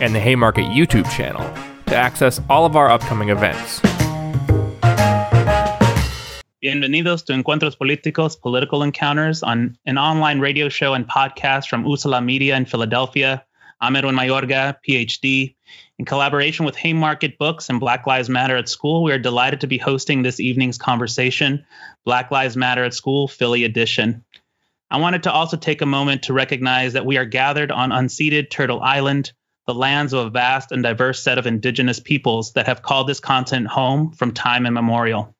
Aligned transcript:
and 0.00 0.14
the 0.14 0.20
Haymarket 0.20 0.64
YouTube 0.66 1.10
channel 1.10 1.42
to 1.86 1.96
access 1.96 2.40
all 2.48 2.66
of 2.66 2.76
our 2.76 2.90
upcoming 2.90 3.28
events. 3.28 3.80
Bienvenidos 6.62 7.24
to 7.26 7.34
Encuentros 7.34 7.76
Políticos, 7.76 8.40
Political 8.40 8.84
Encounters, 8.84 9.42
on 9.42 9.76
an 9.84 9.98
online 9.98 10.40
radio 10.40 10.70
show 10.70 10.94
and 10.94 11.06
podcast 11.06 11.68
from 11.68 11.84
Usala 11.84 12.24
Media 12.24 12.56
in 12.56 12.64
Philadelphia. 12.64 13.44
I'm 13.80 13.96
Edwin 13.96 14.14
Mayorga, 14.14 14.76
PhD. 14.88 15.56
In 15.98 16.06
collaboration 16.06 16.64
with 16.64 16.74
Haymarket 16.76 17.36
Books 17.36 17.68
and 17.68 17.78
Black 17.78 18.06
Lives 18.06 18.30
Matter 18.30 18.56
at 18.56 18.68
School, 18.68 19.02
we 19.02 19.12
are 19.12 19.18
delighted 19.18 19.60
to 19.60 19.66
be 19.66 19.76
hosting 19.76 20.22
this 20.22 20.40
evening's 20.40 20.78
conversation, 20.78 21.66
Black 22.04 22.30
Lives 22.30 22.56
Matter 22.56 22.82
at 22.82 22.94
School, 22.94 23.28
Philly 23.28 23.64
Edition. 23.64 24.24
I 24.90 24.96
wanted 24.98 25.24
to 25.24 25.32
also 25.32 25.58
take 25.58 25.82
a 25.82 25.86
moment 25.86 26.22
to 26.24 26.32
recognize 26.32 26.94
that 26.94 27.04
we 27.04 27.18
are 27.18 27.26
gathered 27.26 27.70
on 27.70 27.90
unceded 27.90 28.48
Turtle 28.48 28.80
Island, 28.80 29.32
the 29.66 29.74
lands 29.74 30.12
of 30.12 30.26
a 30.26 30.30
vast 30.30 30.72
and 30.72 30.82
diverse 30.82 31.22
set 31.22 31.38
of 31.38 31.46
indigenous 31.46 32.00
peoples 32.00 32.52
that 32.52 32.66
have 32.66 32.82
called 32.82 33.08
this 33.08 33.20
continent 33.20 33.68
home 33.68 34.12
from 34.12 34.32
time 34.32 34.66
immemorial. 34.66 35.34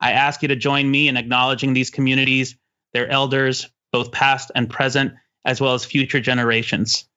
I 0.00 0.12
ask 0.12 0.42
you 0.42 0.48
to 0.48 0.56
join 0.56 0.90
me 0.90 1.08
in 1.08 1.16
acknowledging 1.16 1.72
these 1.72 1.90
communities, 1.90 2.56
their 2.92 3.08
elders, 3.08 3.68
both 3.92 4.12
past 4.12 4.52
and 4.54 4.68
present, 4.68 5.14
as 5.44 5.60
well 5.60 5.74
as 5.74 5.84
future 5.84 6.20
generations. 6.20 7.08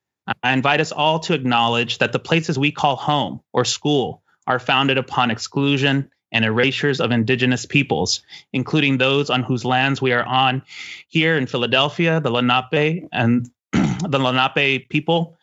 I 0.43 0.53
invite 0.53 0.79
us 0.79 0.91
all 0.91 1.19
to 1.21 1.33
acknowledge 1.33 1.97
that 1.97 2.11
the 2.11 2.19
places 2.19 2.57
we 2.57 2.71
call 2.71 2.95
home 2.95 3.41
or 3.51 3.65
school 3.65 4.23
are 4.47 4.59
founded 4.59 4.97
upon 4.97 5.31
exclusion 5.31 6.09
and 6.31 6.45
erasures 6.45 7.01
of 7.01 7.11
indigenous 7.11 7.65
peoples, 7.65 8.21
including 8.53 8.97
those 8.97 9.29
on 9.29 9.43
whose 9.43 9.65
lands 9.65 10.01
we 10.01 10.13
are 10.13 10.23
on 10.23 10.61
here 11.07 11.37
in 11.37 11.47
Philadelphia, 11.47 12.19
the 12.21 12.29
Lenape 12.29 13.07
and 13.11 13.49
the 13.71 14.19
Lenape 14.19 14.89
people, 14.89 15.38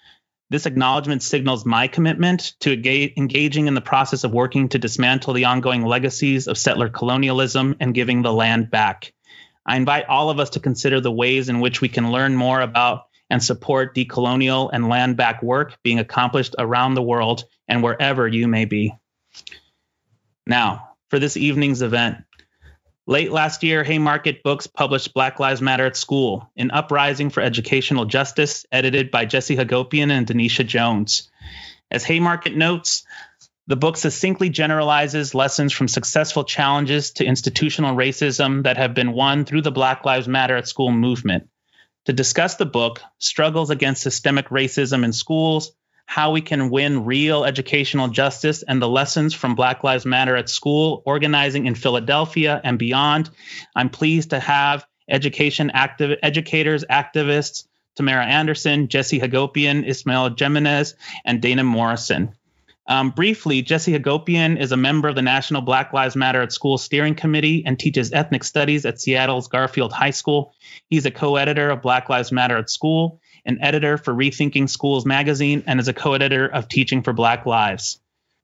this 0.49 0.67
acknowledgement 0.67 1.23
signals 1.23 1.67
my 1.67 1.89
commitment 1.89 2.55
to 2.61 2.73
engaging 2.73 3.67
in 3.67 3.75
the 3.75 3.81
process 3.81 4.23
of 4.23 4.33
working 4.33 4.69
to 4.69 4.79
dismantle 4.79 5.35
the 5.35 5.47
ongoing 5.47 5.85
legacies 5.85 6.47
of 6.47 6.57
settler 6.57 6.89
colonialism 6.89 7.77
and 7.81 7.95
giving 7.95 8.23
the 8.23 8.33
land 8.33 8.71
back. 8.71 9.13
I 9.67 9.77
invite 9.77 10.07
all 10.07 10.31
of 10.31 10.39
us 10.39 10.51
to 10.51 10.61
consider 10.61 11.01
the 11.01 11.11
ways 11.11 11.49
in 11.49 11.59
which 11.59 11.81
we 11.81 11.89
can 11.89 12.13
learn 12.13 12.37
more 12.37 12.61
about 12.61 13.07
and 13.29 13.43
support 13.43 13.97
decolonial 13.97 14.71
and 14.73 14.89
land 14.89 15.17
back 15.17 15.43
work 15.43 15.77
being 15.83 15.99
accomplished 15.99 16.55
around 16.59 16.95
the 16.95 17.03
world 17.03 17.45
and 17.67 17.83
wherever 17.83 18.29
you 18.29 18.47
may 18.47 18.67
be. 18.67 18.95
Now, 20.47 20.91
for 21.11 21.19
this 21.19 21.37
evening's 21.37 21.83
event, 21.83 22.19
Late 23.09 23.31
last 23.31 23.63
year, 23.63 23.85
Haymarket 23.85 24.43
Books 24.43 24.67
published 24.67 25.15
Black 25.15 25.39
Lives 25.39 25.63
Matter 25.63 25.87
at 25.87 25.97
School, 25.97 26.51
an 26.57 26.73
uprising 26.73 27.31
for 27.31 27.41
educational 27.41 28.05
justice, 28.05 28.67
edited 28.73 29.13
by 29.13 29.27
Jesse 29.27 29.57
Hagopian 29.57 30.11
and 30.11 30.27
Denisha 30.27 30.67
Jones. 30.67 31.31
As 31.89 32.03
Haymarket 32.05 32.57
notes, 32.57 33.05
the 33.69 33.77
book 33.77 33.97
succinctly 33.97 34.49
generalizes 34.49 35.37
lessons 35.37 35.73
from 35.73 35.87
successful 35.87 36.43
challenges 36.43 37.13
to 37.13 37.25
institutional 37.25 37.95
racism 37.95 38.65
that 38.65 38.77
have 38.77 38.95
been 38.95 39.13
won 39.13 39.45
through 39.45 39.63
the 39.63 39.71
Black 39.71 40.05
Lives 40.05 40.27
Matter 40.27 40.57
at 40.57 40.67
School 40.67 40.91
movement. 40.91 41.49
To 42.07 42.13
discuss 42.13 42.57
the 42.57 42.67
book, 42.67 43.01
Struggles 43.19 43.71
Against 43.71 44.03
Systemic 44.03 44.49
Racism 44.49 45.05
in 45.05 45.13
Schools, 45.13 45.73
how 46.07 46.31
we 46.31 46.41
can 46.41 46.71
win 46.71 47.05
real 47.05 47.45
educational 47.45 48.09
justice 48.09 48.63
and 48.63 48.81
the 48.81 48.89
lessons 48.89 49.35
from 49.35 49.55
Black 49.55 49.85
Lives 49.85 50.07
Matter 50.07 50.37
at 50.37 50.49
school, 50.49 51.03
organizing 51.05 51.67
in 51.67 51.75
Philadelphia 51.75 52.61
and 52.65 52.79
beyond. 52.79 53.29
I'm 53.75 53.91
pleased 53.91 54.31
to 54.31 54.41
have 54.41 54.87
education 55.09 55.71
active 55.71 56.19
educators, 56.23 56.85
activists, 56.85 57.65
Tamara 57.97 58.25
Anderson, 58.25 58.89
Jesse 58.89 59.21
Hagopian, 59.21 59.87
Ismael 59.87 60.35
Jimenez, 60.39 60.95
and 61.25 61.43
Dana 61.43 61.65
Morrison. 61.65 62.33
Um, 62.89 63.11
briefly, 63.11 63.63
Jesse 63.63 63.99
Hagopian 63.99 64.61
is 64.61 64.71
a 64.71 64.77
member 64.77 65.09
of 65.09 65.17
the 65.17 65.23
National 65.23 65.61
Black 65.61 65.93
Lives 65.93 66.15
Matter 66.15 66.41
at 66.41 66.53
School 66.53 66.79
Steering 66.79 67.17
Committee 67.17 67.65
and 67.67 67.79
teaches 67.79 68.13
ethnic 68.13 68.45
studies 68.45 68.87
at 68.87 69.01
Seattle's 69.01 69.49
Garfield 69.49 69.93
High 69.93 70.11
School. 70.11 70.55
He's 70.89 71.05
a 71.05 71.11
co 71.11 71.35
editor 71.35 71.71
of 71.71 71.83
Black 71.83 72.09
Lives 72.09 72.31
Matter 72.31 72.57
at 72.57 72.71
School 72.71 73.21
an 73.47 73.59
editor 73.63 73.97
for 73.97 74.13
Rethinking 74.13 74.69
Schools 74.69 75.07
magazine, 75.07 75.65
and 75.67 75.81
is 75.81 75.89
a 75.89 75.95
co 75.95 76.13
editor 76.13 76.47
of 76.47 76.69
Teaching 76.69 77.03
for 77.03 77.13
Black 77.13 77.47
Lives. 77.47 77.99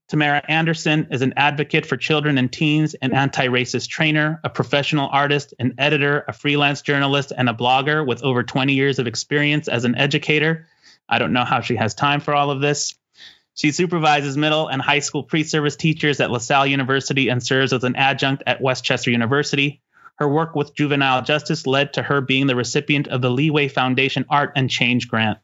Tamara 0.09 0.43
Anderson 0.47 1.09
is 1.11 1.23
an 1.23 1.35
advocate 1.37 1.87
for 1.87 1.97
children 1.97 2.39
and 2.39 2.53
teens, 2.53 2.95
an 2.95 3.15
anti 3.15 3.49
racist 3.49 3.89
trainer, 3.89 4.41
a 4.45 4.51
professional 4.51 5.09
artist, 5.11 5.55
an 5.59 5.75
editor, 5.79 6.25
a 6.29 6.33
freelance 6.33 6.83
journalist, 6.83 7.33
and 7.37 7.49
a 7.49 7.55
blogger 7.55 8.07
with 8.07 8.23
over 8.23 8.43
20 8.43 8.73
years 8.75 8.99
of 8.99 9.07
experience 9.07 9.69
as 9.69 9.85
an 9.85 9.95
educator. 9.95 10.67
I 11.09 11.19
don't 11.19 11.33
know 11.33 11.45
how 11.45 11.61
she 11.61 11.77
has 11.77 11.95
time 11.95 12.21
for 12.21 12.35
all 12.35 12.51
of 12.51 12.61
this. 12.61 12.95
She 13.55 13.71
supervises 13.71 14.37
middle 14.37 14.69
and 14.69 14.81
high 14.81 15.01
school 15.01 15.23
pre 15.23 15.45
service 15.45 15.77
teachers 15.77 16.21
at 16.21 16.31
LaSalle 16.31 16.67
University 16.67 17.29
and 17.29 17.43
serves 17.43 17.73
as 17.73 17.85
an 17.85 17.97
adjunct 17.97 18.43
at 18.47 18.61
West 18.61 18.85
Chester 18.85 19.11
University. 19.11 19.82
Her 20.17 20.29
work 20.29 20.55
with 20.55 20.75
juvenile 20.75 21.23
justice 21.23 21.67
led 21.67 21.95
to 21.95 22.03
her 22.03 22.21
being 22.21 22.47
the 22.47 22.57
recipient 22.57 23.09
of 23.09 23.23
the 23.23 23.31
Leeway 23.31 23.69
Foundation 23.69 24.25
Art 24.29 24.53
and 24.57 24.71
Change 24.71 25.09
Grant. 25.09 25.39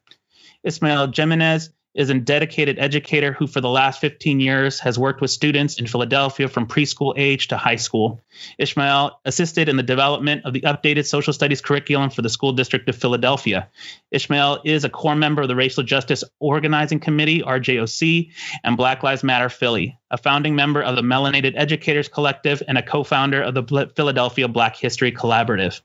Ismael 0.63 1.11
Jimenez 1.13 1.71
is 1.95 2.09
a 2.09 2.13
dedicated 2.13 2.77
educator 2.77 3.33
who, 3.33 3.47
for 3.47 3.61
the 3.61 3.69
last 3.69 3.99
15 3.99 4.39
years, 4.39 4.79
has 4.79 4.99
worked 4.99 5.21
with 5.21 5.31
students 5.31 5.79
in 5.79 5.87
Philadelphia 5.87 6.47
from 6.47 6.67
preschool 6.67 7.13
age 7.17 7.47
to 7.47 7.57
high 7.57 7.75
school. 7.75 8.21
Ishmael 8.57 9.19
assisted 9.25 9.67
in 9.69 9.77
the 9.77 9.83
development 9.83 10.45
of 10.45 10.53
the 10.53 10.61
updated 10.61 11.05
social 11.05 11.33
studies 11.33 11.61
curriculum 11.61 12.09
for 12.09 12.21
the 12.21 12.29
School 12.29 12.53
District 12.53 12.87
of 12.87 12.95
Philadelphia. 12.95 13.67
Ishmael 14.11 14.61
is 14.65 14.83
a 14.83 14.89
core 14.89 15.15
member 15.15 15.41
of 15.41 15.47
the 15.47 15.55
Racial 15.55 15.83
Justice 15.83 16.23
Organizing 16.39 16.99
Committee, 16.99 17.41
RJOC, 17.41 18.31
and 18.63 18.77
Black 18.77 19.01
Lives 19.01 19.23
Matter 19.23 19.49
Philly, 19.49 19.97
a 20.11 20.17
founding 20.17 20.55
member 20.55 20.81
of 20.81 20.95
the 20.95 21.01
Melanated 21.01 21.53
Educators 21.55 22.07
Collective, 22.07 22.61
and 22.67 22.77
a 22.77 22.83
co 22.83 23.03
founder 23.03 23.41
of 23.41 23.55
the 23.55 23.91
Philadelphia 23.95 24.47
Black 24.47 24.75
History 24.75 25.11
Collaborative. 25.11 25.81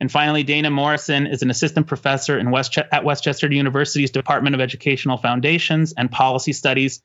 And 0.00 0.12
finally, 0.12 0.44
Dana 0.44 0.70
Morrison 0.70 1.26
is 1.26 1.42
an 1.42 1.50
assistant 1.50 1.88
professor 1.88 2.40
West 2.50 2.78
at 2.78 3.04
West 3.04 3.24
Chester 3.24 3.52
University's 3.52 4.12
Department 4.12 4.54
of 4.54 4.60
Educational 4.60 5.16
Foundations 5.16 5.92
and 5.96 6.10
Policy 6.10 6.52
Studies. 6.52 7.02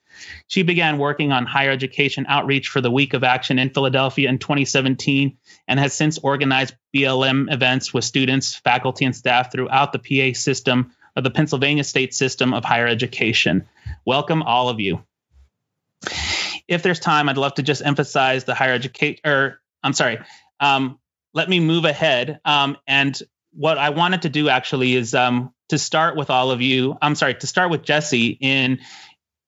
She 0.48 0.62
began 0.62 1.00
working 1.00 1.32
on 1.32 1.48
higher 1.48 1.72
education 1.72 2.26
outreach 2.28 2.68
for 2.68 2.82
the 2.82 2.92
Week 2.92 3.16
of 3.16 3.24
Action 3.24 3.58
in 3.58 3.72
Philadelphia 3.72 4.30
in 4.30 4.38
2017 4.38 5.38
and 5.68 5.80
has 5.80 5.94
since 5.94 6.20
organized 6.20 6.76
BLM 6.96 7.52
events 7.52 7.94
with 7.94 8.04
students, 8.04 8.56
faculty, 8.56 9.06
and 9.06 9.16
staff 9.16 9.52
throughout 9.52 9.92
the 9.92 10.00
PA 10.00 10.38
system 10.38 10.94
of 11.16 11.24
the 11.24 11.32
Pennsylvania 11.32 11.84
State 11.84 12.14
System 12.14 12.54
of 12.54 12.64
Higher 12.64 12.88
Education. 12.88 13.68
Welcome, 14.06 14.44
all 14.44 14.70
of 14.70 14.80
you. 14.80 15.04
If 16.68 16.84
there's 16.84 17.00
time, 17.00 17.28
I'd 17.28 17.38
love 17.38 17.56
to 17.56 17.64
just 17.64 17.84
emphasize 17.84 18.46
the 18.46 18.54
higher 18.54 18.74
education, 18.74 19.20
or 19.26 19.60
I'm 19.82 19.94
sorry, 19.94 20.20
um, 20.60 21.00
let 21.34 21.50
me 21.50 21.60
move 21.60 21.86
ahead. 21.86 22.40
Um, 22.46 22.78
and 22.88 23.20
what 23.52 23.78
I 23.78 23.90
wanted 23.90 24.24
to 24.24 24.30
do 24.30 24.50
actually 24.50 24.96
is 24.96 25.14
um, 25.14 25.54
to 25.70 25.78
start 25.78 26.16
with 26.16 26.30
all 26.30 26.52
of 26.52 26.62
you. 26.62 26.98
I'm 27.02 27.16
sorry, 27.16 27.36
to 27.36 27.48
start 27.48 27.70
with 27.72 27.84
Jesse 27.84 28.38
in 28.40 28.80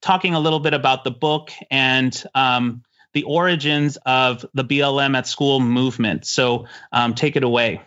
talking 0.02 0.34
a 0.34 0.40
little 0.40 0.60
bit 0.60 0.74
about 0.74 1.04
the 1.04 1.12
book 1.12 1.52
and 1.72 2.24
um, 2.34 2.84
the 3.14 3.24
origins 3.24 3.98
of 4.06 4.46
the 4.54 4.64
BLM 4.64 5.16
at 5.18 5.28
school 5.28 5.60
movement. 5.60 6.26
So 6.26 6.68
um, 6.92 7.16
take 7.16 7.36
it 7.36 7.44
away. 7.44 7.82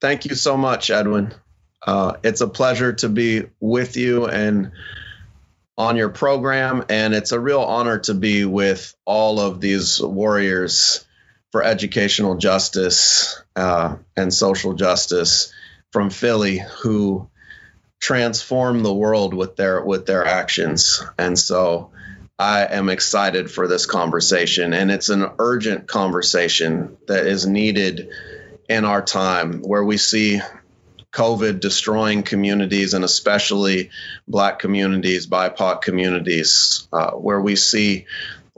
Thank 0.00 0.24
you 0.24 0.34
so 0.34 0.56
much, 0.56 0.90
Edwin. 0.90 1.34
Uh, 1.86 2.16
it's 2.22 2.40
a 2.40 2.48
pleasure 2.48 2.92
to 2.94 3.08
be 3.08 3.46
with 3.58 3.96
you 3.96 4.26
and 4.26 4.72
on 5.78 5.96
your 5.96 6.10
program, 6.10 6.84
and 6.90 7.14
it's 7.14 7.32
a 7.32 7.40
real 7.40 7.62
honor 7.62 7.98
to 8.00 8.12
be 8.12 8.44
with 8.44 8.94
all 9.06 9.40
of 9.40 9.60
these 9.62 10.00
warriors 10.00 11.06
for 11.52 11.62
educational 11.64 12.36
justice 12.36 13.42
uh, 13.56 13.96
and 14.16 14.32
social 14.32 14.74
justice 14.74 15.52
from 15.92 16.10
Philly 16.10 16.62
who 16.82 17.28
transform 17.98 18.82
the 18.82 18.94
world 18.94 19.34
with 19.34 19.56
their 19.56 19.84
with 19.84 20.06
their 20.06 20.24
actions. 20.24 21.02
And 21.18 21.38
so 21.38 21.90
I 22.38 22.64
am 22.64 22.88
excited 22.88 23.50
for 23.50 23.68
this 23.68 23.84
conversation 23.84 24.72
and 24.72 24.90
it's 24.90 25.10
an 25.10 25.28
urgent 25.38 25.86
conversation 25.86 26.96
that 27.06 27.26
is 27.26 27.46
needed 27.46 28.08
in 28.68 28.84
our 28.84 29.02
time 29.02 29.62
where 29.62 29.84
we 29.84 29.96
see 29.96 30.40
COVID 31.12 31.60
destroying 31.60 32.22
communities 32.22 32.94
and 32.94 33.04
especially 33.04 33.90
Black 34.28 34.60
communities, 34.60 35.26
BIPOC 35.26 35.82
communities, 35.82 36.86
uh, 36.92 37.10
where 37.10 37.40
we 37.40 37.56
see 37.56 38.06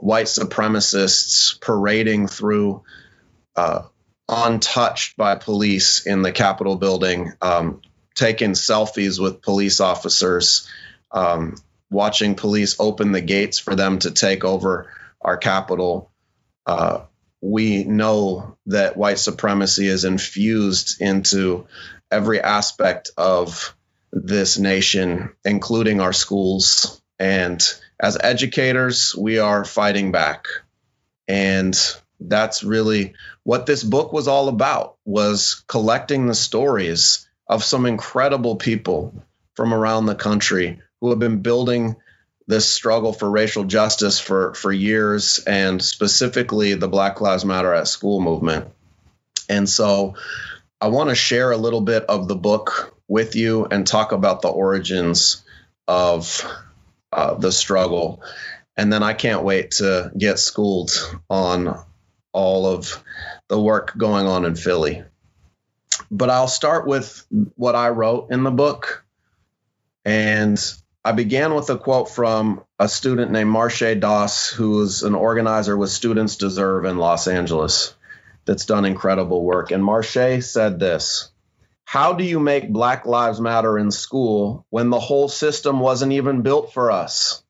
white 0.03 0.25
supremacists 0.25 1.61
parading 1.61 2.27
through 2.27 2.83
uh, 3.55 3.83
untouched 4.27 5.15
by 5.15 5.35
police 5.35 6.05
in 6.05 6.23
the 6.23 6.31
Capitol 6.33 6.75
building, 6.75 7.31
um, 7.41 7.81
taking 8.13 8.51
selfies 8.51 9.17
with 9.17 9.41
police 9.41 9.79
officers, 9.79 10.67
um, 11.11 11.55
watching 11.89 12.35
police 12.35 12.75
open 12.81 13.13
the 13.13 13.21
gates 13.21 13.59
for 13.59 13.75
them 13.75 13.97
to 13.99 14.11
take 14.11 14.43
over 14.43 14.91
our 15.21 15.37
Capitol. 15.37 16.11
Uh, 16.65 17.03
we 17.39 17.85
know 17.85 18.57
that 18.65 18.97
white 18.97 19.19
supremacy 19.19 19.87
is 19.87 20.03
infused 20.03 21.01
into 21.01 21.65
every 22.11 22.41
aspect 22.41 23.11
of 23.15 23.73
this 24.11 24.59
nation, 24.59 25.31
including 25.45 26.01
our 26.01 26.13
schools. 26.13 27.01
And 27.17 27.63
as 28.03 28.17
educators, 28.21 29.15
we 29.17 29.39
are 29.39 29.63
fighting 29.63 30.11
back. 30.11 30.47
And 31.25 31.73
that's 32.19 32.61
really 32.61 33.13
what 33.43 33.65
this 33.65 33.81
book 33.81 34.11
was 34.11 34.27
all 34.27 34.49
about 34.49 34.97
was 35.05 35.63
collecting 35.69 36.27
the 36.27 36.35
stories 36.35 37.25
of 37.47 37.63
some 37.63 37.85
incredible 37.85 38.57
people 38.57 39.23
from 39.55 39.73
around 39.73 40.05
the 40.05 40.15
country 40.15 40.81
who 40.99 41.11
have 41.11 41.19
been 41.19 41.41
building 41.41 41.95
this 42.45 42.69
struggle 42.69 43.13
for 43.13 43.31
racial 43.31 43.63
justice 43.63 44.19
for, 44.19 44.53
for 44.53 44.69
years 44.69 45.39
and 45.47 45.81
specifically 45.81 46.73
the 46.73 46.89
Black 46.89 47.21
Lives 47.21 47.45
Matter 47.45 47.73
at 47.73 47.87
School 47.87 48.19
movement. 48.19 48.67
And 49.47 49.69
so 49.69 50.15
I 50.81 50.89
want 50.89 51.09
to 51.09 51.15
share 51.15 51.51
a 51.51 51.57
little 51.57 51.79
bit 51.79 52.03
of 52.03 52.27
the 52.27 52.35
book 52.35 52.97
with 53.07 53.37
you 53.37 53.65
and 53.65 53.87
talk 53.87 54.11
about 54.11 54.41
the 54.41 54.49
origins 54.49 55.45
of 55.87 56.45
uh, 57.13 57.33
the 57.35 57.51
struggle. 57.51 58.23
And 58.75 58.91
then 58.91 59.03
I 59.03 59.13
can't 59.13 59.43
wait 59.43 59.71
to 59.71 60.11
get 60.17 60.39
schooled 60.39 60.91
on 61.29 61.77
all 62.31 62.65
of 62.65 63.03
the 63.47 63.61
work 63.61 63.95
going 63.95 64.25
on 64.25 64.45
in 64.45 64.55
Philly. 64.55 65.03
But 66.09 66.29
I'll 66.29 66.47
start 66.47 66.87
with 66.87 67.25
what 67.55 67.75
I 67.75 67.89
wrote 67.89 68.31
in 68.31 68.43
the 68.43 68.51
book. 68.51 69.05
And 70.05 70.59
I 71.05 71.11
began 71.11 71.53
with 71.53 71.69
a 71.69 71.77
quote 71.77 72.09
from 72.09 72.63
a 72.79 72.89
student 72.89 73.31
named 73.31 73.49
Marche 73.49 73.99
Doss, 73.99 74.49
who 74.49 74.81
is 74.81 75.03
an 75.03 75.15
organizer 75.15 75.77
with 75.77 75.89
Students 75.89 76.37
Deserve 76.37 76.85
in 76.85 76.97
Los 76.97 77.27
Angeles 77.27 77.93
that's 78.45 78.65
done 78.65 78.85
incredible 78.85 79.43
work. 79.43 79.71
And 79.71 79.83
Marche 79.83 80.41
said 80.41 80.79
this 80.79 81.32
How 81.85 82.13
do 82.13 82.23
you 82.23 82.39
make 82.39 82.71
Black 82.71 83.05
Lives 83.05 83.39
Matter 83.39 83.77
in 83.77 83.91
school 83.91 84.65
when 84.69 84.89
the 84.89 84.99
whole 84.99 85.27
system 85.27 85.79
wasn't 85.79 86.13
even 86.13 86.41
built 86.41 86.73
for 86.73 86.91
us? 86.91 87.43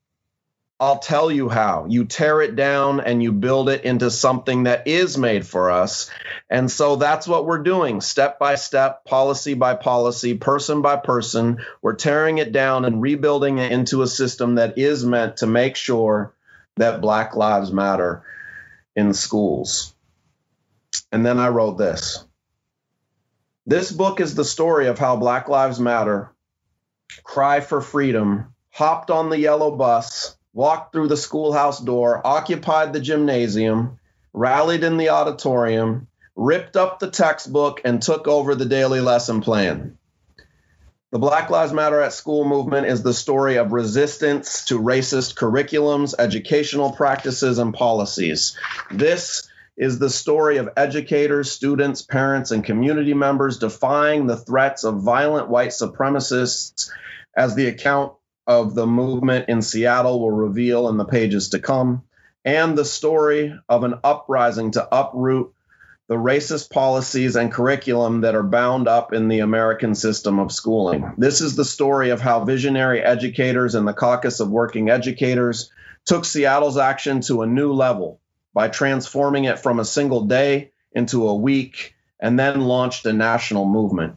I'll 0.79 0.99
tell 0.99 1.31
you 1.31 1.47
how. 1.47 1.85
You 1.87 2.03
tear 2.03 2.41
it 2.41 2.57
down 2.57 2.99
and 2.99 3.23
you 3.23 3.31
build 3.31 3.69
it 3.69 3.85
into 3.85 4.11
something 4.11 4.63
that 4.63 4.85
is 4.85 5.17
made 5.17 5.47
for 5.47 5.71
us. 5.71 6.11
And 6.49 6.69
so 6.69 6.97
that's 6.97 7.25
what 7.25 7.45
we're 7.45 7.63
doing 7.63 8.01
step 8.01 8.37
by 8.37 8.55
step, 8.55 9.05
policy 9.05 9.53
by 9.53 9.75
policy, 9.75 10.35
person 10.35 10.81
by 10.81 10.97
person. 10.97 11.63
We're 11.81 11.95
tearing 11.95 12.39
it 12.39 12.51
down 12.51 12.83
and 12.83 13.01
rebuilding 13.01 13.59
it 13.59 13.71
into 13.71 14.01
a 14.01 14.07
system 14.07 14.55
that 14.55 14.77
is 14.77 15.05
meant 15.05 15.37
to 15.37 15.47
make 15.47 15.77
sure 15.77 16.33
that 16.75 16.99
Black 16.99 17.35
Lives 17.35 17.71
Matter 17.71 18.23
in 18.93 19.13
schools. 19.13 19.95
And 21.13 21.25
then 21.25 21.39
I 21.39 21.47
wrote 21.47 21.77
this. 21.77 22.25
This 23.65 23.91
book 23.91 24.19
is 24.19 24.35
the 24.35 24.43
story 24.43 24.87
of 24.87 24.99
how 24.99 25.15
Black 25.15 25.47
Lives 25.47 25.79
Matter, 25.79 26.31
Cry 27.23 27.61
for 27.61 27.79
Freedom, 27.79 28.53
hopped 28.69 29.09
on 29.09 29.29
the 29.29 29.39
yellow 29.39 29.71
bus 29.71 30.35
walked 30.53 30.93
through 30.93 31.07
the 31.07 31.17
schoolhouse 31.17 31.79
door, 31.79 32.25
occupied 32.25 32.93
the 32.93 32.99
gymnasium, 32.99 33.99
rallied 34.33 34.83
in 34.83 34.97
the 34.97 35.09
auditorium, 35.09 36.07
ripped 36.35 36.75
up 36.75 36.99
the 36.99 37.09
textbook, 37.09 37.81
and 37.85 38.01
took 38.01 38.27
over 38.27 38.53
the 38.53 38.65
daily 38.65 39.01
lesson 39.01 39.41
plan. 39.41 39.97
The 41.11 41.19
Black 41.19 41.49
Lives 41.49 41.73
Matter 41.73 42.01
at 42.01 42.11
School 42.13 42.43
movement 42.43 42.87
is 42.87 43.03
the 43.03 43.13
story 43.13 43.57
of 43.57 43.71
resistance 43.71 44.65
to 44.65 44.79
racist 44.79 45.35
curriculums, 45.35 46.15
educational 46.17 46.91
practices, 46.91 47.59
and 47.59 47.73
policies. 47.73 48.57
This 48.91 49.47
is 49.75 49.97
the 49.97 50.09
story 50.09 50.57
of 50.57 50.69
educators, 50.77 51.51
students, 51.51 52.01
parents, 52.01 52.51
and 52.51 52.63
community 52.63 53.13
members 53.13 53.57
defying 53.57 54.27
the 54.27 54.37
threats 54.37 54.83
of 54.83 55.01
violent 55.01 55.49
white 55.49 55.71
supremacists 55.71 56.89
as 57.35 57.55
the 57.55 57.67
account 57.67 58.13
of 58.45 58.75
the 58.75 58.85
movement 58.85 59.49
in 59.49 59.61
Seattle 59.61 60.19
will 60.19 60.31
reveal 60.31 60.89
in 60.89 60.97
the 60.97 61.05
pages 61.05 61.49
to 61.49 61.59
come, 61.59 62.03
and 62.45 62.77
the 62.77 62.85
story 62.85 63.57
of 63.67 63.83
an 63.83 63.95
uprising 64.03 64.71
to 64.71 64.87
uproot 64.91 65.53
the 66.09 66.15
racist 66.15 66.69
policies 66.69 67.35
and 67.37 67.51
curriculum 67.51 68.21
that 68.21 68.35
are 68.35 68.43
bound 68.43 68.87
up 68.87 69.13
in 69.13 69.29
the 69.29 69.39
American 69.39 69.95
system 69.95 70.37
of 70.37 70.51
schooling. 70.51 71.13
This 71.17 71.39
is 71.39 71.55
the 71.55 71.65
story 71.65 72.09
of 72.09 72.19
how 72.19 72.43
visionary 72.43 73.01
educators 73.01 73.73
and 73.73 73.87
the 73.87 73.93
Caucus 73.93 74.41
of 74.41 74.49
Working 74.49 74.89
Educators 74.89 75.71
took 76.05 76.25
Seattle's 76.25 76.77
action 76.77 77.21
to 77.21 77.41
a 77.41 77.47
new 77.47 77.71
level 77.71 78.19
by 78.53 78.67
transforming 78.67 79.45
it 79.45 79.59
from 79.59 79.79
a 79.79 79.85
single 79.85 80.25
day 80.25 80.71
into 80.91 81.27
a 81.27 81.35
week 81.35 81.95
and 82.19 82.39
then 82.39 82.61
launched 82.61 83.05
a 83.05 83.13
national 83.13 83.65
movement. 83.65 84.15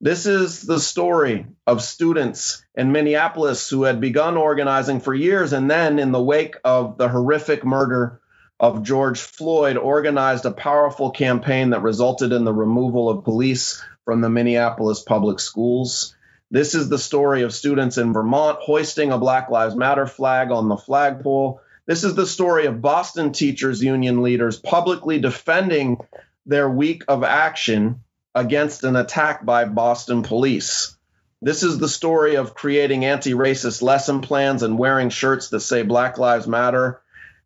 This 0.00 0.26
is 0.26 0.62
the 0.62 0.78
story 0.78 1.46
of 1.66 1.80
students 1.80 2.62
in 2.74 2.92
Minneapolis 2.92 3.70
who 3.70 3.84
had 3.84 4.00
begun 4.00 4.36
organizing 4.36 5.00
for 5.00 5.14
years 5.14 5.54
and 5.54 5.70
then, 5.70 5.98
in 5.98 6.12
the 6.12 6.22
wake 6.22 6.56
of 6.64 6.98
the 6.98 7.08
horrific 7.08 7.64
murder 7.64 8.20
of 8.60 8.82
George 8.82 9.20
Floyd, 9.20 9.78
organized 9.78 10.44
a 10.44 10.50
powerful 10.50 11.10
campaign 11.10 11.70
that 11.70 11.82
resulted 11.82 12.32
in 12.32 12.44
the 12.44 12.52
removal 12.52 13.08
of 13.08 13.24
police 13.24 13.82
from 14.04 14.20
the 14.20 14.28
Minneapolis 14.28 15.02
public 15.02 15.40
schools. 15.40 16.14
This 16.50 16.74
is 16.74 16.88
the 16.88 16.98
story 16.98 17.42
of 17.42 17.54
students 17.54 17.96
in 17.96 18.12
Vermont 18.12 18.58
hoisting 18.60 19.12
a 19.12 19.18
Black 19.18 19.50
Lives 19.50 19.74
Matter 19.74 20.06
flag 20.06 20.50
on 20.50 20.68
the 20.68 20.76
flagpole. 20.76 21.60
This 21.86 22.02
is 22.02 22.16
the 22.16 22.26
story 22.26 22.66
of 22.66 22.82
Boston 22.82 23.30
teachers 23.30 23.80
union 23.80 24.22
leaders 24.22 24.58
publicly 24.58 25.20
defending 25.20 25.98
their 26.44 26.68
week 26.68 27.04
of 27.06 27.22
action 27.22 28.00
against 28.34 28.82
an 28.82 28.96
attack 28.96 29.44
by 29.44 29.66
Boston 29.66 30.24
police. 30.24 30.96
This 31.40 31.62
is 31.62 31.78
the 31.78 31.88
story 31.88 32.36
of 32.36 32.54
creating 32.54 33.04
anti 33.04 33.34
racist 33.34 33.82
lesson 33.82 34.20
plans 34.20 34.64
and 34.64 34.76
wearing 34.76 35.10
shirts 35.10 35.50
that 35.50 35.60
say 35.60 35.82
Black 35.82 36.18
Lives 36.18 36.48
Matter 36.48 37.02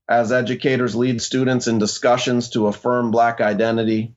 as 0.09 0.33
educators 0.33 0.97
lead 0.97 1.21
students 1.21 1.67
in 1.67 1.79
discussions 1.79 2.49
to 2.51 2.67
affirm 2.67 3.11
Black 3.11 3.43
identity. 3.43 4.15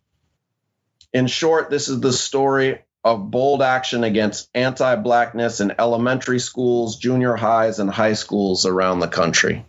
In 1.12 1.27
short, 1.27 1.70
this 1.70 1.89
is 1.89 2.00
the 2.00 2.13
story 2.13 2.80
of 3.03 3.30
bold 3.30 3.62
action 3.62 4.06
against 4.06 4.50
anti 4.56 4.96
Blackness 4.96 5.60
in 5.60 5.74
elementary 5.77 6.39
schools, 6.39 6.96
junior 6.96 7.36
highs, 7.36 7.80
and 7.80 7.89
high 7.89 8.13
schools 8.13 8.65
around 8.65 9.00
the 9.00 9.10
country. 9.10 9.65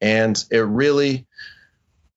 And 0.00 0.42
it 0.50 0.60
really 0.60 1.26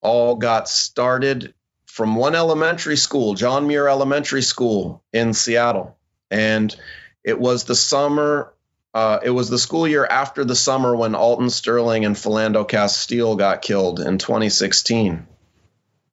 all 0.01 0.35
got 0.35 0.67
started 0.69 1.53
from 1.85 2.15
one 2.15 2.35
elementary 2.35 2.97
school, 2.97 3.33
John 3.33 3.67
Muir 3.67 3.87
Elementary 3.87 4.41
School 4.41 5.03
in 5.11 5.33
Seattle. 5.33 5.97
And 6.29 6.73
it 7.23 7.39
was 7.39 7.65
the 7.65 7.75
summer, 7.75 8.53
uh, 8.93 9.19
it 9.23 9.29
was 9.29 9.49
the 9.49 9.59
school 9.59 9.87
year 9.87 10.05
after 10.05 10.45
the 10.45 10.55
summer 10.55 10.95
when 10.95 11.15
Alton 11.15 11.49
Sterling 11.49 12.05
and 12.05 12.15
Philando 12.15 12.67
Castile 12.67 13.35
got 13.35 13.61
killed 13.61 13.99
in 13.99 14.17
2016. 14.17 15.27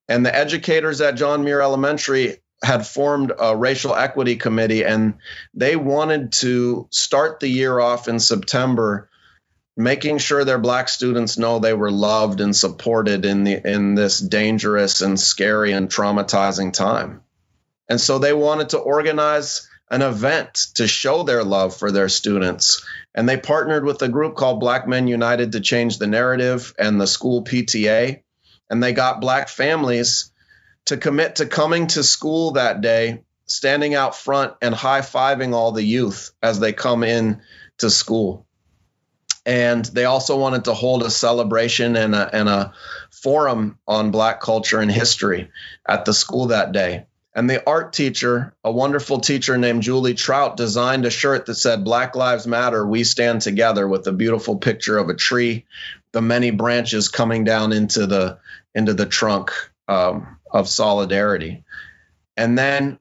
And 0.08 0.26
the 0.26 0.34
educators 0.34 1.00
at 1.00 1.16
John 1.16 1.44
Muir 1.44 1.60
Elementary 1.60 2.38
had 2.62 2.86
formed 2.86 3.32
a 3.38 3.56
racial 3.56 3.94
equity 3.94 4.36
committee 4.36 4.84
and 4.84 5.14
they 5.54 5.76
wanted 5.76 6.32
to 6.32 6.88
start 6.90 7.38
the 7.38 7.48
year 7.48 7.78
off 7.78 8.08
in 8.08 8.18
September 8.18 9.07
making 9.78 10.18
sure 10.18 10.44
their 10.44 10.58
black 10.58 10.88
students 10.88 11.38
know 11.38 11.60
they 11.60 11.72
were 11.72 11.92
loved 11.92 12.40
and 12.40 12.54
supported 12.54 13.24
in 13.24 13.44
the 13.44 13.64
in 13.64 13.94
this 13.94 14.18
dangerous 14.18 15.02
and 15.02 15.18
scary 15.18 15.70
and 15.70 15.88
traumatizing 15.88 16.72
time. 16.72 17.22
And 17.88 18.00
so 18.00 18.18
they 18.18 18.32
wanted 18.32 18.70
to 18.70 18.78
organize 18.78 19.68
an 19.88 20.02
event 20.02 20.66
to 20.74 20.88
show 20.88 21.22
their 21.22 21.44
love 21.44 21.76
for 21.76 21.92
their 21.92 22.08
students. 22.08 22.84
And 23.14 23.28
they 23.28 23.36
partnered 23.36 23.84
with 23.84 24.02
a 24.02 24.08
group 24.08 24.34
called 24.34 24.58
Black 24.58 24.88
Men 24.88 25.06
United 25.06 25.52
to 25.52 25.60
change 25.60 25.98
the 25.98 26.08
narrative 26.08 26.74
and 26.76 27.00
the 27.00 27.06
school 27.06 27.44
PTA. 27.44 28.22
And 28.68 28.82
they 28.82 28.92
got 28.92 29.20
black 29.20 29.48
families 29.48 30.32
to 30.86 30.96
commit 30.96 31.36
to 31.36 31.46
coming 31.46 31.86
to 31.86 32.02
school 32.02 32.52
that 32.52 32.80
day, 32.80 33.22
standing 33.46 33.94
out 33.94 34.16
front 34.16 34.54
and 34.60 34.74
high 34.74 35.02
fiving 35.02 35.54
all 35.54 35.70
the 35.70 35.84
youth 35.84 36.32
as 36.42 36.58
they 36.58 36.72
come 36.72 37.04
in 37.04 37.42
to 37.78 37.88
school 37.88 38.47
and 39.48 39.82
they 39.86 40.04
also 40.04 40.36
wanted 40.36 40.66
to 40.66 40.74
hold 40.74 41.02
a 41.02 41.10
celebration 41.10 41.96
and 41.96 42.14
a, 42.14 42.36
and 42.36 42.50
a 42.50 42.74
forum 43.10 43.78
on 43.88 44.10
black 44.10 44.42
culture 44.42 44.78
and 44.78 44.92
history 44.92 45.50
at 45.88 46.04
the 46.04 46.12
school 46.12 46.48
that 46.48 46.70
day 46.72 47.06
And 47.34 47.48
the 47.48 47.66
art 47.66 47.94
teacher, 47.94 48.54
a 48.62 48.70
wonderful 48.70 49.20
teacher 49.20 49.56
named 49.56 49.82
Julie 49.82 50.14
Trout, 50.14 50.56
designed 50.56 51.06
a 51.06 51.10
shirt 51.10 51.46
that 51.46 51.54
said, 51.54 51.84
Black 51.84 52.14
Lives 52.14 52.46
Matter, 52.46 52.86
we 52.86 53.04
stand 53.04 53.40
together, 53.40 53.88
with 53.88 54.06
a 54.06 54.12
beautiful 54.12 54.56
picture 54.56 54.98
of 54.98 55.08
a 55.08 55.14
tree, 55.14 55.64
the 56.12 56.20
many 56.20 56.50
branches 56.50 57.08
coming 57.08 57.44
down 57.44 57.72
into 57.72 58.06
the 58.06 58.38
into 58.74 58.92
the 58.92 59.06
trunk 59.06 59.52
um, 59.86 60.38
of 60.50 60.68
solidarity. 60.68 61.64
And 62.36 62.58
then 62.58 62.98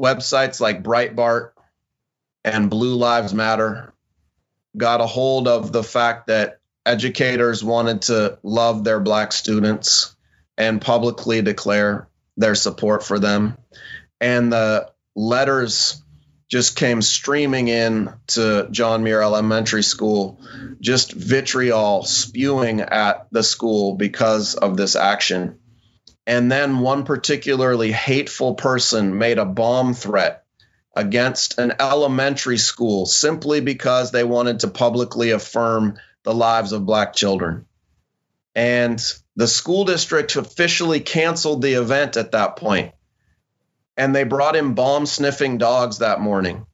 websites 0.00 0.60
like 0.60 0.82
Breitbart 0.82 1.52
and 2.44 2.70
Blue 2.70 2.94
Lives 2.94 3.34
Matter 3.34 3.89
got 4.76 5.00
a 5.00 5.06
hold 5.06 5.48
of 5.48 5.72
the 5.72 5.82
fact 5.82 6.28
that 6.28 6.60
educators 6.86 7.62
wanted 7.62 8.02
to 8.02 8.38
love 8.42 8.84
their 8.84 9.00
black 9.00 9.32
students 9.32 10.14
and 10.56 10.80
publicly 10.80 11.42
declare 11.42 12.08
their 12.36 12.54
support 12.54 13.02
for 13.02 13.18
them. 13.18 13.56
And 14.20 14.52
the 14.52 14.90
letters 15.14 16.02
just 16.50 16.76
came 16.76 17.00
streaming 17.00 17.68
in 17.68 18.12
to 18.26 18.68
John 18.70 19.04
Muir 19.04 19.22
Elementary 19.22 19.84
School, 19.84 20.40
just 20.80 21.12
vitriol 21.12 22.02
spewing 22.02 22.80
at 22.80 23.28
the 23.30 23.44
school 23.44 23.94
because 23.94 24.56
of 24.56 24.76
this 24.76 24.96
action. 24.96 25.58
And 26.26 26.50
then 26.50 26.80
one 26.80 27.04
particularly 27.04 27.92
hateful 27.92 28.54
person 28.54 29.16
made 29.16 29.38
a 29.38 29.44
bomb 29.44 29.94
threat 29.94 30.39
against 31.00 31.58
an 31.58 31.72
elementary 31.80 32.58
school 32.58 33.06
simply 33.06 33.60
because 33.60 34.10
they 34.10 34.22
wanted 34.22 34.60
to 34.60 34.68
publicly 34.68 35.30
affirm 35.30 35.98
the 36.24 36.34
lives 36.34 36.72
of 36.72 36.84
black 36.84 37.14
children. 37.14 37.64
And 38.54 39.02
the 39.34 39.48
school 39.48 39.86
district 39.86 40.36
officially 40.36 41.00
canceled 41.00 41.62
the 41.62 41.74
event 41.74 42.18
at 42.18 42.32
that 42.32 42.56
point. 42.56 42.92
And 43.96 44.14
they 44.14 44.24
brought 44.24 44.56
in 44.56 44.74
bomb 44.74 45.06
sniffing 45.06 45.56
dogs 45.56 45.98
that 45.98 46.20
morning 46.20 46.66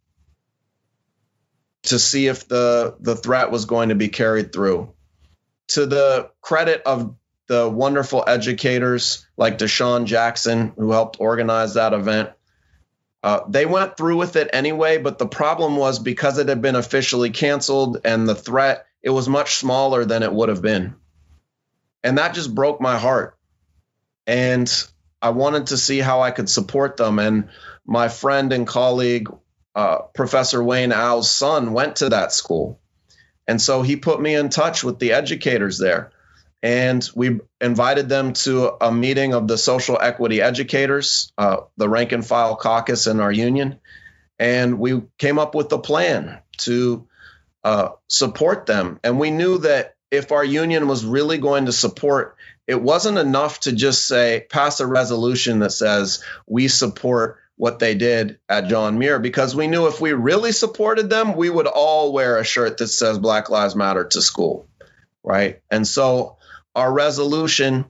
to 1.85 1.99
see 2.01 2.27
if 2.27 2.49
the, 2.49 2.97
the 2.99 3.15
threat 3.15 3.53
was 3.53 3.67
going 3.67 3.91
to 3.91 3.95
be 3.95 4.09
carried 4.09 4.53
through. 4.53 4.93
To 5.69 5.87
the 5.87 6.31
credit 6.41 6.83
of 6.85 7.15
the 7.47 7.69
wonderful 7.69 8.25
educators 8.27 9.25
like 9.37 9.59
Deshaun 9.59 10.07
Jackson, 10.07 10.73
who 10.77 10.91
helped 10.91 11.21
organize 11.21 11.75
that 11.75 11.93
event, 11.93 12.31
uh, 13.23 13.41
they 13.49 13.67
went 13.67 13.97
through 13.97 14.17
with 14.17 14.37
it 14.37 14.51
anyway, 14.53 14.99
but 14.99 15.19
the 15.19 15.27
problem 15.27 15.77
was 15.77 15.99
because 15.99 16.39
it 16.39 16.49
had 16.49 16.63
been 16.63 16.77
officially 16.77 17.31
canceled 17.31 17.99
and 18.05 18.29
the 18.29 18.35
threat, 18.35 18.87
it 19.03 19.11
was 19.11 19.29
much 19.29 19.57
smaller 19.57 20.05
than 20.05 20.23
it 20.23 20.33
would 20.33 20.49
have 20.49 20.63
been. 20.63 20.95
And 22.05 22.19
that 22.19 22.35
just 22.35 22.55
broke 22.55 22.81
my 22.81 22.99
heart. 22.99 23.37
And 24.27 24.71
I 25.21 25.31
wanted 25.31 25.69
to 25.69 25.77
see 25.77 25.99
how 25.99 26.21
I 26.21 26.31
could 26.31 26.49
support 26.49 26.97
them. 26.97 27.19
And 27.19 27.49
my 27.85 28.09
friend 28.09 28.53
and 28.53 28.67
colleague, 28.67 29.29
uh, 29.75 29.99
Professor 30.15 30.63
Wayne 30.63 30.93
Au's 30.93 31.31
son, 31.31 31.73
went 31.73 31.97
to 31.97 32.11
that 32.11 32.33
school. 32.33 32.81
And 33.49 33.61
so 33.61 33.83
he 33.83 33.97
put 33.97 34.21
me 34.21 34.35
in 34.35 34.51
touch 34.51 34.85
with 34.85 34.99
the 34.99 35.13
educators 35.13 35.79
there 35.79 36.13
and 36.63 37.09
we 37.15 37.41
invited 37.61 38.09
them 38.09 38.33
to 38.33 38.73
a 38.81 38.91
meeting 38.91 39.35
of 39.35 39.47
the 39.47 39.59
social 39.59 39.99
equity 40.01 40.41
educators, 40.41 41.33
uh, 41.39 41.59
the 41.77 41.89
rank 41.89 42.13
and 42.13 42.27
file 42.27 42.57
caucus 42.57 43.07
in 43.07 43.21
our 43.21 43.33
union, 43.33 43.79
and 44.39 44.79
we 44.79 45.03
came 45.19 45.39
up 45.39 45.55
with 45.55 45.73
a 45.73 45.79
plan 45.79 46.41
to 46.59 47.07
uh, 47.65 47.91
support 48.09 48.67
them. 48.67 49.01
And 49.03 49.19
we 49.19 49.31
knew 49.31 49.59
that 49.59 49.97
if 50.11 50.33
our 50.33 50.45
union 50.45 50.89
was 50.89 51.05
really 51.05 51.39
going 51.39 51.67
to 51.67 51.73
support, 51.73 52.37
it 52.67 52.81
wasn't 52.81 53.19
enough 53.19 53.61
to 53.61 53.73
just 53.73 54.07
say 54.07 54.47
pass 54.49 54.81
a 54.81 54.87
resolution 54.87 55.61
that 55.61 55.73
says 55.73 56.23
we 56.47 56.69
support 56.69 57.39
what 57.57 57.79
they 57.79 57.95
did 57.95 58.39
at 58.49 58.69
John 58.69 58.99
Muir 58.99 59.19
because 59.19 59.57
we 59.57 59.67
knew 59.67 59.87
if 59.87 60.01
we 60.01 60.13
really 60.13 60.53
supported 60.53 61.09
them, 61.09 61.37
we 61.37 61.49
would 61.49 61.67
all 61.67 62.13
wear 62.13 62.39
a 62.39 62.45
shirt 62.45 62.79
that 62.79 62.89
says 62.89 63.19
Black 63.19 63.49
Lives 63.49 63.75
Matter 63.75 64.05
to 64.05 64.21
school, 64.21 64.69
right? 65.25 65.61
And 65.71 65.87
so 65.87 66.37
our 66.77 66.93
resolution 66.93 67.87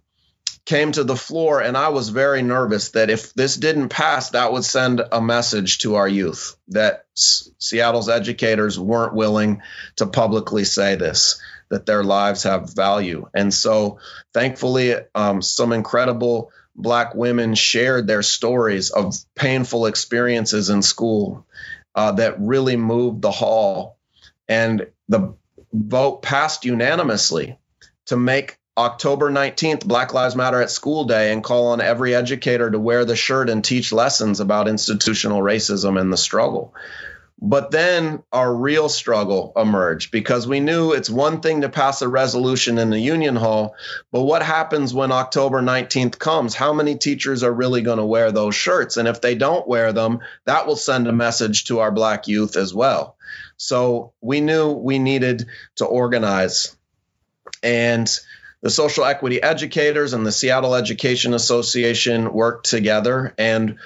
came 0.64 0.93
to 0.93 1.05
the 1.05 1.16
floor, 1.16 1.61
and 1.61 1.76
I 1.76 1.90
was 1.90 2.09
very 2.09 2.43
nervous 2.43 2.90
that 2.90 3.11
if 3.11 3.35
this 3.35 3.57
didn't 3.57 3.88
pass, 3.88 4.31
that 4.31 4.52
would 4.52 4.64
send 4.64 5.02
a 5.12 5.21
message 5.21 5.78
to 5.78 5.97
our 5.97 6.09
youth 6.09 6.57
that 6.69 7.05
S- 7.16 7.50
Seattle's 7.59 8.09
educators 8.09 8.78
weren't 8.78 9.14
willing 9.14 9.62
to 9.97 10.07
publicly 10.07 10.64
say 10.64 10.95
this, 10.95 11.40
that 11.69 11.87
their 11.87 12.02
lives 12.02 12.45
have 12.45 12.75
value. 12.75 13.28
And 13.35 13.52
so, 13.52 13.99
thankfully, 14.33 14.95
um, 15.14 15.43
some 15.43 15.73
incredible 15.73 16.50
Black 16.75 17.14
women 17.14 17.55
shared 17.55 18.07
their 18.07 18.23
stories 18.23 18.90
of 18.90 19.16
painful 19.35 19.87
experiences 19.87 20.69
in 20.69 20.83
school 20.83 21.47
uh, 21.95 22.12
that 22.12 22.40
really 22.40 22.76
moved 22.76 23.23
the 23.23 23.31
hall. 23.31 23.99
And 24.49 24.87
the 25.09 25.35
vote 25.73 26.23
passed 26.23 26.64
unanimously 26.64 27.59
to 28.07 28.16
make 28.16 28.59
October 28.78 29.30
19th, 29.30 29.87
Black 29.87 30.12
Lives 30.12 30.37
Matter 30.37 30.61
at 30.61 30.71
School 30.71 31.04
Day, 31.04 31.33
and 31.33 31.42
call 31.42 31.68
on 31.68 31.80
every 31.80 32.14
educator 32.14 32.71
to 32.71 32.78
wear 32.78 33.04
the 33.04 33.16
shirt 33.16 33.49
and 33.49 33.64
teach 33.64 33.90
lessons 33.90 34.40
about 34.40 34.68
institutional 34.68 35.40
racism 35.40 35.99
and 35.99 36.12
the 36.12 36.18
struggle. 36.18 36.75
But 37.40 37.71
then 37.71 38.23
our 38.33 38.54
real 38.54 38.88
struggle 38.88 39.52
emerged 39.56 40.11
because 40.11 40.47
we 40.47 40.61
knew 40.61 40.92
it's 40.92 41.11
one 41.11 41.40
thing 41.40 41.61
to 41.62 41.68
pass 41.68 42.00
a 42.00 42.09
resolution 42.09 42.78
in 42.78 42.88
the 42.88 42.99
union 42.99 43.37
hall, 43.37 43.76
but 44.11 44.23
what 44.23 44.42
happens 44.42 44.95
when 44.95 45.12
October 45.12 45.61
19th 45.61 46.18
comes? 46.18 46.54
How 46.54 46.73
many 46.73 46.97
teachers 46.97 47.42
are 47.42 47.52
really 47.52 47.83
going 47.83 47.99
to 47.99 48.06
wear 48.06 48.33
those 48.33 48.54
shirts? 48.54 48.97
And 48.97 49.06
if 49.06 49.21
they 49.21 49.35
don't 49.35 49.68
wear 49.68 49.92
them, 49.92 50.21
that 50.45 50.66
will 50.66 50.76
send 50.76 51.09
a 51.09 51.12
message 51.12 51.64
to 51.64 51.80
our 51.80 51.92
black 51.92 52.26
youth 52.26 52.56
as 52.56 52.73
well. 52.73 53.16
So 53.59 54.12
we 54.23 54.40
knew 54.40 54.73
we 54.73 54.99
needed 54.99 55.47
to 55.76 55.85
organize. 55.85 56.75
And 57.62 58.09
the 58.66 58.70
social 58.70 59.04
equity 59.04 59.40
educators 59.40 60.12
and 60.12 60.26
the 60.26 60.32
Seattle 60.32 60.75
Education 60.75 61.35
Association 61.35 62.32
worked 62.32 62.68
together, 62.68 63.32
and 63.38 63.78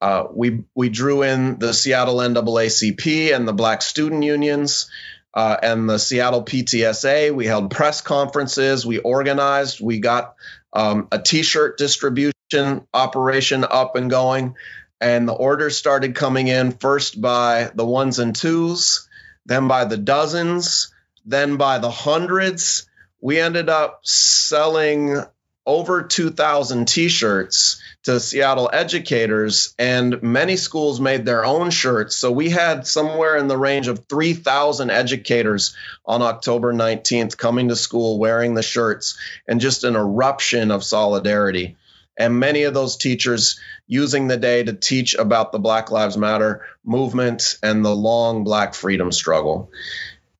uh, 0.00 0.24
we 0.32 0.64
we 0.74 0.88
drew 0.88 1.22
in 1.22 1.58
the 1.58 1.74
Seattle 1.74 2.16
NAACP 2.16 3.36
and 3.36 3.46
the 3.46 3.52
Black 3.52 3.82
Student 3.82 4.24
Unions. 4.24 4.90
Uh, 5.34 5.56
and 5.62 5.90
the 5.90 5.98
Seattle 5.98 6.44
PTSA. 6.44 7.34
We 7.34 7.44
held 7.44 7.72
press 7.72 8.00
conferences. 8.00 8.86
We 8.86 8.98
organized. 8.98 9.80
We 9.80 9.98
got 9.98 10.36
um, 10.72 11.08
a 11.10 11.18
T-shirt 11.18 11.76
distribution 11.76 12.86
operation 12.94 13.66
up 13.68 13.96
and 13.96 14.08
going, 14.08 14.54
and 15.00 15.28
the 15.28 15.32
orders 15.32 15.76
started 15.76 16.14
coming 16.14 16.46
in 16.46 16.70
first 16.70 17.20
by 17.20 17.72
the 17.74 17.84
ones 17.84 18.20
and 18.20 18.34
twos, 18.34 19.08
then 19.44 19.66
by 19.66 19.86
the 19.86 19.96
dozens, 19.96 20.94
then 21.26 21.56
by 21.56 21.78
the 21.78 21.90
hundreds, 21.90 22.86
we 23.24 23.40
ended 23.40 23.70
up 23.70 24.00
selling 24.02 25.18
over 25.64 26.02
2,000 26.02 26.86
t 26.86 27.08
shirts 27.08 27.80
to 28.02 28.20
Seattle 28.20 28.68
educators, 28.70 29.74
and 29.78 30.22
many 30.22 30.56
schools 30.56 31.00
made 31.00 31.24
their 31.24 31.42
own 31.42 31.70
shirts. 31.70 32.16
So 32.16 32.30
we 32.30 32.50
had 32.50 32.86
somewhere 32.86 33.38
in 33.38 33.48
the 33.48 33.56
range 33.56 33.88
of 33.88 34.04
3,000 34.10 34.90
educators 34.90 35.74
on 36.04 36.20
October 36.20 36.74
19th 36.74 37.38
coming 37.38 37.68
to 37.68 37.76
school 37.76 38.18
wearing 38.18 38.52
the 38.52 38.62
shirts 38.62 39.16
and 39.48 39.58
just 39.58 39.84
an 39.84 39.96
eruption 39.96 40.70
of 40.70 40.84
solidarity. 40.84 41.78
And 42.18 42.38
many 42.38 42.64
of 42.64 42.74
those 42.74 42.98
teachers 42.98 43.58
using 43.86 44.28
the 44.28 44.36
day 44.36 44.64
to 44.64 44.74
teach 44.74 45.14
about 45.14 45.50
the 45.50 45.58
Black 45.58 45.90
Lives 45.90 46.18
Matter 46.18 46.66
movement 46.84 47.56
and 47.62 47.82
the 47.82 47.96
long 47.96 48.44
Black 48.44 48.74
freedom 48.74 49.12
struggle. 49.12 49.70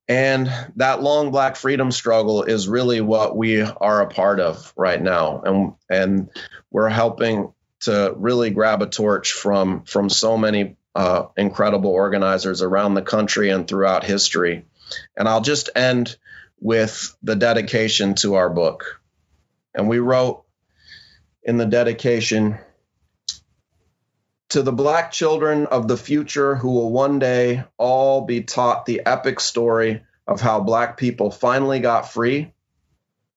And 0.07 0.53
that 0.77 1.03
long 1.03 1.31
black 1.31 1.57
freedom 1.57 1.91
struggle 1.91 2.43
is 2.43 2.69
really 2.69 3.01
what 3.01 3.37
we 3.37 3.63
are 3.63 4.03
a 4.03 4.09
part 4.09 4.39
of 4.39 4.73
right 4.77 5.01
now. 5.01 5.41
And 5.45 5.73
and 5.89 6.29
we're 6.71 6.91
helping 6.91 7.53
to 7.81 8.15
really 8.17 8.51
grab 8.51 8.83
a 8.83 8.87
torch 8.87 9.33
from 9.33 9.85
from 9.85 10.11
so 10.11 10.37
many 10.37 10.77
uh, 10.95 11.27
incredible 11.37 11.91
organizers 11.91 12.63
around 12.63 12.95
the 12.95 13.03
country 13.03 13.51
and 13.51 13.67
throughout 13.67 14.05
history. 14.05 14.67
And 15.17 15.27
I'll 15.27 15.41
just 15.41 15.71
end 15.75 16.17
with 16.61 17.17
the 17.23 17.37
dedication 17.37 18.15
to 18.17 18.35
our 18.35 18.51
book. 18.51 19.01
And 19.75 19.89
we 19.89 19.99
wrote 19.99 20.45
in 21.43 21.57
the 21.57 21.67
dedication 21.67 22.59
to 24.55 24.63
the 24.63 24.71
black 24.71 25.11
children 25.11 25.67
of 25.67 25.89
the 25.89 25.97
future 25.97 26.55
who 26.55 26.71
will 26.71 26.93
one 26.93 27.19
day 27.19 27.65
all 27.77 28.21
be 28.21 28.41
taught 28.41 28.87
the 28.87 29.05
epic 29.05 29.41
story 29.41 30.05
of 30.29 30.41
how 30.41 30.61
black 30.61 30.97
people 30.97 31.33
finally 31.33 31.81
got 31.81 32.13
free 32.13 32.53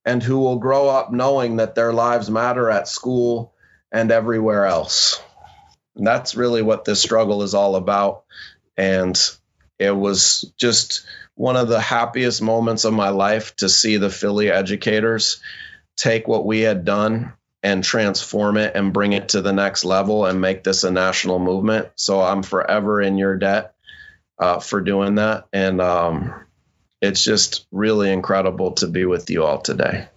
and 0.06 0.22
who 0.22 0.38
will 0.38 0.60
grow 0.60 0.88
up 0.88 1.12
knowing 1.12 1.56
that 1.56 1.74
their 1.74 1.92
lives 1.92 2.30
matter 2.30 2.70
at 2.70 2.88
school 2.88 3.56
and 3.92 4.12
everywhere 4.12 4.68
else. 4.68 5.20
And 5.96 6.06
that's 6.06 6.36
really 6.36 6.62
what 6.62 6.86
this 6.86 7.02
struggle 7.02 7.42
is 7.42 7.56
all 7.56 7.76
about. 7.76 8.24
And 8.78 9.20
it 9.80 9.90
was 9.90 10.54
just 10.56 11.04
one 11.34 11.56
of 11.56 11.68
the 11.68 11.82
happiest 11.82 12.44
moments 12.44 12.86
of 12.86 12.94
my 12.94 13.10
life 13.10 13.56
to 13.56 13.70
see 13.70 13.98
the 13.98 14.12
Philly 14.12 14.52
educators 14.52 15.42
take 15.96 16.28
what 16.28 16.46
we 16.46 16.60
had 16.60 16.86
done 16.86 17.34
and 17.68 17.84
transform 17.84 18.56
it 18.56 18.78
and 18.78 18.94
bring 18.94 19.12
it 19.12 19.28
to 19.28 19.42
the 19.42 19.52
next 19.52 19.84
level 19.84 20.26
and 20.26 20.40
make 20.40 20.64
this 20.64 20.86
a 20.86 20.92
national 20.92 21.38
movement. 21.38 21.90
So 21.96 22.22
I'm 22.22 22.42
forever 22.42 23.02
in 23.02 23.18
your 23.18 23.36
debt 23.36 23.76
uh, 24.40 24.60
for 24.60 24.80
doing 24.80 25.16
that. 25.16 25.48
And 25.52 25.82
um, 25.82 26.46
it's 27.02 27.22
just 27.22 27.68
really 27.70 28.10
incredible 28.10 28.72
to 28.76 28.88
be 28.88 29.04
with 29.04 29.30
you 29.30 29.44
all 29.44 29.60
today. 29.60 30.08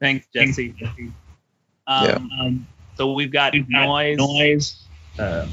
Thanks, 0.00 0.26
Jesse. 0.34 0.74
Um, 0.80 1.14
yeah. 1.86 2.18
Um, 2.40 2.66
so 2.96 3.12
we've 3.12 3.30
got 3.30 3.54
noise, 3.68 4.18
noise, 4.18 4.84
uh, 5.16 5.46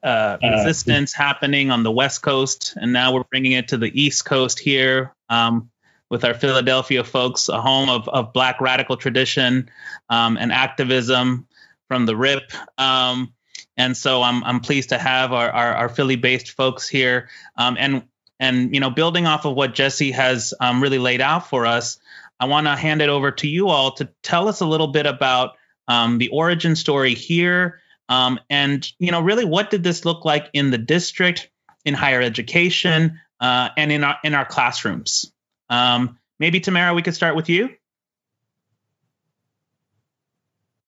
uh, 0.00 0.38
resistance 0.40 1.12
happening 1.12 1.72
on 1.72 1.82
the 1.82 1.90
West 1.90 2.22
Coast, 2.22 2.74
and 2.76 2.92
now 2.92 3.14
we're 3.14 3.24
bringing 3.24 3.52
it 3.52 3.68
to 3.68 3.78
the 3.78 3.90
East 4.00 4.24
Coast 4.24 4.60
here 4.60 5.12
um, 5.28 5.70
with 6.10 6.24
our 6.24 6.34
Philadelphia 6.34 7.04
folks, 7.04 7.48
a 7.48 7.60
home 7.60 7.88
of, 7.88 8.08
of 8.08 8.32
Black 8.32 8.60
radical 8.60 8.96
tradition 8.96 9.70
um, 10.08 10.36
and 10.36 10.52
activism 10.52 11.46
from 11.88 12.06
the 12.06 12.16
RIP. 12.16 12.52
Um, 12.78 13.32
and 13.76 13.96
so 13.96 14.22
I'm 14.22 14.44
I'm 14.44 14.60
pleased 14.60 14.90
to 14.90 14.98
have 14.98 15.32
our 15.32 15.50
our, 15.50 15.74
our 15.74 15.88
Philly-based 15.88 16.52
folks 16.52 16.88
here, 16.88 17.28
um, 17.56 17.76
and 17.78 18.04
and 18.38 18.72
you 18.74 18.80
know 18.80 18.90
building 18.90 19.26
off 19.26 19.44
of 19.44 19.54
what 19.54 19.74
Jesse 19.74 20.12
has 20.12 20.54
um, 20.60 20.82
really 20.82 20.98
laid 20.98 21.20
out 21.20 21.48
for 21.48 21.66
us. 21.66 21.98
I 22.38 22.46
want 22.46 22.66
to 22.66 22.76
hand 22.76 23.02
it 23.02 23.08
over 23.08 23.30
to 23.32 23.48
you 23.48 23.68
all 23.68 23.92
to 23.92 24.08
tell 24.22 24.48
us 24.48 24.60
a 24.60 24.66
little 24.66 24.88
bit 24.88 25.06
about 25.06 25.56
um, 25.88 26.18
the 26.18 26.28
origin 26.28 26.76
story 26.76 27.14
here, 27.14 27.80
um, 28.08 28.38
and 28.48 28.86
you 28.98 29.10
know, 29.10 29.20
really, 29.20 29.44
what 29.44 29.70
did 29.70 29.82
this 29.82 30.04
look 30.04 30.24
like 30.24 30.50
in 30.52 30.70
the 30.70 30.78
district, 30.78 31.50
in 31.84 31.94
higher 31.94 32.20
education, 32.20 33.20
uh, 33.40 33.70
and 33.76 33.90
in 33.90 34.04
our 34.04 34.18
in 34.22 34.34
our 34.34 34.44
classrooms? 34.44 35.32
Um, 35.68 36.18
maybe 36.38 36.60
Tamara, 36.60 36.94
we 36.94 37.02
could 37.02 37.14
start 37.14 37.36
with 37.36 37.48
you. 37.48 37.70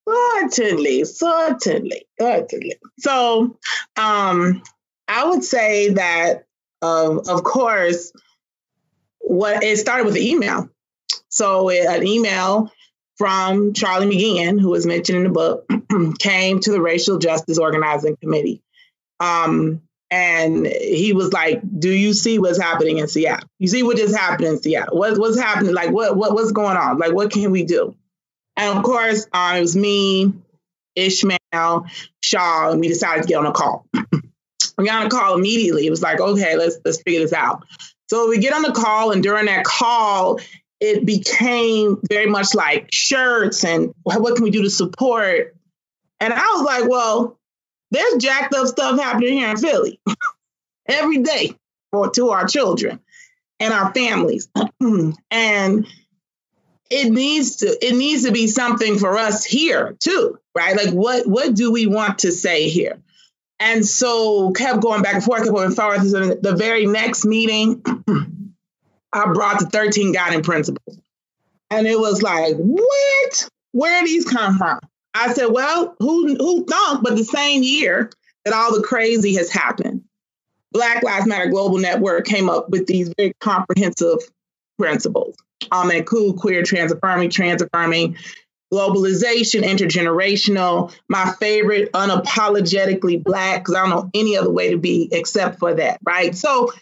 Certainly, 0.09 1.05
certainly, 1.05 2.07
certainly. 2.21 2.77
So, 2.99 3.59
um, 3.97 4.63
I 5.09 5.25
would 5.25 5.43
say 5.43 5.91
that, 5.91 6.45
um, 6.83 7.23
of 7.29 7.43
course, 7.43 8.13
what 9.19 9.65
it 9.65 9.79
started 9.79 10.07
with 10.07 10.15
an 10.15 10.23
email. 10.23 10.69
So, 11.29 11.71
an 11.71 12.07
email 12.07 12.71
from 13.17 13.73
Charlie 13.73 14.15
McGeehan, 14.15 14.61
who 14.61 14.71
was 14.71 14.87
mentioned 14.87 15.19
in 15.19 15.25
the 15.25 15.31
book, 15.31 15.69
came 16.19 16.61
to 16.61 16.71
the 16.71 16.81
Racial 16.81 17.19
Justice 17.19 17.59
Organizing 17.59 18.17
Committee. 18.17 18.63
Um, 19.19 19.83
and 20.11 20.67
he 20.67 21.13
was 21.13 21.33
like, 21.33 21.61
"Do 21.79 21.91
you 21.91 22.13
see 22.13 22.39
what's 22.39 22.61
happening 22.61 22.99
in 22.99 23.09
Seattle? 23.09 23.49
You 23.59 23.69
see 23.69 23.83
what 23.83 23.97
just 23.97 24.17
happened 24.17 24.49
in 24.49 24.63
Seattle? 24.63 24.99
What, 24.99 25.19
what's 25.19 25.39
happening? 25.39 25.75
Like, 25.75 25.91
what, 25.91 26.17
what 26.17 26.35
what's 26.35 26.53
going 26.53 26.77
on? 26.77 26.99
Like, 26.99 27.13
what 27.13 27.33
can 27.33 27.51
we 27.51 27.65
do?" 27.65 27.95
And 28.57 28.79
of 28.79 28.85
course, 28.85 29.27
uh, 29.33 29.55
it 29.57 29.61
was 29.61 29.77
me, 29.77 30.33
Ishmael, 30.95 31.87
Shaw, 32.23 32.71
and 32.71 32.81
we 32.81 32.89
decided 32.89 33.23
to 33.23 33.29
get 33.29 33.39
on 33.39 33.47
a 33.47 33.53
call. 33.53 33.87
we 34.79 34.87
got 34.87 35.01
on 35.01 35.07
a 35.07 35.11
call 35.11 35.37
immediately. 35.37 35.87
It 35.87 35.91
was 35.91 36.03
like, 36.03 36.21
okay, 36.21 36.57
let's 36.57 36.79
let's 36.85 37.03
figure 37.03 37.21
this 37.21 37.33
out. 37.33 37.65
So 38.09 38.29
we 38.29 38.39
get 38.39 38.55
on 38.55 38.63
the 38.63 38.73
call, 38.73 39.11
and 39.11 39.23
during 39.23 39.47
that 39.47 39.65
call, 39.65 40.41
it 40.81 41.05
became 41.05 41.99
very 42.09 42.27
much 42.27 42.55
like 42.55 42.89
shirts 42.93 43.65
and 43.65 43.95
what 44.03 44.35
can 44.35 44.45
we 44.45 44.51
do 44.51 44.63
to 44.63 44.71
support? 44.71 45.57
And 46.21 46.33
I 46.33 46.47
was 46.55 46.63
like, 46.63 46.89
well, 46.89 47.36
there's 47.91 48.17
jacked 48.17 48.55
up 48.55 48.67
stuff 48.67 48.99
happening 49.01 49.35
here 49.35 49.51
in 49.51 49.57
Philly 49.57 50.01
every 50.87 51.19
day 51.19 51.55
for 51.91 52.11
to 52.11 52.31
our 52.31 52.47
children 52.47 53.01
and 53.61 53.73
our 53.73 53.93
families. 53.95 54.49
and 55.31 55.87
it 56.91 57.11
needs 57.11 57.57
to 57.57 57.67
it 57.67 57.97
needs 57.97 58.25
to 58.25 58.33
be 58.33 58.47
something 58.47 58.99
for 58.99 59.17
us 59.17 59.45
here 59.45 59.97
too, 59.99 60.39
right? 60.57 60.77
Like 60.77 60.91
what 60.91 61.27
what 61.27 61.55
do 61.55 61.73
we 61.73 61.87
want 61.87 62.21
to 62.21 62.33
say 62.33 62.69
here? 62.69 62.99
And 63.59 63.87
so 63.87 64.51
kept 64.53 64.83
going 64.83 65.03
back 65.03 65.15
and 65.15 65.25
forth, 65.25 65.45
kept 65.45 65.55
going 65.55 65.73
forward. 65.73 66.01
The 66.01 66.55
very 66.57 66.87
next 66.87 67.25
meeting, 67.25 67.83
I 69.13 69.33
brought 69.33 69.61
the 69.61 69.67
13 69.67 70.13
guiding 70.13 70.43
principles. 70.43 70.99
And 71.71 71.87
it 71.87 71.99
was 71.99 72.23
like, 72.23 72.55
what? 72.57 73.49
Where 73.73 74.05
these 74.05 74.25
come 74.25 74.59
from? 74.59 74.79
I 75.17 75.33
said, 75.33 75.47
well, 75.47 75.97
who 75.99 76.35
who 76.37 76.65
thought? 76.65 77.03
But 77.03 77.17
the 77.17 77.25
same 77.25 77.63
year 77.63 78.11
that 78.45 78.55
all 78.55 78.75
the 78.75 78.83
crazy 78.83 79.35
has 79.37 79.51
happened, 79.51 80.05
Black 80.73 81.03
Lives 81.03 81.27
Matter 81.27 81.51
Global 81.51 81.79
Network 81.79 82.27
came 82.27 82.49
up 82.51 82.69
with 82.71 82.87
these 82.87 83.13
very 83.17 83.33
comprehensive 83.41 84.19
principles. 84.79 85.37
Um, 85.73 85.91
and 85.91 86.07
cool, 86.07 86.35
queer, 86.35 86.63
trans 86.63 86.93
affirming, 86.93 87.31
trans 87.31 87.63
affirming, 87.63 88.17
globalization, 88.73 89.63
intergenerational. 89.63 90.95
My 91.09 91.33
favorite, 91.41 91.93
unapologetically 91.93 93.23
black, 93.23 93.63
because 93.63 93.75
I 93.75 93.81
don't 93.81 93.91
know 93.91 94.11
any 94.15 94.37
other 94.37 94.51
way 94.51 94.71
to 94.71 94.79
be 94.79 95.09
except 95.13 95.59
for 95.59 95.75
that, 95.75 95.99
right? 96.05 96.35
So 96.37 96.73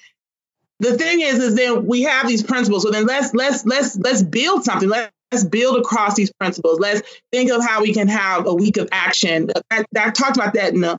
the 0.84 0.98
thing 0.98 1.20
is, 1.20 1.38
is 1.38 1.54
then 1.54 1.86
we 1.86 2.02
have 2.02 2.28
these 2.28 2.42
principles. 2.42 2.82
So 2.82 2.90
then 2.90 3.06
let's 3.06 3.34
let's 3.34 3.64
let's 3.64 3.96
let's 3.96 4.22
build 4.22 4.64
something. 4.64 4.88
Let's 4.88 5.44
build 5.44 5.78
across 5.78 6.14
these 6.14 6.32
principles. 6.32 6.78
Let's 6.78 7.02
think 7.32 7.50
of 7.50 7.64
how 7.64 7.82
we 7.82 7.94
can 7.94 8.08
have 8.08 8.46
a 8.46 8.54
week 8.54 8.76
of 8.76 8.88
action. 8.92 9.50
I, 9.70 9.84
I 9.96 10.10
talked 10.10 10.36
about 10.36 10.54
that 10.54 10.74
in 10.74 10.80
the 10.80 10.98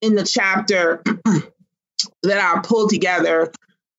in 0.00 0.14
the 0.14 0.24
chapter 0.24 1.02
that 2.22 2.38
I 2.38 2.60
pulled 2.60 2.90
together 2.90 3.50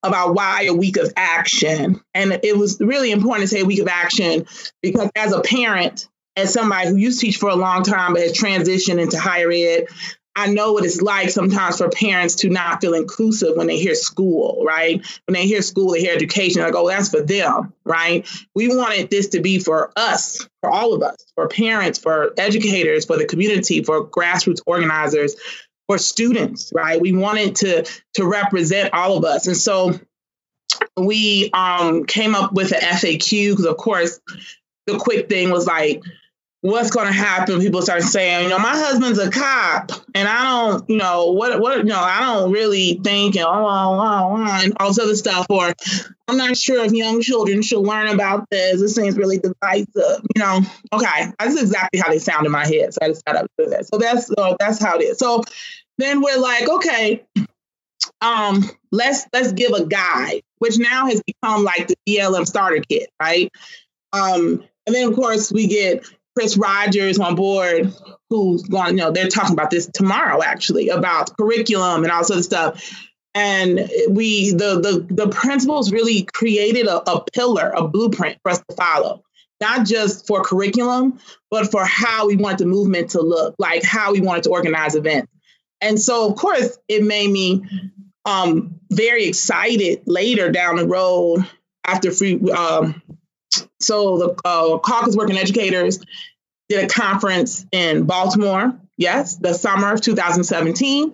about 0.03 0.35
why 0.35 0.63
a 0.63 0.73
week 0.73 0.97
of 0.97 1.11
action. 1.15 1.99
And 2.13 2.39
it 2.43 2.55
was 2.57 2.79
really 2.79 3.11
important 3.11 3.49
to 3.49 3.55
say 3.55 3.61
a 3.61 3.65
week 3.65 3.79
of 3.79 3.87
action 3.87 4.45
because 4.81 5.09
as 5.15 5.33
a 5.33 5.41
parent, 5.41 6.07
as 6.35 6.53
somebody 6.53 6.89
who 6.89 6.95
used 6.95 7.19
to 7.19 7.25
teach 7.25 7.37
for 7.37 7.49
a 7.49 7.55
long 7.55 7.83
time 7.83 8.13
but 8.13 8.21
has 8.21 8.33
transitioned 8.33 9.01
into 9.01 9.19
higher 9.19 9.51
ed, 9.51 9.87
I 10.35 10.47
know 10.47 10.73
what 10.73 10.83
it's 10.83 11.01
like 11.01 11.29
sometimes 11.29 11.77
for 11.77 11.89
parents 11.89 12.35
to 12.35 12.49
not 12.49 12.81
feel 12.81 12.93
inclusive 12.93 13.55
when 13.55 13.67
they 13.67 13.77
hear 13.77 13.95
school, 13.95 14.63
right? 14.65 15.05
When 15.25 15.33
they 15.33 15.47
hear 15.47 15.61
school, 15.61 15.93
they 15.93 16.01
hear 16.01 16.13
education, 16.13 16.61
like, 16.61 16.75
oh, 16.75 16.89
that's 16.89 17.09
for 17.09 17.21
them, 17.21 17.73
right? 17.85 18.27
We 18.53 18.67
wanted 18.67 19.09
this 19.09 19.29
to 19.29 19.39
be 19.39 19.59
for 19.59 19.91
us, 19.95 20.47
for 20.61 20.69
all 20.69 20.93
of 20.93 21.03
us, 21.03 21.15
for 21.35 21.47
parents, 21.47 21.99
for 21.99 22.33
educators, 22.37 23.05
for 23.05 23.17
the 23.17 23.25
community, 23.25 23.83
for 23.83 24.05
grassroots 24.05 24.61
organizers, 24.65 25.35
for 25.87 25.97
students, 25.97 26.71
right? 26.75 26.99
We 26.99 27.13
wanted 27.13 27.55
to 27.57 27.85
to 28.15 28.25
represent 28.25 28.93
all 28.93 29.17
of 29.17 29.23
us. 29.23 29.47
And 29.47 29.55
so 29.55 29.99
we 30.97 31.49
um, 31.53 32.05
came 32.05 32.35
up 32.35 32.53
with 32.53 32.71
an 32.71 32.81
FAQ 32.81 33.51
because, 33.51 33.65
of 33.65 33.77
course, 33.77 34.19
the 34.85 34.97
quick 34.97 35.29
thing 35.29 35.49
was 35.49 35.65
like, 35.65 36.03
what's 36.65 36.89
going 36.89 37.05
to 37.05 37.13
happen. 37.13 37.59
People 37.59 37.83
start 37.83 38.01
saying, 38.01 38.45
you 38.45 38.49
know, 38.49 38.57
my 38.57 38.71
husband's 38.71 39.19
a 39.19 39.29
cop, 39.29 39.91
and 40.15 40.27
I 40.27 40.43
don't, 40.43 40.89
you 40.89 40.97
know, 40.97 41.31
what, 41.31 41.59
what, 41.59 41.77
you 41.77 41.83
know, 41.83 41.99
I 41.99 42.21
don't 42.21 42.51
really 42.51 42.99
think, 43.03 43.35
and 43.35 43.45
oh, 43.45 43.51
oh, 43.51 43.99
oh, 43.99 44.35
oh, 44.35 44.63
and 44.63 44.73
all 44.79 44.87
this 44.87 44.97
other 44.97 45.15
stuff. 45.15 45.45
Or 45.47 45.71
I'm 46.27 46.37
not 46.37 46.57
sure 46.57 46.83
if 46.83 46.91
young 46.91 47.21
children 47.21 47.61
should 47.61 47.81
learn 47.81 48.07
about 48.07 48.49
this. 48.49 48.81
This 48.81 48.95
seems 48.95 49.15
really 49.15 49.37
divisive, 49.37 50.25
you 50.35 50.39
know. 50.41 50.61
Okay, 50.91 51.27
that's 51.37 51.61
exactly 51.61 51.99
how 51.99 52.09
they 52.09 52.17
sound 52.17 52.47
in 52.47 52.51
my 52.51 52.65
head. 52.65 52.95
So 52.95 52.99
I 53.03 53.07
decided 53.09 53.41
to 53.41 53.65
do 53.65 53.69
that. 53.69 53.85
So 53.85 53.99
that's 53.99 54.31
uh, 54.35 54.55
that's 54.59 54.81
how 54.81 54.97
it 54.97 55.03
is. 55.03 55.19
So 55.19 55.43
then 55.99 56.21
we're 56.21 56.39
like, 56.39 56.67
okay, 56.67 57.23
um, 58.21 58.67
let's 58.91 59.27
let's 59.31 59.51
give 59.51 59.71
a 59.71 59.85
guide, 59.85 60.41
which 60.57 60.79
now 60.79 61.05
has 61.05 61.21
become 61.21 61.63
like 61.63 61.87
the 61.87 61.95
BLM 62.09 62.47
starter 62.47 62.81
kit, 62.89 63.11
right? 63.21 63.51
Um, 64.13 64.63
and 64.87 64.95
then 64.95 65.09
of 65.09 65.15
course 65.15 65.51
we 65.51 65.67
get 65.67 66.05
Chris 66.35 66.57
Rogers 66.57 67.17
on 67.19 67.35
board, 67.35 67.93
who's 68.29 68.63
going, 68.63 68.97
you 68.97 69.03
know, 69.03 69.11
they're 69.11 69.29
talking 69.29 69.53
about 69.53 69.69
this 69.69 69.89
tomorrow 69.93 70.41
actually 70.43 70.89
about 70.89 71.35
curriculum 71.37 72.03
and 72.03 72.11
all 72.11 72.23
sort 72.23 72.39
of 72.39 72.45
stuff. 72.45 72.99
And 73.33 73.89
we, 74.09 74.51
the 74.51 74.79
the 74.79 75.05
the 75.09 75.27
principals 75.29 75.91
really 75.91 76.23
created 76.23 76.87
a, 76.87 77.09
a 77.09 77.23
pillar, 77.33 77.71
a 77.75 77.87
blueprint 77.87 78.37
for 78.41 78.51
us 78.51 78.61
to 78.69 78.75
follow, 78.75 79.23
not 79.61 79.85
just 79.85 80.27
for 80.27 80.41
curriculum, 80.43 81.19
but 81.51 81.71
for 81.71 81.83
how 81.85 82.27
we 82.27 82.37
want 82.37 82.59
the 82.59 82.65
movement 82.65 83.11
to 83.11 83.21
look, 83.21 83.55
like 83.59 83.83
how 83.83 84.13
we 84.13 84.21
wanted 84.21 84.43
to 84.43 84.51
organize 84.51 84.95
events. 84.95 85.31
And 85.81 85.99
so, 85.99 86.29
of 86.29 86.37
course, 86.37 86.77
it 86.87 87.03
made 87.03 87.29
me 87.29 87.63
um, 88.23 88.79
very 88.89 89.25
excited 89.25 90.03
later 90.07 90.49
down 90.51 90.77
the 90.77 90.87
road 90.87 91.45
after 91.85 92.11
free 92.11 92.39
um, 92.51 93.01
so 93.79 94.17
the 94.17 94.41
uh, 94.45 94.77
Caucus 94.79 95.15
Working 95.15 95.37
Educators 95.37 95.99
did 96.69 96.83
a 96.83 96.87
conference 96.87 97.65
in 97.71 98.05
Baltimore. 98.05 98.77
Yes, 98.97 99.35
the 99.35 99.53
summer 99.53 99.93
of 99.93 100.01
2017. 100.01 101.11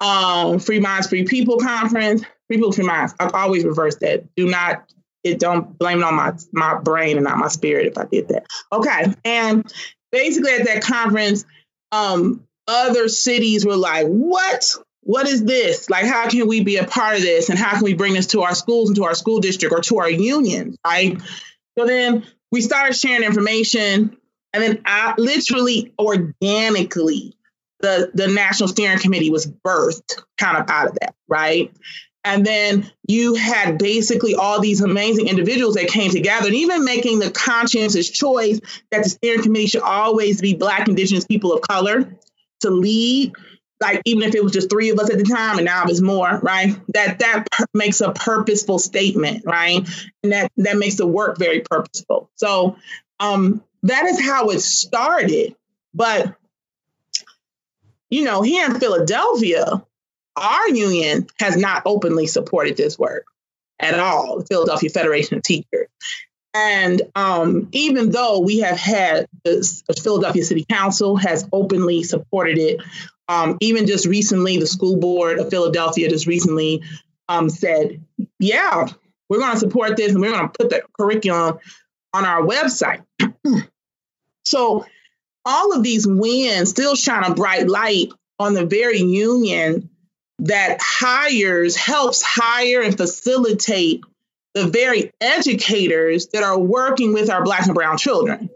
Um, 0.00 0.58
Free 0.58 0.80
Minds, 0.80 1.08
Free 1.08 1.24
People 1.24 1.58
conference. 1.58 2.22
Free 2.48 2.56
People, 2.56 2.72
Free 2.72 2.84
Minds. 2.84 3.14
I've 3.20 3.34
always 3.34 3.64
reversed 3.64 4.00
that. 4.00 4.34
Do 4.34 4.48
not 4.48 4.90
it 5.22 5.38
don't 5.38 5.78
blame 5.78 5.98
it 5.98 6.04
on 6.04 6.14
my 6.14 6.32
my 6.52 6.78
brain 6.78 7.16
and 7.16 7.24
not 7.24 7.38
my 7.38 7.48
spirit 7.48 7.86
if 7.86 7.98
I 7.98 8.04
did 8.04 8.28
that. 8.28 8.46
Okay. 8.72 9.14
And 9.24 9.70
basically 10.10 10.52
at 10.52 10.66
that 10.66 10.82
conference, 10.82 11.44
um, 11.92 12.46
other 12.66 13.08
cities 13.08 13.66
were 13.66 13.76
like, 13.76 14.06
what? 14.06 14.74
What 15.02 15.26
is 15.26 15.42
this? 15.44 15.88
Like, 15.88 16.04
how 16.04 16.28
can 16.28 16.46
we 16.46 16.62
be 16.62 16.76
a 16.76 16.84
part 16.84 17.16
of 17.16 17.22
this? 17.22 17.48
And 17.48 17.58
how 17.58 17.72
can 17.72 17.82
we 17.82 17.94
bring 17.94 18.12
this 18.12 18.28
to 18.28 18.42
our 18.42 18.54
schools 18.54 18.90
and 18.90 18.96
to 18.96 19.04
our 19.04 19.14
school 19.14 19.40
district 19.40 19.74
or 19.74 19.80
to 19.80 19.98
our 19.98 20.10
unions? 20.10 20.76
Right. 20.86 21.18
So 21.78 21.86
then 21.86 22.26
we 22.50 22.60
started 22.60 22.96
sharing 22.96 23.22
information, 23.22 24.16
and 24.52 24.62
then 24.62 24.82
I 24.84 25.14
literally 25.16 25.92
organically 25.98 27.36
the 27.80 28.10
the 28.14 28.28
national 28.28 28.68
steering 28.68 28.98
committee 28.98 29.30
was 29.30 29.46
birthed 29.46 30.22
kind 30.38 30.56
of 30.56 30.68
out 30.68 30.88
of 30.88 30.94
that, 31.00 31.14
right? 31.28 31.72
And 32.22 32.44
then 32.44 32.90
you 33.08 33.34
had 33.34 33.78
basically 33.78 34.34
all 34.34 34.60
these 34.60 34.82
amazing 34.82 35.28
individuals 35.28 35.76
that 35.76 35.88
came 35.88 36.10
together 36.10 36.48
and 36.48 36.56
even 36.56 36.84
making 36.84 37.18
the 37.18 37.30
conscientious 37.30 38.10
choice 38.10 38.60
that 38.90 39.04
the 39.04 39.08
steering 39.08 39.42
committee 39.42 39.68
should 39.68 39.82
always 39.82 40.40
be 40.40 40.54
Black, 40.54 40.86
Indigenous 40.86 41.24
people 41.24 41.54
of 41.54 41.62
color 41.62 42.18
to 42.60 42.70
lead. 42.70 43.32
Like 43.80 44.02
even 44.04 44.22
if 44.24 44.34
it 44.34 44.44
was 44.44 44.52
just 44.52 44.68
three 44.70 44.90
of 44.90 44.98
us 44.98 45.10
at 45.10 45.18
the 45.18 45.24
time, 45.24 45.56
and 45.56 45.64
now 45.64 45.84
it's 45.86 46.00
more, 46.00 46.38
right? 46.42 46.76
That 46.88 47.20
that 47.20 47.50
per- 47.50 47.64
makes 47.72 48.00
a 48.00 48.12
purposeful 48.12 48.78
statement, 48.78 49.44
right? 49.46 49.88
And 50.22 50.32
that 50.32 50.52
that 50.58 50.76
makes 50.76 50.96
the 50.96 51.06
work 51.06 51.38
very 51.38 51.60
purposeful. 51.60 52.30
So 52.34 52.76
um, 53.18 53.64
that 53.84 54.04
is 54.06 54.20
how 54.20 54.50
it 54.50 54.60
started. 54.60 55.56
But 55.94 56.36
you 58.10 58.24
know, 58.24 58.42
here 58.42 58.66
in 58.66 58.78
Philadelphia, 58.78 59.82
our 60.36 60.68
union 60.68 61.26
has 61.38 61.56
not 61.56 61.82
openly 61.86 62.26
supported 62.26 62.76
this 62.76 62.98
work 62.98 63.24
at 63.78 63.98
all, 63.98 64.40
the 64.40 64.46
Philadelphia 64.46 64.90
Federation 64.90 65.38
of 65.38 65.42
Teachers. 65.42 65.88
And 66.52 67.02
um, 67.14 67.68
even 67.72 68.10
though 68.10 68.40
we 68.40 68.60
have 68.60 68.76
had 68.76 69.26
the 69.44 69.82
Philadelphia 70.02 70.42
City 70.42 70.64
Council 70.68 71.16
has 71.16 71.48
openly 71.52 72.02
supported 72.02 72.58
it, 72.58 72.80
um, 73.28 73.58
even 73.60 73.86
just 73.86 74.06
recently, 74.06 74.58
the 74.58 74.66
school 74.66 74.96
board 74.96 75.38
of 75.38 75.50
Philadelphia 75.50 76.08
just 76.08 76.26
recently 76.26 76.82
um, 77.28 77.48
said, 77.48 78.04
yeah, 78.40 78.88
we're 79.28 79.38
going 79.38 79.52
to 79.52 79.60
support 79.60 79.96
this 79.96 80.12
and 80.12 80.20
we're 80.20 80.32
going 80.32 80.48
to 80.48 80.58
put 80.58 80.70
the 80.70 80.82
curriculum 80.98 81.58
on 82.12 82.26
our 82.26 82.42
website. 82.42 83.04
so 84.44 84.84
all 85.44 85.72
of 85.76 85.84
these 85.84 86.06
wins 86.06 86.70
still 86.70 86.96
shine 86.96 87.22
a 87.22 87.34
bright 87.34 87.68
light 87.68 88.08
on 88.40 88.54
the 88.54 88.66
very 88.66 88.98
union 88.98 89.90
that 90.40 90.78
hires, 90.80 91.76
helps 91.76 92.22
hire 92.22 92.82
and 92.82 92.96
facilitate 92.96 94.02
the 94.54 94.66
very 94.66 95.12
educators 95.20 96.28
that 96.28 96.42
are 96.42 96.58
working 96.58 97.12
with 97.12 97.30
our 97.30 97.44
Black 97.44 97.66
and 97.66 97.74
Brown 97.74 97.98
children, 97.98 98.50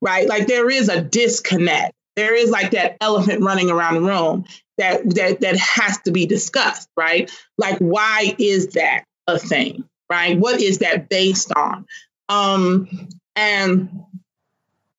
right? 0.00 0.26
Like 0.28 0.46
there 0.46 0.70
is 0.70 0.88
a 0.88 1.00
disconnect. 1.00 1.92
There 2.16 2.34
is 2.34 2.50
like 2.50 2.72
that 2.72 2.96
elephant 3.00 3.42
running 3.42 3.70
around 3.70 3.94
the 3.94 4.02
room 4.02 4.44
that 4.78 5.08
that 5.14 5.40
that 5.40 5.56
has 5.56 5.98
to 6.02 6.10
be 6.10 6.26
discussed, 6.26 6.88
right? 6.96 7.30
Like 7.58 7.78
why 7.78 8.34
is 8.38 8.68
that 8.68 9.04
a 9.26 9.38
thing, 9.38 9.84
right? 10.10 10.38
What 10.38 10.60
is 10.60 10.78
that 10.78 11.08
based 11.08 11.52
on? 11.54 11.86
Um, 12.28 13.08
and 13.36 14.04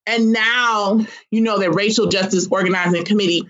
and 0.06 0.32
now 0.32 1.06
you 1.32 1.42
know 1.42 1.60
that 1.60 1.72
racial 1.72 2.08
justice 2.08 2.48
organizing 2.50 3.06
committee 3.06 3.44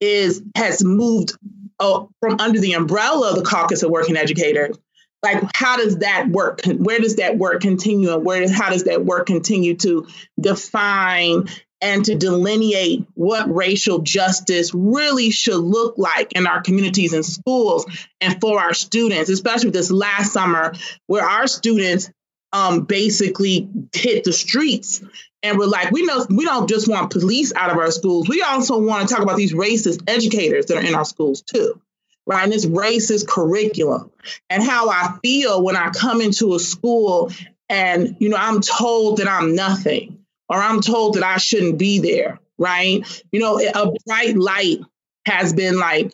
is 0.00 0.42
has 0.56 0.82
moved 0.84 1.36
uh, 1.80 2.06
from 2.20 2.40
under 2.40 2.60
the 2.60 2.74
umbrella 2.74 3.30
of 3.30 3.36
the 3.36 3.44
caucus 3.44 3.82
of 3.82 3.90
working 3.90 4.16
educators 4.16 4.76
like 5.22 5.42
how 5.54 5.76
does 5.76 5.98
that 5.98 6.28
work? 6.28 6.60
Where 6.64 6.98
does 6.98 7.16
that 7.16 7.38
work 7.38 7.60
continue? 7.60 8.12
And 8.12 8.24
where 8.24 8.50
how 8.50 8.70
does 8.70 8.84
that 8.84 9.04
work 9.04 9.26
continue 9.26 9.76
to 9.76 10.06
define 10.40 11.48
and 11.80 12.04
to 12.04 12.14
delineate 12.14 13.06
what 13.14 13.52
racial 13.52 14.00
justice 14.00 14.72
really 14.72 15.30
should 15.30 15.58
look 15.58 15.98
like 15.98 16.32
in 16.32 16.46
our 16.46 16.62
communities 16.62 17.12
and 17.12 17.26
schools 17.26 17.86
and 18.20 18.40
for 18.40 18.60
our 18.60 18.72
students 18.72 19.28
especially 19.28 19.70
this 19.70 19.90
last 19.90 20.32
summer 20.32 20.72
where 21.08 21.24
our 21.24 21.48
students 21.48 22.08
um, 22.52 22.82
basically 22.82 23.68
hit 23.92 24.24
the 24.24 24.32
streets 24.32 25.02
and 25.42 25.58
we're 25.58 25.66
like 25.66 25.90
we 25.90 26.04
know 26.04 26.24
we 26.30 26.44
don't 26.44 26.68
just 26.68 26.88
want 26.88 27.10
police 27.10 27.52
out 27.54 27.70
of 27.70 27.78
our 27.78 27.90
schools. 27.90 28.28
We 28.28 28.42
also 28.42 28.78
want 28.78 29.08
to 29.08 29.14
talk 29.14 29.22
about 29.22 29.36
these 29.36 29.54
racist 29.54 30.02
educators 30.06 30.66
that 30.66 30.76
are 30.76 30.86
in 30.86 30.94
our 30.94 31.04
schools 31.04 31.42
too 31.42 31.80
right? 32.26 32.44
And 32.44 32.52
this 32.52 32.66
racist 32.66 33.28
curriculum. 33.28 34.10
And 34.48 34.62
how 34.62 34.88
i 34.88 35.18
feel 35.22 35.62
when 35.62 35.76
i 35.76 35.90
come 35.90 36.20
into 36.20 36.54
a 36.54 36.60
school 36.60 37.32
and 37.68 38.16
you 38.20 38.28
know 38.28 38.36
i'm 38.38 38.60
told 38.60 39.18
that 39.18 39.28
i'm 39.28 39.56
nothing 39.56 40.24
or 40.48 40.58
i'm 40.58 40.80
told 40.80 41.14
that 41.14 41.24
i 41.24 41.38
shouldn't 41.38 41.78
be 41.78 41.98
there 41.98 42.38
right? 42.62 43.22
You 43.32 43.40
know 43.40 43.58
a 43.58 43.92
bright 44.06 44.36
light 44.36 44.78
has 45.26 45.52
been 45.52 45.78
like 45.78 46.12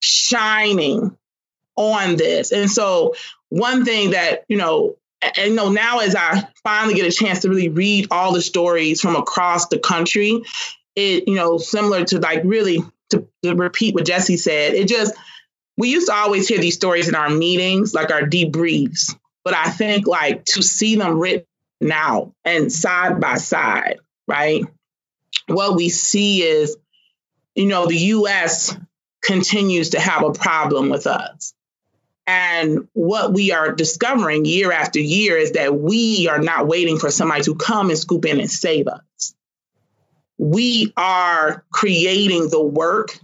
shining 0.00 1.16
on 1.76 2.16
this. 2.16 2.52
And 2.52 2.70
so 2.70 3.14
one 3.48 3.84
thing 3.84 4.12
that 4.12 4.44
you 4.48 4.56
know 4.56 4.96
and 5.20 5.50
you 5.50 5.54
know 5.54 5.70
now 5.70 5.98
as 5.98 6.14
i 6.14 6.46
finally 6.62 6.94
get 6.94 7.06
a 7.06 7.10
chance 7.10 7.40
to 7.40 7.48
really 7.48 7.70
read 7.70 8.06
all 8.10 8.32
the 8.32 8.42
stories 8.42 9.00
from 9.00 9.16
across 9.16 9.66
the 9.66 9.78
country 9.78 10.42
it 10.94 11.26
you 11.26 11.34
know 11.34 11.58
similar 11.58 12.04
to 12.04 12.20
like 12.20 12.42
really 12.44 12.84
to, 13.10 13.26
to 13.42 13.54
repeat 13.56 13.94
what 13.94 14.04
jesse 14.04 14.36
said 14.36 14.74
it 14.74 14.86
just 14.86 15.14
we 15.78 15.90
used 15.90 16.08
to 16.08 16.14
always 16.14 16.48
hear 16.48 16.58
these 16.58 16.74
stories 16.74 17.08
in 17.08 17.14
our 17.14 17.30
meetings 17.30 17.94
like 17.94 18.10
our 18.10 18.22
debriefs 18.22 19.16
but 19.44 19.54
i 19.54 19.70
think 19.70 20.06
like 20.06 20.44
to 20.44 20.62
see 20.62 20.96
them 20.96 21.18
written 21.18 21.46
out 21.90 22.32
and 22.44 22.70
side 22.70 23.20
by 23.20 23.36
side 23.36 23.98
right 24.26 24.64
what 25.46 25.76
we 25.76 25.88
see 25.88 26.42
is 26.42 26.76
you 27.54 27.66
know 27.66 27.86
the 27.86 27.96
us 27.96 28.76
continues 29.22 29.90
to 29.90 30.00
have 30.00 30.22
a 30.24 30.32
problem 30.32 30.90
with 30.90 31.06
us 31.06 31.54
and 32.28 32.88
what 32.92 33.32
we 33.32 33.52
are 33.52 33.72
discovering 33.72 34.44
year 34.44 34.70
after 34.70 35.00
year 35.00 35.38
is 35.38 35.52
that 35.52 35.74
we 35.74 36.28
are 36.28 36.40
not 36.40 36.68
waiting 36.68 36.98
for 36.98 37.10
somebody 37.10 37.42
to 37.44 37.54
come 37.54 37.88
and 37.88 37.98
scoop 37.98 38.26
in 38.26 38.38
and 38.38 38.50
save 38.50 38.86
us. 38.86 39.34
We 40.36 40.92
are 40.94 41.64
creating 41.72 42.50
the 42.50 42.62
work 42.62 43.18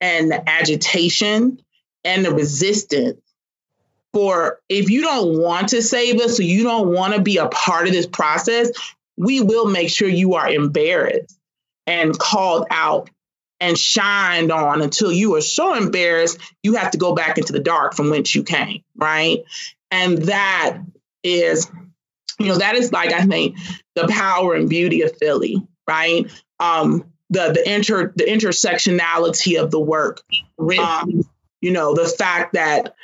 and 0.00 0.30
the 0.30 0.48
agitation 0.48 1.60
and 2.06 2.24
the 2.24 2.32
resistance 2.32 3.20
for 4.12 4.60
if 4.70 4.88
you 4.88 5.02
don't 5.02 5.38
want 5.38 5.68
to 5.70 5.82
save 5.82 6.20
us, 6.20 6.38
so 6.38 6.42
you 6.42 6.62
don't 6.62 6.88
want 6.88 7.14
to 7.14 7.20
be 7.20 7.36
a 7.36 7.48
part 7.48 7.86
of 7.86 7.92
this 7.92 8.06
process, 8.06 8.70
we 9.18 9.42
will 9.42 9.66
make 9.66 9.90
sure 9.90 10.08
you 10.08 10.34
are 10.34 10.48
embarrassed 10.48 11.38
and 11.86 12.18
called 12.18 12.66
out 12.70 13.10
and 13.60 13.76
shined 13.76 14.52
on 14.52 14.80
until 14.82 15.12
you 15.12 15.34
are 15.34 15.40
so 15.42 15.74
embarrassed 15.74 16.38
you 16.62 16.74
have 16.76 16.92
to 16.92 16.98
go 16.98 17.14
back 17.14 17.38
into 17.38 17.52
the 17.52 17.60
dark 17.60 17.94
from 17.94 18.10
whence 18.10 18.34
you 18.34 18.42
came, 18.42 18.82
right? 18.94 19.40
And 19.90 20.22
that 20.22 20.78
is, 21.22 21.70
you 22.38 22.46
know, 22.46 22.58
that 22.58 22.74
is 22.74 22.92
like 22.92 23.12
I 23.12 23.24
think 23.24 23.56
the 23.94 24.08
power 24.08 24.54
and 24.54 24.68
beauty 24.68 25.02
of 25.02 25.16
Philly, 25.18 25.66
right? 25.86 26.30
Um, 26.58 27.12
the 27.30 27.52
the 27.52 27.74
inter 27.74 28.12
the 28.14 28.24
intersectionality 28.24 29.60
of 29.60 29.70
the 29.70 29.80
work, 29.80 30.22
um, 30.78 31.22
you 31.66 31.72
know, 31.72 31.94
the 31.94 32.06
fact 32.06 32.52
that 32.52 32.94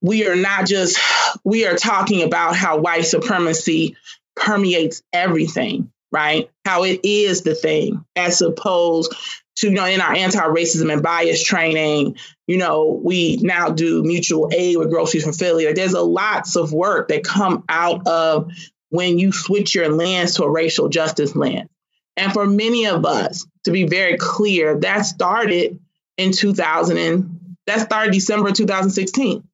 we 0.00 0.28
are 0.28 0.36
not 0.36 0.64
just 0.64 0.96
we 1.42 1.66
are 1.66 1.74
talking 1.74 2.22
about 2.22 2.54
how 2.54 2.78
white 2.78 3.04
supremacy 3.04 3.96
permeates 4.36 5.02
everything, 5.12 5.90
right? 6.12 6.48
How 6.64 6.84
it 6.84 7.00
is 7.02 7.42
the 7.42 7.56
thing, 7.56 8.04
as 8.14 8.40
opposed 8.42 9.12
to, 9.56 9.70
you 9.70 9.74
know, 9.74 9.86
in 9.86 10.00
our 10.00 10.14
anti-racism 10.14 10.92
and 10.92 11.02
bias 11.02 11.42
training, 11.42 12.16
you 12.46 12.58
know, 12.58 13.00
we 13.02 13.38
now 13.42 13.70
do 13.70 14.04
mutual 14.04 14.52
aid 14.54 14.76
with 14.76 14.90
groceries 14.90 15.24
from 15.24 15.32
Philly. 15.32 15.66
Like, 15.66 15.74
there's 15.74 15.94
a 15.94 16.00
lots 16.00 16.54
of 16.54 16.72
work 16.72 17.08
that 17.08 17.24
come 17.24 17.64
out 17.68 18.06
of 18.06 18.52
when 18.90 19.18
you 19.18 19.32
switch 19.32 19.74
your 19.74 19.88
lens 19.88 20.36
to 20.36 20.44
a 20.44 20.50
racial 20.50 20.88
justice 20.88 21.34
lens. 21.34 21.68
And 22.16 22.32
for 22.32 22.46
many 22.46 22.86
of 22.86 23.04
us, 23.04 23.48
to 23.64 23.72
be 23.72 23.88
very 23.88 24.16
clear, 24.16 24.78
that 24.78 25.06
started 25.06 25.80
in 26.16 26.32
2000 26.32 26.96
and 26.96 27.40
that 27.66 27.80
started 27.80 28.12
December 28.12 28.52
2016 28.52 29.46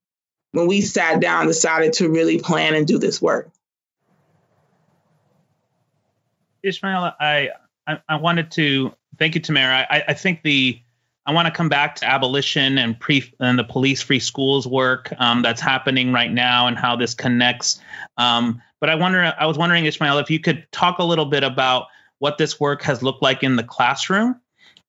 when 0.52 0.66
we 0.66 0.80
sat 0.80 1.20
down 1.20 1.42
and 1.42 1.50
decided 1.50 1.92
to 1.94 2.08
really 2.08 2.38
plan 2.38 2.74
and 2.74 2.86
do 2.86 2.98
this 2.98 3.22
work. 3.22 3.50
Ishmael, 6.62 7.12
I, 7.18 7.50
I, 7.86 8.00
I 8.08 8.16
wanted 8.16 8.50
to 8.52 8.92
thank 9.18 9.34
you, 9.34 9.40
Tamara. 9.40 9.86
I, 9.88 10.04
I 10.08 10.14
think 10.14 10.42
the 10.42 10.80
I 11.26 11.32
want 11.32 11.46
to 11.46 11.52
come 11.52 11.68
back 11.68 11.96
to 11.96 12.06
abolition 12.06 12.78
and 12.78 12.98
pre 12.98 13.32
and 13.38 13.58
the 13.58 13.64
police 13.64 14.02
free 14.02 14.18
schools 14.18 14.66
work 14.66 15.12
um, 15.18 15.42
that's 15.42 15.60
happening 15.60 16.12
right 16.12 16.32
now 16.32 16.66
and 16.66 16.76
how 16.76 16.96
this 16.96 17.14
connects. 17.14 17.80
Um, 18.16 18.60
but 18.80 18.88
I 18.88 18.94
wonder, 18.94 19.32
I 19.38 19.46
was 19.46 19.58
wondering, 19.58 19.84
Ishmael, 19.84 20.18
if 20.18 20.30
you 20.30 20.40
could 20.40 20.66
talk 20.72 20.98
a 20.98 21.04
little 21.04 21.26
bit 21.26 21.44
about 21.44 21.86
what 22.18 22.38
this 22.38 22.58
work 22.58 22.82
has 22.82 23.02
looked 23.02 23.22
like 23.22 23.42
in 23.42 23.56
the 23.56 23.62
classroom, 23.62 24.40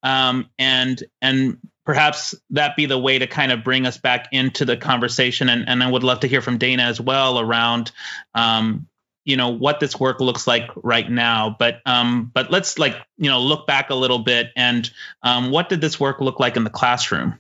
um, 0.03 0.49
and 0.57 1.03
and 1.21 1.57
perhaps 1.85 2.35
that 2.51 2.75
be 2.75 2.85
the 2.85 2.97
way 2.97 3.19
to 3.19 3.27
kind 3.27 3.51
of 3.51 3.63
bring 3.63 3.85
us 3.85 3.97
back 3.97 4.29
into 4.31 4.65
the 4.65 4.77
conversation. 4.77 5.49
And, 5.49 5.67
and 5.67 5.83
I 5.83 5.89
would 5.89 6.03
love 6.03 6.21
to 6.21 6.27
hear 6.27 6.41
from 6.41 6.57
Dana 6.57 6.83
as 6.83 7.01
well 7.01 7.39
around 7.39 7.91
um, 8.35 8.87
you 9.23 9.37
know 9.37 9.49
what 9.49 9.79
this 9.79 9.99
work 9.99 10.19
looks 10.19 10.47
like 10.47 10.69
right 10.77 11.09
now 11.09 11.55
but 11.59 11.79
um 11.85 12.31
but 12.33 12.49
let's 12.49 12.79
like 12.79 12.95
you 13.17 13.29
know 13.29 13.39
look 13.39 13.67
back 13.67 13.91
a 13.91 13.95
little 13.95 14.17
bit 14.17 14.47
and 14.55 14.89
um 15.21 15.51
what 15.51 15.69
did 15.69 15.79
this 15.79 15.99
work 15.99 16.19
look 16.21 16.39
like 16.39 16.57
in 16.57 16.63
the 16.63 16.71
classroom 16.71 17.39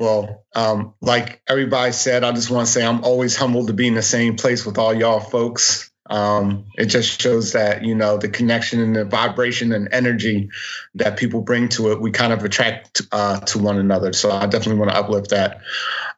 Well, 0.00 0.46
um, 0.54 0.94
like 1.02 1.42
everybody 1.46 1.92
said, 1.92 2.24
I 2.24 2.32
just 2.32 2.50
want 2.50 2.66
to 2.66 2.72
say 2.72 2.82
I'm 2.82 3.04
always 3.04 3.36
humbled 3.36 3.66
to 3.66 3.74
be 3.74 3.86
in 3.86 3.92
the 3.92 4.00
same 4.02 4.36
place 4.36 4.64
with 4.64 4.78
all 4.78 4.94
y'all 4.94 5.20
folks. 5.20 5.89
Um, 6.10 6.66
it 6.76 6.86
just 6.86 7.22
shows 7.22 7.52
that 7.52 7.84
you 7.84 7.94
know 7.94 8.18
the 8.18 8.28
connection 8.28 8.80
and 8.80 8.96
the 8.96 9.04
vibration 9.04 9.72
and 9.72 9.88
energy 9.92 10.50
that 10.96 11.16
people 11.16 11.40
bring 11.42 11.68
to 11.70 11.92
it. 11.92 12.00
We 12.00 12.10
kind 12.10 12.32
of 12.32 12.44
attract 12.44 13.02
uh, 13.12 13.40
to 13.40 13.58
one 13.58 13.78
another. 13.78 14.12
So 14.12 14.30
I 14.30 14.46
definitely 14.46 14.80
want 14.80 14.90
to 14.90 14.98
uplift 14.98 15.30
that. 15.30 15.60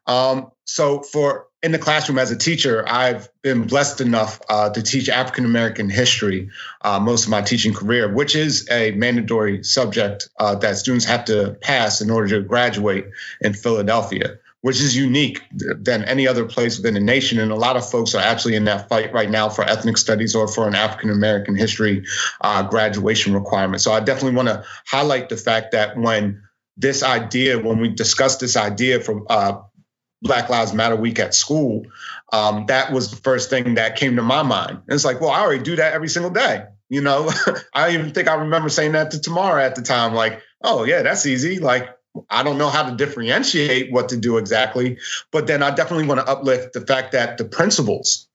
Um, 0.07 0.51
so 0.65 1.01
for 1.01 1.47
in 1.61 1.71
the 1.71 1.79
classroom 1.79 2.19
as 2.19 2.29
a 2.29 2.35
teacher, 2.35 2.83
I've 2.85 3.29
been 3.41 3.67
blessed 3.67 4.01
enough 4.01 4.41
uh, 4.49 4.69
to 4.71 4.81
teach 4.81 5.07
African 5.07 5.45
American 5.45 5.89
history 5.89 6.49
uh, 6.81 6.99
most 6.99 7.23
of 7.23 7.29
my 7.29 7.41
teaching 7.41 7.73
career, 7.73 8.13
which 8.13 8.35
is 8.35 8.67
a 8.69 8.91
mandatory 8.91 9.63
subject 9.63 10.27
uh, 10.37 10.55
that 10.55 10.77
students 10.77 11.05
have 11.05 11.25
to 11.25 11.55
pass 11.61 12.01
in 12.01 12.09
order 12.09 12.27
to 12.29 12.41
graduate 12.41 13.05
in 13.39 13.53
Philadelphia, 13.53 14.39
which 14.63 14.79
is 14.79 14.95
unique 14.95 15.41
than 15.51 16.05
any 16.05 16.25
other 16.25 16.45
place 16.45 16.77
within 16.77 16.93
the 16.93 16.99
nation. 17.01 17.37
And 17.37 17.51
a 17.51 17.55
lot 17.55 17.75
of 17.75 17.89
folks 17.89 18.15
are 18.15 18.21
actually 18.21 18.55
in 18.55 18.63
that 18.63 18.87
fight 18.87 19.11
right 19.11 19.29
now 19.29 19.49
for 19.49 19.61
ethnic 19.65 19.97
studies 19.97 20.35
or 20.35 20.47
for 20.47 20.69
an 20.69 20.73
African 20.73 21.09
American 21.09 21.53
history 21.53 22.05
uh, 22.39 22.63
graduation 22.63 23.33
requirement. 23.33 23.81
So 23.81 23.91
I 23.91 23.99
definitely 23.99 24.37
want 24.37 24.47
to 24.47 24.63
highlight 24.87 25.27
the 25.27 25.35
fact 25.35 25.73
that 25.73 25.97
when 25.97 26.43
this 26.77 27.03
idea, 27.03 27.59
when 27.59 27.79
we 27.79 27.89
discussed 27.89 28.39
this 28.39 28.55
idea 28.55 29.01
for 29.01 29.25
uh, 29.29 29.59
Black 30.21 30.47
Lives 30.47 30.73
Matter 30.73 30.95
week 30.95 31.19
at 31.19 31.35
school, 31.35 31.85
um, 32.31 32.67
that 32.67 32.93
was 32.93 33.11
the 33.11 33.17
first 33.17 33.49
thing 33.49 33.75
that 33.75 33.97
came 33.97 34.15
to 34.15 34.21
my 34.21 34.43
mind. 34.43 34.77
And 34.87 34.93
it's 34.93 35.03
like, 35.03 35.19
well, 35.19 35.31
I 35.31 35.41
already 35.41 35.61
do 35.61 35.75
that 35.75 35.91
every 35.91 36.07
single 36.07 36.31
day. 36.31 36.63
You 36.87 37.01
know, 37.01 37.29
I 37.73 37.95
even 37.95 38.13
think 38.13 38.29
I 38.29 38.35
remember 38.35 38.69
saying 38.69 38.93
that 38.93 39.11
to 39.11 39.19
Tamara 39.19 39.65
at 39.65 39.75
the 39.75 39.81
time, 39.81 40.13
like, 40.13 40.41
oh, 40.63 40.85
yeah, 40.85 41.01
that's 41.01 41.25
easy. 41.25 41.59
Like, 41.59 41.89
I 42.29 42.43
don't 42.43 42.57
know 42.57 42.69
how 42.69 42.89
to 42.89 42.95
differentiate 42.95 43.91
what 43.91 44.09
to 44.09 44.17
do 44.17 44.37
exactly, 44.37 44.99
but 45.31 45.47
then 45.47 45.63
I 45.63 45.73
definitely 45.73 46.07
want 46.07 46.19
to 46.19 46.27
uplift 46.27 46.73
the 46.73 46.81
fact 46.81 47.13
that 47.13 47.37
the 47.37 47.45
principles 47.45 48.27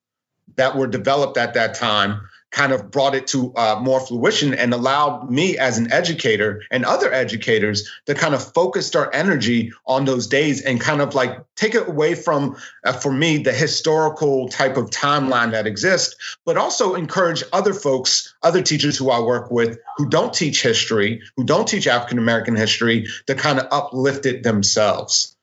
that 0.57 0.77
were 0.77 0.87
developed 0.87 1.37
at 1.37 1.55
that 1.55 1.75
time 1.75 2.29
kind 2.51 2.73
of 2.73 2.91
brought 2.91 3.15
it 3.15 3.27
to 3.29 3.53
uh, 3.55 3.79
more 3.81 4.01
fruition 4.01 4.55
and 4.55 4.73
allowed 4.73 5.31
me 5.31 5.59
as 5.59 5.79
an 5.79 5.93
educator 5.93 6.63
and 6.71 6.85
other 6.85 7.13
educators 7.13 7.91
to 8.07 8.15
kind 8.15 8.35
of 8.35 8.53
focus 8.55 8.95
our 8.97 9.13
energy 9.13 9.73
on 9.87 10.05
those 10.05 10.27
days 10.29 10.63
and 10.63 10.81
kind 10.81 11.03
of 11.03 11.15
like 11.15 11.39
take 11.57 11.75
it 11.75 11.87
away 11.87 12.15
from, 12.15 12.57
uh, 12.85 12.93
for 12.93 13.13
me, 13.13 13.39
the 13.39 13.53
historical 13.53 14.49
type 14.49 14.77
of 14.77 14.89
timeline 14.91 15.53
that 15.53 15.67
exists, 15.67 16.37
but 16.47 16.57
also 16.57 16.95
encourage 16.95 17.43
other 17.53 17.75
folks, 17.75 18.35
other 18.43 18.63
teachers 18.63 18.97
who 18.97 19.11
I 19.11 19.21
work 19.21 19.51
with 19.51 19.79
who 19.99 20.09
don't 20.09 20.33
teach 20.33 20.63
history, 20.63 21.23
who 21.37 21.45
don't 21.45 21.69
teach 21.69 21.87
African 21.87 22.19
American 22.19 22.57
history, 22.57 23.09
to 23.27 23.35
kind 23.35 23.59
of 23.59 23.67
uplift 23.71 24.25
it 24.25 24.43
themselves. 24.43 25.37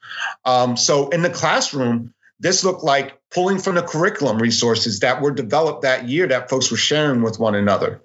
Um, 0.43 0.77
so 0.77 1.09
in 1.09 1.21
the 1.21 1.29
classroom, 1.29 2.13
this 2.39 2.63
looked 2.63 2.83
like 2.83 3.19
pulling 3.31 3.59
from 3.59 3.75
the 3.75 3.81
curriculum 3.81 4.37
resources 4.37 4.99
that 4.99 5.21
were 5.21 5.31
developed 5.31 5.83
that 5.83 6.07
year 6.07 6.27
that 6.27 6.49
folks 6.49 6.69
were 6.69 6.77
sharing 6.77 7.21
with 7.21 7.39
one 7.39 7.55
another. 7.55 8.01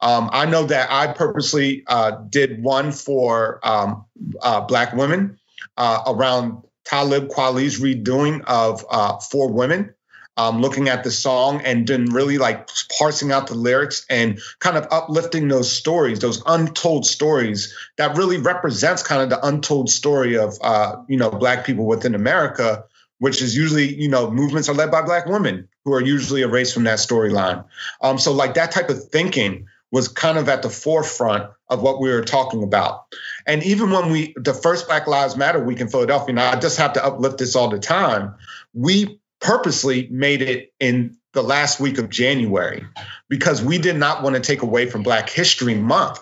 Um, 0.00 0.30
I 0.32 0.46
know 0.46 0.64
that 0.64 0.90
I 0.90 1.12
purposely 1.12 1.84
uh, 1.86 2.12
did 2.28 2.62
one 2.62 2.92
for 2.92 3.60
um, 3.62 4.04
uh, 4.42 4.62
Black 4.62 4.94
women 4.94 5.38
uh, 5.76 6.02
around 6.06 6.62
Talib 6.84 7.28
Kweli's 7.28 7.80
redoing 7.80 8.42
of 8.46 8.84
uh, 8.90 9.18
For 9.18 9.50
Women. 9.50 9.94
Um, 10.36 10.60
looking 10.60 10.88
at 10.88 11.04
the 11.04 11.12
song 11.12 11.60
and 11.64 11.86
then 11.86 12.06
really 12.06 12.38
like 12.38 12.68
parsing 12.98 13.30
out 13.30 13.46
the 13.46 13.54
lyrics 13.54 14.04
and 14.10 14.40
kind 14.58 14.76
of 14.76 14.88
uplifting 14.90 15.46
those 15.46 15.70
stories, 15.70 16.18
those 16.18 16.42
untold 16.44 17.06
stories 17.06 17.72
that 17.98 18.16
really 18.16 18.38
represents 18.38 19.04
kind 19.04 19.22
of 19.22 19.30
the 19.30 19.46
untold 19.46 19.90
story 19.90 20.36
of 20.36 20.58
uh, 20.60 20.96
you 21.06 21.16
know 21.16 21.30
black 21.30 21.64
people 21.64 21.86
within 21.86 22.16
America 22.16 22.82
which 23.24 23.40
is 23.40 23.56
usually, 23.56 23.94
you 23.94 24.06
know, 24.06 24.30
movements 24.30 24.68
are 24.68 24.74
led 24.74 24.90
by 24.90 25.00
black 25.00 25.24
women 25.24 25.66
who 25.86 25.94
are 25.94 26.02
usually 26.02 26.42
erased 26.42 26.74
from 26.74 26.84
that 26.84 26.98
storyline. 26.98 27.64
Um, 28.02 28.18
so 28.18 28.34
like 28.34 28.52
that 28.52 28.70
type 28.70 28.90
of 28.90 29.02
thinking 29.08 29.66
was 29.90 30.08
kind 30.08 30.36
of 30.36 30.50
at 30.50 30.60
the 30.60 30.68
forefront 30.68 31.50
of 31.70 31.80
what 31.80 32.02
we 32.02 32.10
were 32.10 32.20
talking 32.20 32.62
about. 32.62 33.06
And 33.46 33.62
even 33.62 33.90
when 33.90 34.10
we, 34.10 34.34
the 34.36 34.52
first 34.52 34.88
Black 34.88 35.06
Lives 35.06 35.38
Matter 35.38 35.58
week 35.64 35.80
in 35.80 35.88
Philadelphia, 35.88 36.34
now 36.34 36.50
I 36.50 36.56
just 36.56 36.76
have 36.76 36.92
to 36.92 37.02
uplift 37.02 37.38
this 37.38 37.56
all 37.56 37.68
the 37.68 37.78
time, 37.78 38.34
we 38.74 39.18
purposely 39.40 40.06
made 40.10 40.42
it 40.42 40.74
in 40.78 41.16
the 41.32 41.42
last 41.42 41.80
week 41.80 41.96
of 41.96 42.10
January 42.10 42.84
because 43.30 43.64
we 43.64 43.78
did 43.78 43.96
not 43.96 44.22
want 44.22 44.36
to 44.36 44.42
take 44.42 44.60
away 44.60 44.84
from 44.84 45.02
Black 45.02 45.30
History 45.30 45.74
Month. 45.74 46.20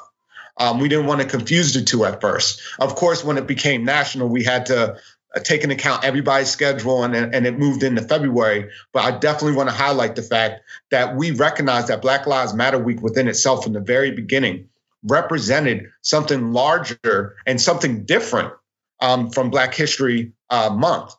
Um, 0.57 0.79
we 0.79 0.88
didn't 0.88 1.07
want 1.07 1.21
to 1.21 1.27
confuse 1.27 1.75
the 1.75 1.83
two 1.83 2.05
at 2.05 2.21
first. 2.21 2.61
Of 2.79 2.95
course, 2.95 3.25
when 3.25 3.38
it 3.38 3.49
became 3.49 3.85
national, 3.85 4.29
we 4.29 4.45
had 4.45 4.67
to 4.67 4.99
take 5.40 5.62
into 5.62 5.75
account 5.75 6.05
everybody's 6.05 6.51
schedule 6.51 7.05
and, 7.05 7.14
and 7.14 7.47
it 7.47 7.59
moved 7.59 7.83
into 7.83 8.03
February. 8.03 8.71
But 8.92 9.05
I 9.05 9.18
definitely 9.18 9.57
want 9.57 9.68
to 9.68 9.75
highlight 9.75 10.16
the 10.16 10.23
fact 10.23 10.62
that 10.90 11.16
we 11.16 11.31
recognize 11.31 11.88
that 11.88 12.03
Black 12.03 12.27
Lives 12.27 12.55
Matter 12.55 12.79
Week 12.79 13.01
within 13.01 13.29
itself 13.29 13.64
from 13.64 13.73
the 13.73 13.81
very 13.81 14.11
beginning 14.11 14.68
represented 15.05 15.90
something 16.03 16.53
larger 16.53 17.37
and 17.47 17.61
something 17.61 18.05
different 18.05 18.53
um, 19.01 19.31
from 19.31 19.51
Black 19.51 19.75
History 19.75 20.33
uh, 20.51 20.71
Month. 20.71 21.14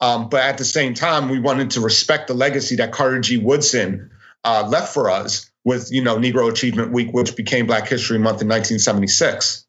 Um, 0.00 0.28
but 0.28 0.42
at 0.42 0.58
the 0.58 0.64
same 0.64 0.94
time, 0.94 1.28
we 1.28 1.38
wanted 1.38 1.72
to 1.72 1.80
respect 1.80 2.28
the 2.28 2.34
legacy 2.34 2.76
that 2.76 2.92
Carter 2.92 3.20
G. 3.20 3.38
Woodson 3.38 4.10
uh, 4.44 4.66
left 4.68 4.92
for 4.92 5.10
us 5.10 5.50
with, 5.64 5.90
you 5.90 6.02
know, 6.02 6.16
Negro 6.16 6.50
Achievement 6.50 6.92
Week, 6.92 7.12
which 7.12 7.34
became 7.34 7.66
Black 7.66 7.88
History 7.88 8.18
Month 8.18 8.42
in 8.42 8.48
1976. 8.48 9.66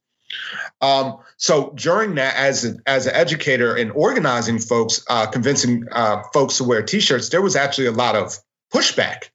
Um, 0.80 1.20
so 1.38 1.72
during 1.76 2.16
that, 2.16 2.36
as 2.36 2.66
a, 2.66 2.76
as 2.86 3.08
an 3.08 3.16
educator 3.16 3.76
and 3.76 3.92
organizing 3.92 4.60
folks, 4.60 5.04
uh, 5.10 5.26
convincing 5.28 5.86
uh, 5.92 6.24
folks 6.34 6.58
to 6.58 6.64
wear 6.64 6.84
T-shirts, 6.84 7.30
there 7.30 7.42
was 7.42 7.56
actually 7.56 7.88
a 7.88 7.92
lot 7.92 8.16
of 8.16 8.38
pushback. 8.74 9.30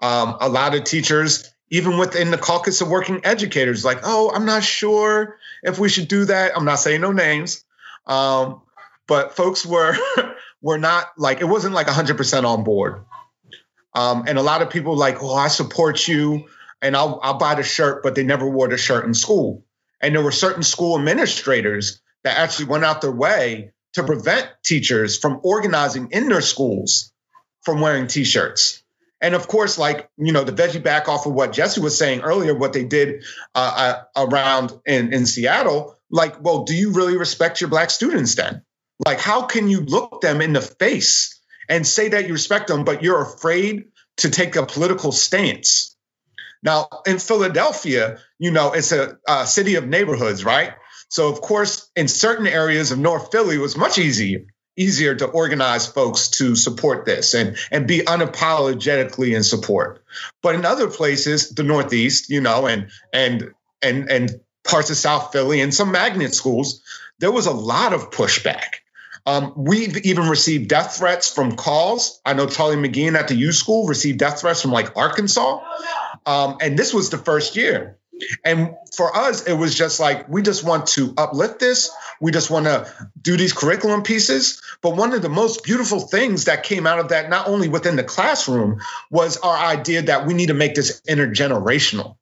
Um, 0.00 0.36
a 0.40 0.48
lot 0.48 0.74
of 0.74 0.84
teachers, 0.84 1.50
even 1.70 1.96
within 1.98 2.30
the 2.30 2.38
caucus 2.38 2.80
of 2.80 2.88
working 2.88 3.20
educators, 3.24 3.84
like, 3.84 4.00
"Oh, 4.02 4.30
I'm 4.34 4.44
not 4.44 4.62
sure 4.64 5.38
if 5.62 5.78
we 5.78 5.88
should 5.88 6.08
do 6.08 6.26
that." 6.26 6.56
I'm 6.56 6.64
not 6.64 6.80
saying 6.80 7.00
no 7.00 7.12
names, 7.12 7.64
um, 8.06 8.60
but 9.06 9.34
folks 9.34 9.64
were 9.64 9.96
were 10.60 10.78
not 10.78 11.06
like 11.16 11.40
it 11.40 11.46
wasn't 11.46 11.74
like 11.74 11.86
100% 11.86 12.44
on 12.44 12.64
board. 12.64 13.04
Um, 13.94 14.24
and 14.26 14.36
a 14.36 14.42
lot 14.42 14.60
of 14.60 14.70
people 14.70 14.96
like, 14.96 15.22
"Oh, 15.22 15.34
I 15.34 15.48
support 15.48 16.06
you." 16.06 16.48
And 16.82 16.94
I'll, 16.94 17.18
I'll 17.22 17.38
buy 17.38 17.54
the 17.54 17.62
shirt, 17.62 18.02
but 18.02 18.14
they 18.14 18.24
never 18.24 18.46
wore 18.46 18.68
the 18.68 18.76
shirt 18.76 19.06
in 19.06 19.14
school. 19.14 19.63
And 20.04 20.14
there 20.14 20.22
were 20.22 20.32
certain 20.32 20.62
school 20.62 20.98
administrators 20.98 22.02
that 22.24 22.36
actually 22.36 22.66
went 22.66 22.84
out 22.84 23.00
their 23.00 23.10
way 23.10 23.72
to 23.94 24.02
prevent 24.02 24.50
teachers 24.62 25.16
from 25.16 25.40
organizing 25.42 26.10
in 26.10 26.28
their 26.28 26.42
schools 26.42 27.10
from 27.62 27.80
wearing 27.80 28.06
t-shirts. 28.06 28.82
And 29.22 29.34
of 29.34 29.48
course, 29.48 29.78
like, 29.78 30.10
you 30.18 30.32
know, 30.32 30.44
the 30.44 30.52
veggie 30.52 30.82
back 30.82 31.08
off 31.08 31.24
of 31.24 31.32
what 31.32 31.54
Jesse 31.54 31.80
was 31.80 31.96
saying 31.96 32.20
earlier, 32.20 32.54
what 32.54 32.74
they 32.74 32.84
did 32.84 33.24
uh, 33.54 34.02
uh, 34.14 34.26
around 34.26 34.78
in, 34.84 35.14
in 35.14 35.24
Seattle, 35.24 35.96
like, 36.10 36.42
well, 36.42 36.64
do 36.64 36.74
you 36.74 36.92
really 36.92 37.16
respect 37.16 37.62
your 37.62 37.70
black 37.70 37.88
students 37.88 38.34
then? 38.34 38.60
Like, 39.06 39.20
how 39.20 39.46
can 39.46 39.68
you 39.68 39.80
look 39.80 40.20
them 40.20 40.42
in 40.42 40.52
the 40.52 40.60
face 40.60 41.40
and 41.66 41.86
say 41.86 42.10
that 42.10 42.26
you 42.26 42.34
respect 42.34 42.68
them, 42.68 42.84
but 42.84 43.02
you're 43.02 43.22
afraid 43.22 43.86
to 44.18 44.28
take 44.28 44.56
a 44.56 44.66
political 44.66 45.12
stance? 45.12 45.96
Now, 46.62 46.88
in 47.06 47.18
Philadelphia, 47.18 48.18
you 48.44 48.50
know, 48.50 48.72
it's 48.72 48.92
a, 48.92 49.16
a 49.26 49.46
city 49.46 49.76
of 49.76 49.88
neighborhoods, 49.88 50.44
right? 50.44 50.74
So, 51.08 51.32
of 51.32 51.40
course, 51.40 51.90
in 51.96 52.08
certain 52.08 52.46
areas 52.46 52.92
of 52.92 52.98
North 52.98 53.32
Philly, 53.32 53.56
it 53.56 53.58
was 53.58 53.74
much 53.74 53.98
easier 53.98 54.40
easier 54.76 55.14
to 55.14 55.26
organize 55.26 55.86
folks 55.86 56.30
to 56.30 56.56
support 56.56 57.06
this 57.06 57.32
and 57.34 57.56
and 57.70 57.86
be 57.86 58.00
unapologetically 58.00 59.34
in 59.34 59.42
support. 59.44 60.04
But 60.42 60.56
in 60.56 60.66
other 60.66 60.90
places, 60.90 61.50
the 61.50 61.62
Northeast, 61.62 62.28
you 62.28 62.42
know, 62.42 62.66
and 62.66 62.90
and 63.14 63.52
and 63.80 64.10
and 64.10 64.40
parts 64.62 64.90
of 64.90 64.96
South 64.98 65.32
Philly 65.32 65.62
and 65.62 65.72
some 65.72 65.90
magnet 65.90 66.34
schools, 66.34 66.82
there 67.20 67.32
was 67.32 67.46
a 67.46 67.52
lot 67.52 67.94
of 67.94 68.10
pushback. 68.10 68.80
Um, 69.26 69.54
we've 69.56 69.96
even 70.04 70.28
received 70.28 70.68
death 70.68 70.98
threats 70.98 71.32
from 71.32 71.56
calls. 71.56 72.20
I 72.26 72.34
know 72.34 72.46
Charlie 72.46 72.76
McGeehan 72.76 73.14
at 73.14 73.28
the 73.28 73.36
U 73.36 73.52
School 73.52 73.86
received 73.86 74.18
death 74.18 74.40
threats 74.40 74.60
from 74.60 74.72
like 74.72 74.96
Arkansas. 74.96 75.60
Um, 76.26 76.58
and 76.60 76.78
this 76.78 76.92
was 76.92 77.10
the 77.10 77.18
first 77.18 77.56
year. 77.56 77.98
And 78.44 78.74
for 78.96 79.16
us, 79.16 79.44
it 79.44 79.54
was 79.54 79.74
just 79.74 80.00
like, 80.00 80.28
we 80.28 80.42
just 80.42 80.64
want 80.64 80.86
to 80.88 81.12
uplift 81.16 81.58
this. 81.58 81.90
We 82.20 82.30
just 82.30 82.50
want 82.50 82.66
to 82.66 82.92
do 83.20 83.36
these 83.36 83.52
curriculum 83.52 84.02
pieces. 84.02 84.62
But 84.82 84.96
one 84.96 85.12
of 85.12 85.22
the 85.22 85.28
most 85.28 85.64
beautiful 85.64 86.00
things 86.00 86.44
that 86.44 86.62
came 86.62 86.86
out 86.86 86.98
of 86.98 87.08
that, 87.08 87.28
not 87.28 87.48
only 87.48 87.68
within 87.68 87.96
the 87.96 88.04
classroom, 88.04 88.80
was 89.10 89.36
our 89.38 89.56
idea 89.56 90.02
that 90.02 90.26
we 90.26 90.34
need 90.34 90.48
to 90.48 90.54
make 90.54 90.74
this 90.74 91.00
intergenerational. 91.08 92.16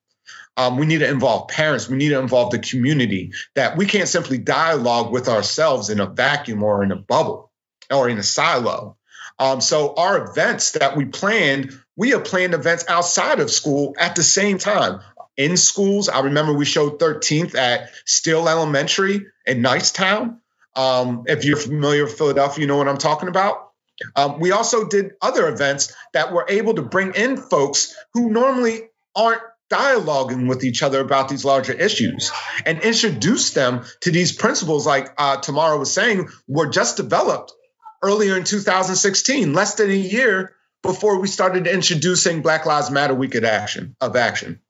Um, 0.57 0.77
we 0.77 0.87
need 0.87 0.99
to 0.99 1.09
involve 1.09 1.49
parents. 1.49 1.89
We 1.89 1.97
need 1.97 2.11
to 2.11 2.19
involve 2.21 2.51
the 2.51 2.59
community. 2.59 3.33
That 3.55 3.77
we 3.77 3.87
can't 3.87 4.09
simply 4.09 4.39
dialogue 4.39 5.13
with 5.13 5.29
ourselves 5.29 5.91
in 5.91 6.01
a 6.01 6.07
vacuum 6.07 6.63
or 6.63 6.83
in 6.83 6.93
a 6.93 6.97
bubble 6.97 7.51
or 7.91 8.09
in 8.09 8.19
a 8.19 8.23
silo. 8.23 8.97
Um, 9.39 9.61
so 9.61 9.95
our 9.95 10.31
events 10.31 10.73
that 10.73 10.97
we 10.97 11.07
planned, 11.07 11.79
we 11.97 12.11
have 12.11 12.25
planned 12.25 12.55
events 12.55 12.85
outside 12.89 13.41
of 13.41 13.51
school 13.51 13.95
at 13.99 14.15
the 14.15 14.23
same 14.23 14.59
time. 14.59 15.01
In 15.37 15.57
schools, 15.57 16.09
I 16.09 16.21
remember 16.21 16.53
we 16.53 16.64
showed 16.64 16.99
13th 16.99 17.55
at 17.55 17.90
Steele 18.05 18.49
Elementary 18.49 19.27
in 19.47 19.62
Nicetown. 19.62 20.38
Um, 20.77 21.25
if 21.27 21.45
you're 21.45 21.57
familiar 21.57 22.05
with 22.05 22.18
Philadelphia, 22.18 22.62
you 22.62 22.66
know 22.66 22.77
what 22.77 22.88
I'm 22.88 22.99
talking 22.99 23.29
about. 23.29 23.71
Um, 24.16 24.40
we 24.40 24.53
also 24.53 24.88
did 24.88 25.12
other 25.21 25.49
events 25.49 25.95
that 26.12 26.33
were 26.33 26.47
able 26.49 26.75
to 26.75 26.83
bring 26.83 27.14
in 27.14 27.37
folks 27.37 27.95
who 28.14 28.31
normally 28.31 28.88
aren't 29.14 29.42
dialoguing 29.71 30.49
with 30.49 30.64
each 30.64 30.83
other 30.83 31.01
about 31.01 31.29
these 31.29 31.45
larger 31.45 31.73
issues 31.73 32.31
and 32.66 32.81
introduce 32.81 33.51
them 33.51 33.85
to 34.01 34.11
these 34.11 34.33
principles, 34.33 34.87
like 34.87 35.12
uh, 35.16 35.38
Tamara 35.38 35.79
was 35.79 35.92
saying, 35.92 36.29
were 36.47 36.68
just 36.68 36.99
developed 36.99 37.53
earlier 38.03 38.37
in 38.37 38.45
2016, 38.45 39.55
less 39.55 39.77
than 39.77 39.90
a 39.90 39.95
year 39.95 40.55
before 40.83 41.21
we 41.21 41.29
started 41.29 41.66
introducing 41.66 42.42
Black 42.42 42.66
Lives 42.66 42.90
Matter 42.90 43.14
Week 43.14 43.35
of 43.35 43.45
Action 43.45 43.97
of 44.01 44.16
action. 44.16 44.61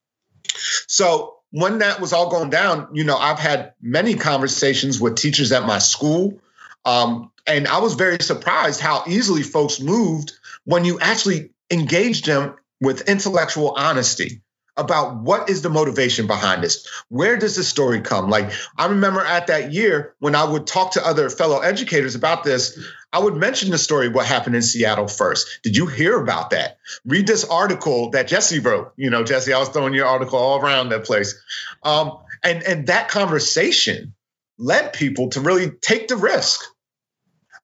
So 0.87 1.37
when 1.51 1.79
that 1.79 2.01
was 2.01 2.13
all 2.13 2.31
going 2.31 2.51
down, 2.51 2.89
you 2.93 3.05
know, 3.05 3.17
I've 3.17 3.39
had 3.39 3.75
many 3.81 4.15
conversations 4.15 5.01
with 5.01 5.17
teachers 5.17 5.53
at 5.53 5.67
my 5.67 5.79
school. 5.79 6.41
Um, 6.85 7.31
and 7.47 7.69
I 7.69 7.79
was 7.79 7.95
very 7.95 8.19
surprised 8.21 8.81
how 8.81 9.05
easily 9.07 9.43
folks 9.43 9.81
moved 9.81 10.33
when 10.65 10.85
you 10.85 10.99
actually 11.01 11.51
engaged 11.71 12.27
them 12.27 12.57
with 12.81 13.09
intellectual 13.09 13.75
honesty 13.77 14.43
about 14.83 15.17
what 15.17 15.49
is 15.49 15.63
the 15.63 15.71
motivation 15.71 16.27
behind 16.27 16.63
this? 16.63 16.87
Where 17.09 17.37
does 17.37 17.57
the 17.57 17.65
story 17.65 18.01
come? 18.01 18.29
Like 18.29 18.53
i 18.77 18.87
remember 18.87 19.21
at 19.21 19.47
that 19.47 19.73
year 19.73 20.15
when 20.19 20.35
i 20.35 20.45
would 20.45 20.67
talk 20.67 20.93
to 20.93 21.07
other 21.07 21.31
fellow 21.31 21.61
educators 21.61 22.15
about 22.15 22.45
this 22.45 22.79
i 23.13 23.19
would 23.19 23.35
mention 23.35 23.71
the 23.71 23.79
story 23.79 24.09
what 24.09 24.27
happened 24.27 24.57
in 24.57 24.63
seattle 24.63 25.09
first. 25.09 25.61
Did 25.63 25.77
you 25.77 25.87
hear 25.87 26.21
about 26.21 26.51
that? 26.51 26.79
Read 27.05 27.27
this 27.27 27.45
article 27.45 28.11
that 28.11 28.29
jesse 28.29 28.59
wrote. 28.59 28.93
You 28.97 29.11
know 29.11 29.25
jesse 29.25 29.53
i 29.53 29.59
was 29.59 29.69
throwing 29.69 29.95
your 29.95 30.07
article 30.07 30.39
all 30.39 30.61
around 30.61 30.91
that 30.91 31.05
place. 31.05 31.35
Um, 31.83 32.19
and 32.43 32.63
and 32.63 32.87
that 32.89 33.09
conversation 33.09 34.15
led 34.59 34.93
people 34.93 35.31
to 35.31 35.41
really 35.41 35.71
take 35.71 36.09
the 36.09 36.17
risk. 36.17 36.61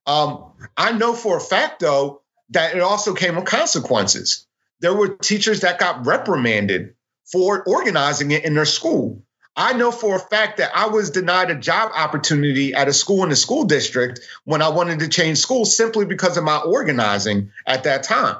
Um, 0.05 0.53
i 0.77 0.91
know 0.91 1.13
for 1.13 1.37
a 1.37 1.41
fact 1.41 1.79
though 1.79 2.21
that 2.51 2.75
it 2.75 2.81
also 2.81 3.13
came 3.13 3.35
with 3.35 3.45
consequences. 3.45 4.47
There 4.81 4.93
were 4.93 5.09
teachers 5.09 5.61
that 5.61 5.79
got 5.79 6.05
reprimanded 6.05 6.95
for 7.31 7.63
organizing 7.63 8.31
it 8.31 8.45
in 8.45 8.53
their 8.53 8.65
school. 8.65 9.23
I 9.55 9.73
know 9.73 9.91
for 9.91 10.15
a 10.15 10.19
fact 10.19 10.57
that 10.57 10.71
I 10.73 10.87
was 10.87 11.09
denied 11.09 11.51
a 11.51 11.55
job 11.55 11.91
opportunity 11.93 12.73
at 12.73 12.87
a 12.87 12.93
school 12.93 13.23
in 13.23 13.29
the 13.29 13.35
school 13.35 13.65
district 13.65 14.21
when 14.45 14.61
I 14.61 14.69
wanted 14.69 14.99
to 14.99 15.09
change 15.09 15.39
schools 15.39 15.75
simply 15.75 16.05
because 16.05 16.37
of 16.37 16.43
my 16.43 16.57
organizing 16.59 17.51
at 17.67 17.83
that 17.83 18.03
time. 18.03 18.37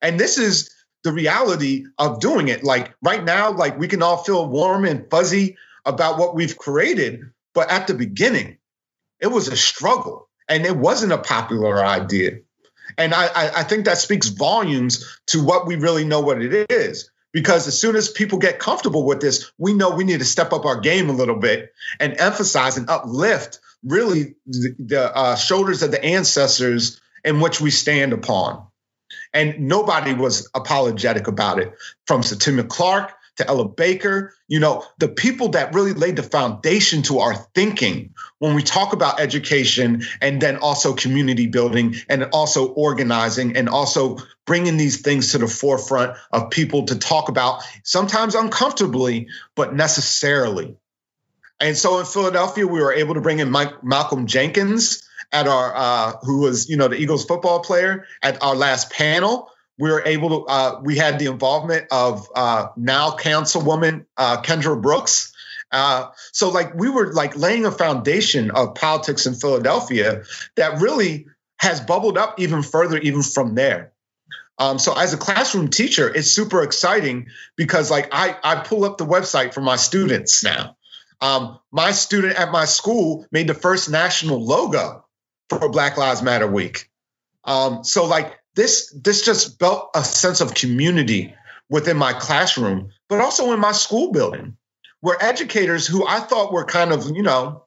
And 0.00 0.20
this 0.20 0.38
is 0.38 0.70
the 1.02 1.12
reality 1.12 1.86
of 1.98 2.20
doing 2.20 2.48
it. 2.48 2.62
Like 2.62 2.94
right 3.02 3.24
now, 3.24 3.52
like 3.52 3.78
we 3.78 3.88
can 3.88 4.02
all 4.02 4.18
feel 4.18 4.48
warm 4.48 4.84
and 4.84 5.10
fuzzy 5.10 5.56
about 5.84 6.18
what 6.18 6.34
we've 6.34 6.56
created. 6.56 7.22
But 7.54 7.70
at 7.70 7.86
the 7.86 7.94
beginning, 7.94 8.58
it 9.18 9.28
was 9.28 9.48
a 9.48 9.56
struggle 9.56 10.28
and 10.48 10.64
it 10.64 10.76
wasn't 10.76 11.12
a 11.12 11.18
popular 11.18 11.84
idea. 11.84 12.38
And 12.98 13.12
I, 13.14 13.28
I 13.34 13.62
think 13.64 13.86
that 13.86 13.98
speaks 13.98 14.28
volumes 14.28 15.18
to 15.28 15.42
what 15.42 15.66
we 15.66 15.76
really 15.76 16.04
know 16.04 16.20
what 16.20 16.40
it 16.40 16.70
is 16.70 17.10
because 17.36 17.68
as 17.68 17.78
soon 17.78 17.96
as 17.96 18.08
people 18.08 18.38
get 18.38 18.58
comfortable 18.58 19.04
with 19.04 19.20
this, 19.20 19.52
we 19.58 19.74
know 19.74 19.90
we 19.90 20.04
need 20.04 20.20
to 20.20 20.24
step 20.24 20.54
up 20.54 20.64
our 20.64 20.80
game 20.80 21.10
a 21.10 21.12
little 21.12 21.36
bit 21.36 21.74
and 22.00 22.18
emphasize 22.18 22.78
and 22.78 22.88
uplift 22.88 23.60
really 23.84 24.36
the, 24.46 24.74
the 24.78 25.14
uh, 25.14 25.36
shoulders 25.36 25.82
of 25.82 25.90
the 25.90 26.02
ancestors 26.02 26.98
in 27.26 27.40
which 27.40 27.60
we 27.60 27.70
stand 27.70 28.14
upon. 28.14 28.66
And 29.34 29.68
nobody 29.68 30.14
was 30.14 30.48
apologetic 30.54 31.26
about 31.26 31.58
it, 31.58 31.74
from 32.06 32.22
Septima 32.22 32.64
Clark 32.64 33.12
to 33.36 33.48
Ella 33.48 33.68
Baker, 33.68 34.34
you 34.48 34.60
know, 34.60 34.84
the 34.98 35.08
people 35.08 35.50
that 35.50 35.74
really 35.74 35.92
laid 35.92 36.16
the 36.16 36.22
foundation 36.22 37.02
to 37.02 37.18
our 37.18 37.34
thinking 37.34 38.14
when 38.38 38.54
we 38.54 38.62
talk 38.62 38.92
about 38.92 39.20
education 39.20 40.02
and 40.20 40.40
then 40.40 40.56
also 40.56 40.94
community 40.94 41.46
building 41.46 41.96
and 42.08 42.24
also 42.32 42.68
organizing 42.68 43.56
and 43.56 43.68
also 43.68 44.18
bringing 44.46 44.76
these 44.76 45.02
things 45.02 45.32
to 45.32 45.38
the 45.38 45.48
forefront 45.48 46.16
of 46.32 46.50
people 46.50 46.86
to 46.86 46.98
talk 46.98 47.28
about, 47.28 47.62
sometimes 47.82 48.34
uncomfortably, 48.34 49.28
but 49.54 49.74
necessarily. 49.74 50.76
And 51.60 51.76
so 51.76 51.98
in 51.98 52.06
Philadelphia, 52.06 52.66
we 52.66 52.80
were 52.80 52.92
able 52.92 53.14
to 53.14 53.20
bring 53.20 53.38
in 53.38 53.50
Mike, 53.50 53.82
Malcolm 53.82 54.26
Jenkins 54.26 55.08
at 55.32 55.48
our, 55.48 55.74
uh, 55.74 56.12
who 56.22 56.40
was, 56.40 56.68
you 56.68 56.76
know, 56.76 56.88
the 56.88 56.96
Eagles 56.96 57.24
football 57.24 57.60
player 57.60 58.06
at 58.22 58.42
our 58.42 58.54
last 58.54 58.90
panel 58.90 59.50
we 59.78 59.90
were 59.90 60.02
able 60.04 60.28
to 60.30 60.46
uh, 60.46 60.80
we 60.82 60.96
had 60.96 61.18
the 61.18 61.26
involvement 61.26 61.86
of 61.90 62.28
uh, 62.34 62.68
now 62.76 63.10
councilwoman 63.10 64.06
uh, 64.16 64.40
kendra 64.42 64.80
brooks. 64.80 65.32
Uh, 65.70 66.10
so 66.32 66.50
like 66.50 66.74
we 66.74 66.88
were 66.88 67.12
like 67.12 67.36
laying 67.36 67.66
a 67.66 67.70
foundation 67.70 68.50
of 68.52 68.74
politics 68.74 69.26
in 69.26 69.34
philadelphia 69.34 70.22
that 70.54 70.80
really 70.80 71.26
has 71.58 71.80
bubbled 71.80 72.16
up 72.16 72.38
even 72.38 72.62
further 72.62 72.98
even 72.98 73.22
from 73.22 73.54
there. 73.54 73.92
Um, 74.58 74.78
so 74.78 74.96
as 74.96 75.12
a 75.12 75.18
classroom 75.18 75.68
teacher 75.68 76.12
it's 76.12 76.30
super 76.30 76.62
exciting 76.62 77.26
because 77.56 77.90
like 77.90 78.08
i 78.12 78.36
i 78.42 78.56
pull 78.56 78.84
up 78.84 78.96
the 78.96 79.06
website 79.06 79.52
for 79.52 79.60
my 79.60 79.76
students 79.76 80.42
now. 80.42 80.76
Um, 81.20 81.58
my 81.72 81.92
student 81.92 82.38
at 82.38 82.52
my 82.52 82.66
school 82.66 83.26
made 83.32 83.46
the 83.46 83.54
first 83.54 83.90
national 83.90 84.44
logo 84.44 85.06
for 85.48 85.68
black 85.70 85.96
lives 85.96 86.22
matter 86.22 86.46
week. 86.46 86.90
Um, 87.44 87.84
so 87.84 88.06
like 88.06 88.38
this 88.56 88.90
this 88.90 89.22
just 89.22 89.58
built 89.58 89.90
a 89.94 90.02
sense 90.02 90.40
of 90.40 90.54
community 90.54 91.34
within 91.68 91.96
my 91.96 92.12
classroom, 92.14 92.90
but 93.08 93.20
also 93.20 93.52
in 93.52 93.60
my 93.60 93.72
school 93.72 94.10
building, 94.10 94.56
where 95.00 95.22
educators 95.22 95.86
who 95.86 96.06
I 96.06 96.20
thought 96.20 96.52
were 96.52 96.64
kind 96.64 96.90
of, 96.90 97.10
you 97.14 97.22
know, 97.22 97.64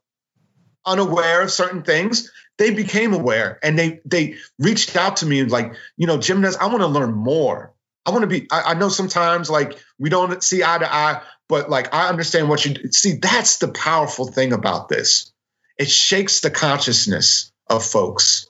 unaware 0.85 1.43
of 1.43 1.51
certain 1.51 1.83
things, 1.83 2.31
they 2.57 2.71
became 2.71 3.13
aware 3.13 3.59
and 3.63 3.77
they 3.77 4.01
they 4.03 4.35
reached 4.57 4.95
out 4.95 5.17
to 5.17 5.25
me 5.25 5.39
and 5.39 5.51
like, 5.51 5.75
you 5.95 6.07
know, 6.07 6.19
Jimenez, 6.19 6.57
I 6.57 6.65
want 6.65 6.81
to 6.81 6.87
learn 6.87 7.13
more. 7.13 7.73
I 8.05 8.11
want 8.11 8.23
to 8.23 8.27
be, 8.27 8.47
I, 8.51 8.71
I 8.71 8.73
know 8.73 8.89
sometimes 8.89 9.49
like 9.49 9.77
we 9.99 10.09
don't 10.09 10.43
see 10.43 10.63
eye 10.63 10.79
to 10.79 10.91
eye, 10.91 11.21
but 11.47 11.69
like 11.69 11.93
I 11.93 12.09
understand 12.09 12.49
what 12.49 12.65
you 12.65 12.91
see. 12.91 13.17
That's 13.21 13.57
the 13.57 13.67
powerful 13.67 14.25
thing 14.25 14.53
about 14.53 14.89
this. 14.89 15.31
It 15.77 15.89
shakes 15.89 16.39
the 16.39 16.49
consciousness 16.49 17.51
of 17.69 17.85
folks 17.85 18.48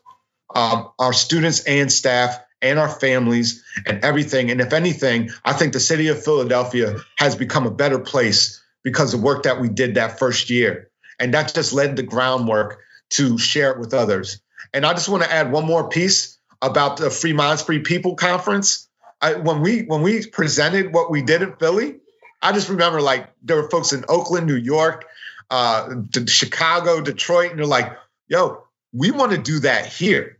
um, 0.53 0.89
our 0.97 1.13
students 1.13 1.61
and 1.61 1.91
staff 1.91 2.39
and 2.61 2.79
our 2.79 2.89
families 2.89 3.63
and 3.85 4.03
everything. 4.03 4.51
And 4.51 4.61
if 4.61 4.73
anything, 4.73 5.29
I 5.45 5.53
think 5.53 5.73
the 5.73 5.79
city 5.79 6.07
of 6.07 6.23
Philadelphia 6.23 6.97
has 7.17 7.35
become 7.35 7.65
a 7.65 7.71
better 7.71 7.99
place 7.99 8.61
because 8.83 9.13
of 9.13 9.21
work 9.21 9.43
that 9.43 9.61
we 9.61 9.69
did 9.69 9.95
that 9.95 10.19
first 10.19 10.49
year. 10.49 10.89
And 11.19 11.33
that 11.33 11.53
just 11.53 11.73
led 11.73 11.95
the 11.95 12.03
groundwork 12.03 12.79
to 13.11 13.37
share 13.37 13.71
it 13.71 13.79
with 13.79 13.93
others. 13.93 14.41
And 14.73 14.85
I 14.85 14.93
just 14.93 15.09
want 15.09 15.23
to 15.23 15.31
add 15.31 15.51
one 15.51 15.65
more 15.65 15.89
piece 15.89 16.37
about 16.61 16.97
the 16.97 17.09
Free 17.09 17.33
Minds 17.33 17.61
Free 17.61 17.79
People 17.79 18.15
conference. 18.15 18.87
I, 19.21 19.33
when 19.35 19.61
we 19.61 19.81
when 19.81 20.01
we 20.01 20.25
presented 20.25 20.93
what 20.93 21.11
we 21.11 21.21
did 21.21 21.41
in 21.41 21.55
Philly, 21.55 21.97
I 22.41 22.53
just 22.53 22.69
remember 22.69 23.01
like 23.01 23.29
there 23.43 23.57
were 23.57 23.69
folks 23.69 23.91
in 23.91 24.05
Oakland, 24.07 24.47
New 24.47 24.55
York, 24.55 25.05
uh, 25.49 25.95
Chicago, 26.27 27.01
Detroit, 27.01 27.51
and 27.51 27.59
they're 27.59 27.65
like, 27.65 27.97
"Yo, 28.27 28.63
we 28.93 29.11
want 29.11 29.31
to 29.33 29.37
do 29.37 29.59
that 29.59 29.87
here." 29.87 30.38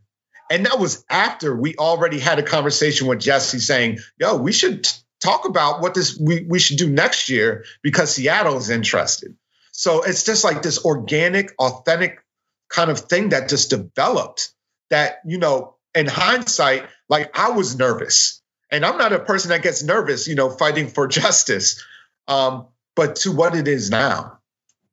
And 0.50 0.66
that 0.66 0.80
was 0.80 1.04
after 1.08 1.54
we 1.54 1.76
already 1.76 2.18
had 2.18 2.40
a 2.40 2.42
conversation 2.42 3.06
with 3.06 3.20
Jesse 3.20 3.60
saying, 3.60 4.00
yo, 4.18 4.36
we 4.36 4.50
should 4.52 4.88
talk 5.20 5.46
about 5.46 5.80
what 5.80 5.94
this 5.94 6.18
we, 6.18 6.42
we 6.42 6.58
should 6.58 6.76
do 6.76 6.90
next 6.90 7.28
year 7.28 7.64
because 7.82 8.12
Seattle 8.14 8.56
is 8.56 8.68
interested. 8.68 9.36
So 9.70 10.02
it's 10.02 10.24
just 10.24 10.42
like 10.42 10.62
this 10.62 10.84
organic, 10.84 11.54
authentic 11.58 12.18
kind 12.68 12.90
of 12.90 12.98
thing 13.00 13.30
that 13.30 13.48
just 13.48 13.70
developed 13.70 14.52
that, 14.90 15.20
you 15.24 15.38
know, 15.38 15.76
in 15.94 16.06
hindsight, 16.06 16.88
like 17.08 17.36
I 17.38 17.50
was 17.50 17.76
nervous. 17.76 18.42
And 18.72 18.84
I'm 18.84 18.98
not 18.98 19.12
a 19.12 19.20
person 19.20 19.50
that 19.50 19.62
gets 19.62 19.82
nervous, 19.82 20.26
you 20.26 20.34
know, 20.34 20.50
fighting 20.50 20.88
for 20.88 21.06
justice. 21.08 21.84
Um, 22.26 22.66
but 22.96 23.16
to 23.16 23.32
what 23.32 23.54
it 23.54 23.68
is 23.68 23.90
now 23.90 24.38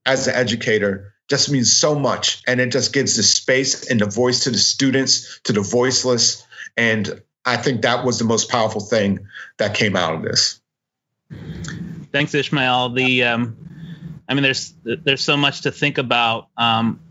as 0.06 0.28
an 0.28 0.36
educator, 0.36 1.14
just 1.30 1.52
means 1.52 1.76
so 1.76 1.98
much. 1.98 2.42
And 2.48 2.60
it 2.60 2.72
just 2.72 2.94
gives 2.94 3.16
the 3.18 3.24
space 3.24 3.90
and 3.90 4.00
the 4.00 4.06
voice 4.06 4.42
to 4.42 4.52
the 4.52 4.58
students, 4.58 5.40
to 5.44 5.54
the 5.54 5.62
voiceless. 5.62 6.46
And 6.76 7.22
I 7.46 7.58
think 7.58 7.82
that 7.82 8.06
was 8.06 8.20
the 8.20 8.26
most 8.26 8.50
powerful 8.50 8.82
thing 8.82 9.28
that 9.58 9.76
came 9.76 9.96
out 9.96 10.16
of 10.16 10.22
this. 10.22 10.62
Thanks, 12.12 12.34
Ismael. 12.34 12.90
The, 12.90 13.24
um, 13.24 13.58
I 14.28 14.34
mean, 14.34 14.44
there's 14.44 14.74
there's 14.84 15.24
so 15.24 15.38
much 15.38 15.62
to 15.62 15.72
think 15.72 15.98
about. 15.98 16.48
Um, 16.58 17.02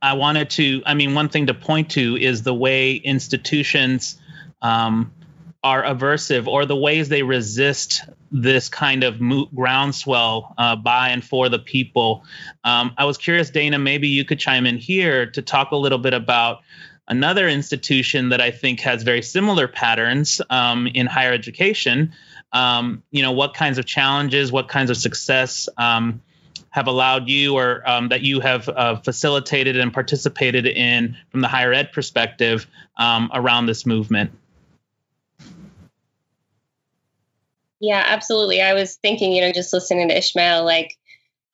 I 0.00 0.14
wanted 0.14 0.50
to, 0.50 0.82
I 0.84 0.94
mean, 0.94 1.14
one 1.14 1.28
thing 1.28 1.46
to 1.46 1.54
point 1.54 1.90
to 1.92 2.16
is 2.16 2.42
the 2.42 2.54
way 2.54 2.94
institutions 2.94 4.18
um, 4.60 5.12
are 5.62 5.82
aversive 5.82 6.46
or 6.46 6.66
the 6.66 6.76
ways 6.76 7.08
they 7.08 7.22
resist 7.22 8.02
this 8.30 8.68
kind 8.68 9.04
of 9.04 9.20
groundswell 9.54 10.54
uh, 10.56 10.76
by 10.76 11.08
and 11.08 11.24
for 11.24 11.48
the 11.48 11.58
people. 11.58 12.24
Um, 12.64 12.92
I 12.96 13.04
was 13.04 13.18
curious, 13.18 13.50
Dana, 13.50 13.78
maybe 13.78 14.08
you 14.08 14.24
could 14.24 14.38
chime 14.38 14.66
in 14.66 14.76
here 14.78 15.26
to 15.32 15.42
talk 15.42 15.72
a 15.72 15.76
little 15.76 15.98
bit 15.98 16.14
about 16.14 16.60
another 17.08 17.48
institution 17.48 18.28
that 18.28 18.40
I 18.40 18.52
think 18.52 18.80
has 18.80 19.02
very 19.02 19.22
similar 19.22 19.66
patterns 19.66 20.40
um, 20.48 20.86
in 20.86 21.06
higher 21.06 21.32
education. 21.32 22.12
Um, 22.52 23.02
you 23.10 23.22
know, 23.22 23.32
what 23.32 23.54
kinds 23.54 23.78
of 23.78 23.84
challenges, 23.84 24.52
what 24.52 24.68
kinds 24.68 24.90
of 24.90 24.96
success 24.96 25.68
um, 25.76 26.22
have 26.70 26.86
allowed 26.86 27.28
you 27.28 27.56
or 27.56 27.88
um, 27.88 28.08
that 28.08 28.22
you 28.22 28.40
have 28.40 28.68
uh, 28.68 28.96
facilitated 28.96 29.76
and 29.76 29.92
participated 29.92 30.66
in 30.66 31.16
from 31.30 31.40
the 31.40 31.48
higher 31.48 31.72
ed 31.72 31.92
perspective 31.92 32.66
um, 32.96 33.28
around 33.34 33.66
this 33.66 33.84
movement? 33.84 34.30
Yeah, 37.80 38.04
absolutely. 38.06 38.60
I 38.60 38.74
was 38.74 38.96
thinking, 38.96 39.32
you 39.32 39.40
know, 39.40 39.52
just 39.52 39.72
listening 39.72 40.08
to 40.08 40.18
Ismael, 40.18 40.64
like 40.64 40.96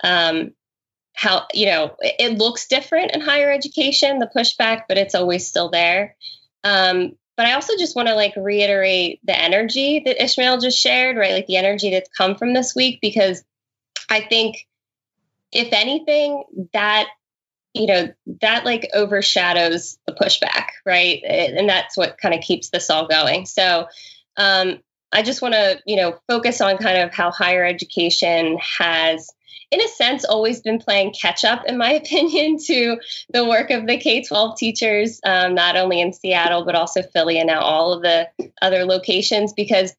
um, 0.02 0.52
how, 1.14 1.46
you 1.54 1.66
know, 1.66 1.96
it, 2.00 2.36
looks 2.36 2.66
different 2.66 3.12
in 3.12 3.20
higher 3.20 3.50
education, 3.50 4.18
the 4.18 4.30
pushback, 4.34 4.82
but 4.88 4.98
it's 4.98 5.14
always 5.14 5.46
still 5.46 5.70
there. 5.70 6.16
Um, 6.64 7.12
but 7.36 7.46
I 7.46 7.52
also 7.52 7.74
just 7.78 7.94
want 7.94 8.08
to 8.08 8.14
like 8.14 8.34
reiterate 8.36 9.20
the 9.24 9.38
energy 9.38 10.02
that 10.04 10.22
Ismael 10.22 10.58
just 10.58 10.78
shared, 10.78 11.16
right? 11.16 11.32
Like 11.32 11.46
the 11.46 11.58
energy 11.58 11.90
that's 11.90 12.10
come 12.10 12.34
from 12.34 12.54
this 12.54 12.74
week, 12.74 12.98
because 13.00 13.44
I 14.10 14.20
think 14.20 14.66
if 15.52 15.72
anything, 15.72 16.42
that 16.72 17.06
you 17.74 17.86
know 17.86 18.08
that 18.40 18.64
like 18.64 18.88
overshadows 18.94 19.98
the 20.06 20.14
pushback 20.14 20.68
right 20.86 21.22
and 21.28 21.68
that's 21.68 21.94
what 21.94 22.16
kind 22.16 22.34
of 22.34 22.40
keeps 22.40 22.70
this 22.70 22.88
all 22.88 23.06
going 23.06 23.44
so 23.44 23.86
um, 24.38 24.78
i 25.12 25.22
just 25.22 25.42
want 25.42 25.54
to 25.54 25.80
you 25.86 25.96
know 25.96 26.18
focus 26.28 26.60
on 26.60 26.78
kind 26.78 26.98
of 26.98 27.12
how 27.12 27.30
higher 27.30 27.64
education 27.64 28.58
has 28.78 29.28
in 29.70 29.80
a 29.80 29.88
sense 29.88 30.24
always 30.24 30.60
been 30.60 30.78
playing 30.78 31.12
catch 31.12 31.44
up 31.44 31.64
in 31.66 31.76
my 31.76 31.92
opinion 32.04 32.58
to 32.58 32.98
the 33.32 33.46
work 33.46 33.70
of 33.70 33.86
the 33.86 33.98
k-12 33.98 34.56
teachers 34.56 35.20
um, 35.24 35.54
not 35.54 35.76
only 35.76 36.00
in 36.00 36.12
seattle 36.12 36.64
but 36.64 36.74
also 36.74 37.02
philly 37.02 37.38
and 37.38 37.48
now 37.48 37.60
all 37.60 37.92
of 37.92 38.02
the 38.02 38.28
other 38.62 38.84
locations 38.84 39.52
because 39.52 39.94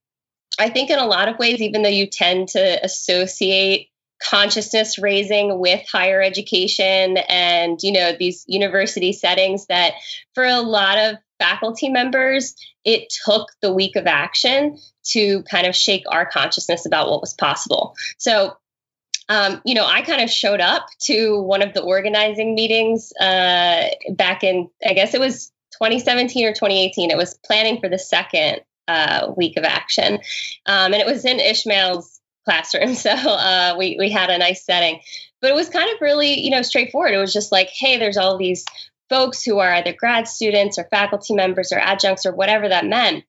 i 0.60 0.70
think 0.70 0.90
in 0.90 1.00
a 1.00 1.06
lot 1.06 1.28
of 1.28 1.40
ways 1.40 1.62
even 1.62 1.82
though 1.82 1.90
you 1.90 2.08
tend 2.08 2.50
to 2.50 2.84
associate 2.84 3.90
consciousness 4.22 4.98
raising 4.98 5.60
with 5.60 5.86
higher 5.92 6.22
education 6.22 7.18
and 7.30 7.80
you 7.84 7.92
know 7.92 8.14
these 8.18 8.44
university 8.48 9.14
settings 9.14 9.68
that 9.68 9.94
for 10.34 10.44
a 10.44 10.62
lot 10.62 10.98
of 10.98 11.18
faculty 11.40 11.90
members 11.90 12.56
it 12.84 13.12
took 13.26 13.48
the 13.62 13.74
week 13.74 13.96
of 13.96 14.08
action 14.08 14.78
to 15.04 15.44
kind 15.44 15.68
of 15.68 15.76
shake 15.76 16.04
our 16.08 16.26
consciousness 16.26 16.86
about 16.86 17.10
what 17.10 17.22
was 17.22 17.34
possible 17.34 17.96
so 18.18 18.56
um, 19.30 19.62
you 19.66 19.76
know 19.76 19.86
i 19.86 20.02
kind 20.02 20.22
of 20.22 20.30
showed 20.30 20.62
up 20.62 20.88
to 21.00 21.42
one 21.42 21.62
of 21.62 21.74
the 21.74 21.82
organizing 21.82 22.56
meetings 22.56 23.12
uh, 23.20 23.88
back 24.12 24.44
in 24.44 24.70
i 24.86 24.94
guess 24.94 25.14
it 25.14 25.20
was 25.20 25.52
2017 25.74 26.46
or 26.46 26.54
2018 26.54 27.12
it 27.12 27.18
was 27.18 27.38
planning 27.46 27.80
for 27.80 27.90
the 27.90 28.00
second 28.00 28.62
uh, 28.88 29.32
week 29.36 29.58
of 29.58 29.64
action 29.64 30.16
um, 30.66 30.94
and 30.94 30.96
it 30.96 31.06
was 31.06 31.26
in 31.26 31.40
ismael's 31.40 32.18
classroom. 32.48 32.96
So 33.08 33.12
uh, 33.12 33.76
we 33.78 33.98
we 34.00 34.10
had 34.10 34.30
a 34.30 34.38
nice 34.38 34.66
setting, 34.66 35.00
but 35.42 35.52
it 35.52 35.56
was 35.56 35.70
kind 35.70 35.90
of 35.94 36.02
really 36.02 36.40
you 36.40 36.50
know 36.50 36.62
straightforward. 36.62 37.14
It 37.14 37.18
was 37.18 37.34
just 37.34 37.52
like, 37.52 37.70
hey, 37.70 37.98
there's 37.98 38.18
all 38.18 38.38
these 38.38 38.66
folks 39.10 39.44
who 39.44 39.60
are 39.60 39.74
either 39.74 39.94
grad 39.94 40.28
students 40.28 40.78
or 40.78 40.86
faculty 40.86 41.34
members 41.34 41.72
or 41.72 41.80
adjuncts 41.80 42.26
or 42.26 42.34
whatever 42.34 42.70
that 42.70 42.86
meant, 42.86 43.24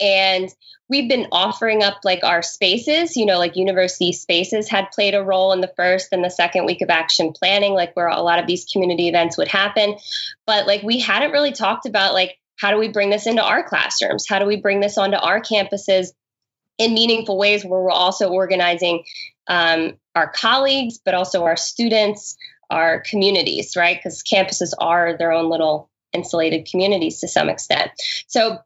and 0.00 0.48
we've 0.88 1.08
been 1.08 1.26
offering 1.32 1.82
up 1.82 1.98
like 2.04 2.22
our 2.22 2.42
spaces 2.42 3.16
you 3.16 3.26
know 3.26 3.38
like 3.38 3.56
university 3.56 4.12
spaces 4.12 4.68
had 4.68 4.90
played 4.92 5.14
a 5.14 5.22
role 5.22 5.52
in 5.52 5.60
the 5.60 5.72
first 5.76 6.08
and 6.12 6.24
the 6.24 6.30
second 6.30 6.64
week 6.64 6.80
of 6.80 6.90
action 6.90 7.32
planning 7.32 7.72
like 7.72 7.94
where 7.96 8.08
a 8.08 8.22
lot 8.22 8.38
of 8.38 8.46
these 8.46 8.64
community 8.72 9.08
events 9.08 9.36
would 9.36 9.48
happen. 9.48 9.96
But 10.46 10.66
like 10.66 10.82
we 10.82 11.00
hadn't 11.00 11.32
really 11.32 11.52
talked 11.52 11.86
about 11.86 12.14
like 12.14 12.38
how 12.56 12.70
do 12.70 12.78
we 12.78 12.88
bring 12.88 13.10
this 13.10 13.26
into 13.26 13.42
our 13.42 13.62
classrooms? 13.62 14.26
How 14.28 14.38
do 14.38 14.46
we 14.46 14.56
bring 14.56 14.80
this 14.80 14.96
onto 14.96 15.16
our 15.16 15.40
campuses 15.40 16.08
in 16.78 16.94
meaningful 16.94 17.38
ways 17.38 17.64
where 17.64 17.80
we're 17.80 17.90
also 17.90 18.30
organizing 18.30 19.04
um, 19.46 19.94
our 20.14 20.28
colleagues, 20.28 20.98
but 20.98 21.14
also 21.14 21.44
our 21.44 21.56
students, 21.56 22.36
our 22.70 23.00
communities, 23.00 23.76
right? 23.76 23.98
Because 23.98 24.22
campuses 24.22 24.72
are 24.78 25.16
their 25.16 25.32
own 25.32 25.50
little 25.50 25.90
insulated 26.12 26.68
communities 26.70 27.20
to 27.20 27.28
some 27.28 27.48
extent. 27.48 27.90
So, 28.26 28.58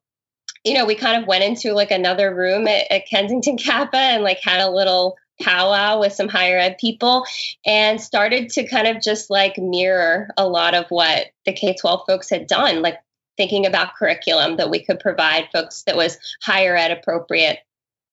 you 0.65 0.75
know, 0.75 0.87
we 0.87 0.95
kind 0.95 1.21
of 1.21 1.29
went 1.29 1.45
into 1.45 1.73
like 1.73 1.91
another 1.91 2.35
room 2.35 2.69
at, 2.69 2.91
at 2.91 3.07
Kensington 3.07 3.57
CAPA 3.57 3.97
and 3.97 4.23
like 4.23 4.41
had 4.43 4.61
a 4.61 4.71
little 4.71 5.17
powwow 5.41 5.99
with 6.01 6.13
some 6.13 6.29
higher 6.29 6.59
ed 6.59 6.77
people 6.79 7.25
and 7.65 8.01
started 8.01 8.51
to 8.51 8.69
kind 8.69 8.87
of 8.87 9.03
just 9.03 9.31
like 9.31 9.57
mirror 9.57 10.29
a 10.37 10.47
lot 10.47 10.75
of 10.75 10.85
what 10.91 11.29
the 11.47 11.53
K 11.53 11.75
12 11.75 12.03
folks 12.07 12.29
had 12.29 12.47
done, 12.47 12.83
like 12.83 12.99
thinking 13.37 13.65
about 13.65 13.95
curriculum 13.95 14.57
that 14.59 14.71
we 14.71 14.85
could 14.85 15.01
provide 15.01 15.49
folks 15.53 15.83
that 15.85 15.97
was 15.97 16.19
higher 16.43 16.77
ed 16.77 16.91
appropriate 16.91 17.59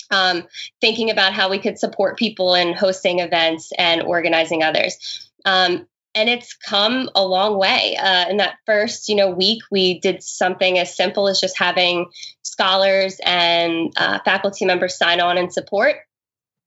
um, 0.09 0.43
thinking 0.81 1.09
about 1.09 1.33
how 1.33 1.49
we 1.49 1.59
could 1.59 1.79
support 1.79 2.17
people 2.17 2.55
in 2.55 2.73
hosting 2.73 3.19
events 3.19 3.71
and 3.77 4.01
organizing 4.01 4.63
others. 4.63 5.26
Um, 5.45 5.87
and 6.15 6.29
it's 6.29 6.55
come 6.55 7.09
a 7.13 7.23
long 7.23 7.59
way. 7.59 7.95
Uh, 7.95 8.27
in 8.29 8.37
that 8.37 8.55
first, 8.65 9.07
you 9.07 9.15
know, 9.15 9.29
week, 9.29 9.61
we 9.69 9.99
did 9.99 10.23
something 10.23 10.79
as 10.79 10.95
simple 10.95 11.27
as 11.27 11.39
just 11.39 11.59
having 11.59 12.09
scholars 12.41 13.19
and 13.23 13.93
uh, 13.97 14.19
faculty 14.25 14.65
members 14.65 14.97
sign 14.97 15.21
on 15.21 15.37
and 15.37 15.53
support. 15.53 15.97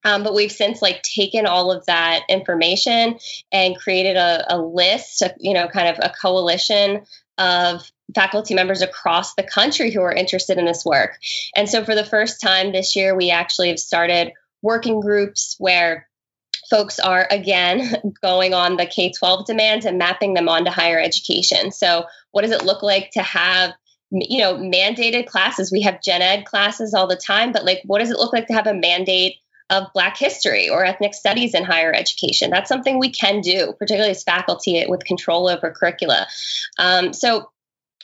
Um, 0.04 0.22
but 0.22 0.34
we've 0.34 0.52
since 0.52 0.80
like 0.80 1.02
taken 1.02 1.46
all 1.46 1.72
of 1.72 1.84
that 1.86 2.22
information 2.28 3.18
and 3.52 3.76
created 3.76 4.16
a, 4.16 4.54
a 4.54 4.58
list, 4.58 5.22
of, 5.22 5.32
you 5.38 5.52
know, 5.52 5.68
kind 5.68 5.88
of 5.88 5.98
a 6.02 6.12
coalition 6.22 7.02
of 7.36 7.82
faculty 8.14 8.54
members 8.54 8.82
across 8.82 9.34
the 9.34 9.42
country 9.42 9.90
who 9.90 10.00
are 10.00 10.12
interested 10.12 10.58
in 10.58 10.64
this 10.64 10.84
work. 10.84 11.18
And 11.56 11.68
so 11.68 11.84
for 11.84 11.94
the 11.94 12.04
first 12.04 12.40
time 12.40 12.72
this 12.72 12.96
year, 12.96 13.16
we 13.16 13.30
actually 13.30 13.68
have 13.68 13.78
started 13.78 14.32
working 14.62 15.00
groups 15.00 15.56
where 15.58 16.06
folks 16.70 16.98
are 16.98 17.26
again 17.30 17.96
going 18.22 18.54
on 18.54 18.76
the 18.76 18.86
K 18.86 19.12
12 19.12 19.46
demands 19.46 19.84
and 19.84 19.98
mapping 19.98 20.34
them 20.34 20.48
onto 20.48 20.70
higher 20.70 21.00
education. 21.00 21.72
So, 21.72 22.04
what 22.30 22.42
does 22.42 22.52
it 22.52 22.64
look 22.64 22.82
like 22.82 23.10
to 23.12 23.22
have 23.22 23.72
you 24.10 24.38
know 24.38 24.54
mandated 24.54 25.26
classes? 25.26 25.70
We 25.70 25.82
have 25.82 26.02
gen 26.02 26.22
ed 26.22 26.44
classes 26.44 26.94
all 26.94 27.06
the 27.06 27.16
time 27.16 27.52
but 27.52 27.64
like 27.64 27.82
what 27.84 27.98
does 27.98 28.10
it 28.10 28.18
look 28.18 28.32
like 28.32 28.46
to 28.46 28.54
have 28.54 28.66
a 28.66 28.74
mandate 28.74 29.36
of 29.68 29.86
black 29.94 30.16
history 30.16 30.68
or 30.68 30.84
ethnic 30.84 31.14
studies 31.14 31.54
in 31.54 31.64
higher 31.64 31.92
education? 31.92 32.50
That's 32.50 32.68
something 32.68 32.98
we 32.98 33.10
can 33.10 33.40
do 33.40 33.74
particularly 33.78 34.12
as 34.12 34.22
faculty 34.22 34.84
with 34.88 35.04
control 35.04 35.48
over 35.48 35.70
curricula. 35.70 36.26
Um, 36.78 37.12
so 37.12 37.50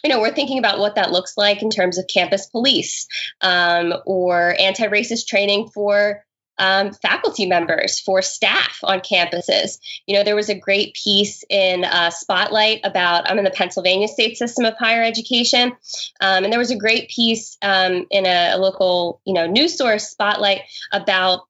you 0.05 0.11
know, 0.11 0.21
we're 0.21 0.35
thinking 0.35 0.59
about 0.59 0.79
what 0.79 0.95
that 0.95 1.11
looks 1.11 1.37
like 1.37 1.63
in 1.63 1.71
terms 1.71 1.99
of 1.99 2.07
campus 2.07 2.47
police 2.47 3.09
um, 3.41 3.93
or 4.05 4.55
anti 4.59 4.87
racist 4.87 5.27
training 5.27 5.69
for 5.75 6.25
um, 6.59 6.93
faculty 6.93 7.47
members, 7.47 8.01
for 8.01 8.23
staff 8.23 8.79
on 8.83 9.01
campuses. 9.01 9.79
You 10.07 10.17
know, 10.17 10.25
there 10.25 10.37
was 10.37 10.49
a 10.49 10.59
great 10.59 10.95
piece 10.95 11.45
in 11.49 11.85
uh, 11.85 12.11
Spotlight 12.11 12.81
about, 12.85 13.31
I'm 13.31 13.39
in 13.39 13.45
the 13.45 13.51
Pennsylvania 13.51 14.09
state 14.09 14.37
system 14.37 14.65
of 14.65 14.75
higher 14.79 15.03
education. 15.03 15.73
Um, 16.21 16.45
and 16.45 16.53
there 16.53 16.59
was 16.59 16.71
a 16.71 16.77
great 16.77 17.11
piece 17.11 17.57
um, 17.63 18.07
in 18.11 18.27
a, 18.27 18.53
a 18.55 18.59
local, 18.59 19.21
you 19.25 19.35
know, 19.35 19.47
news 19.47 19.77
source, 19.77 20.09
Spotlight, 20.09 20.63
about 20.93 21.43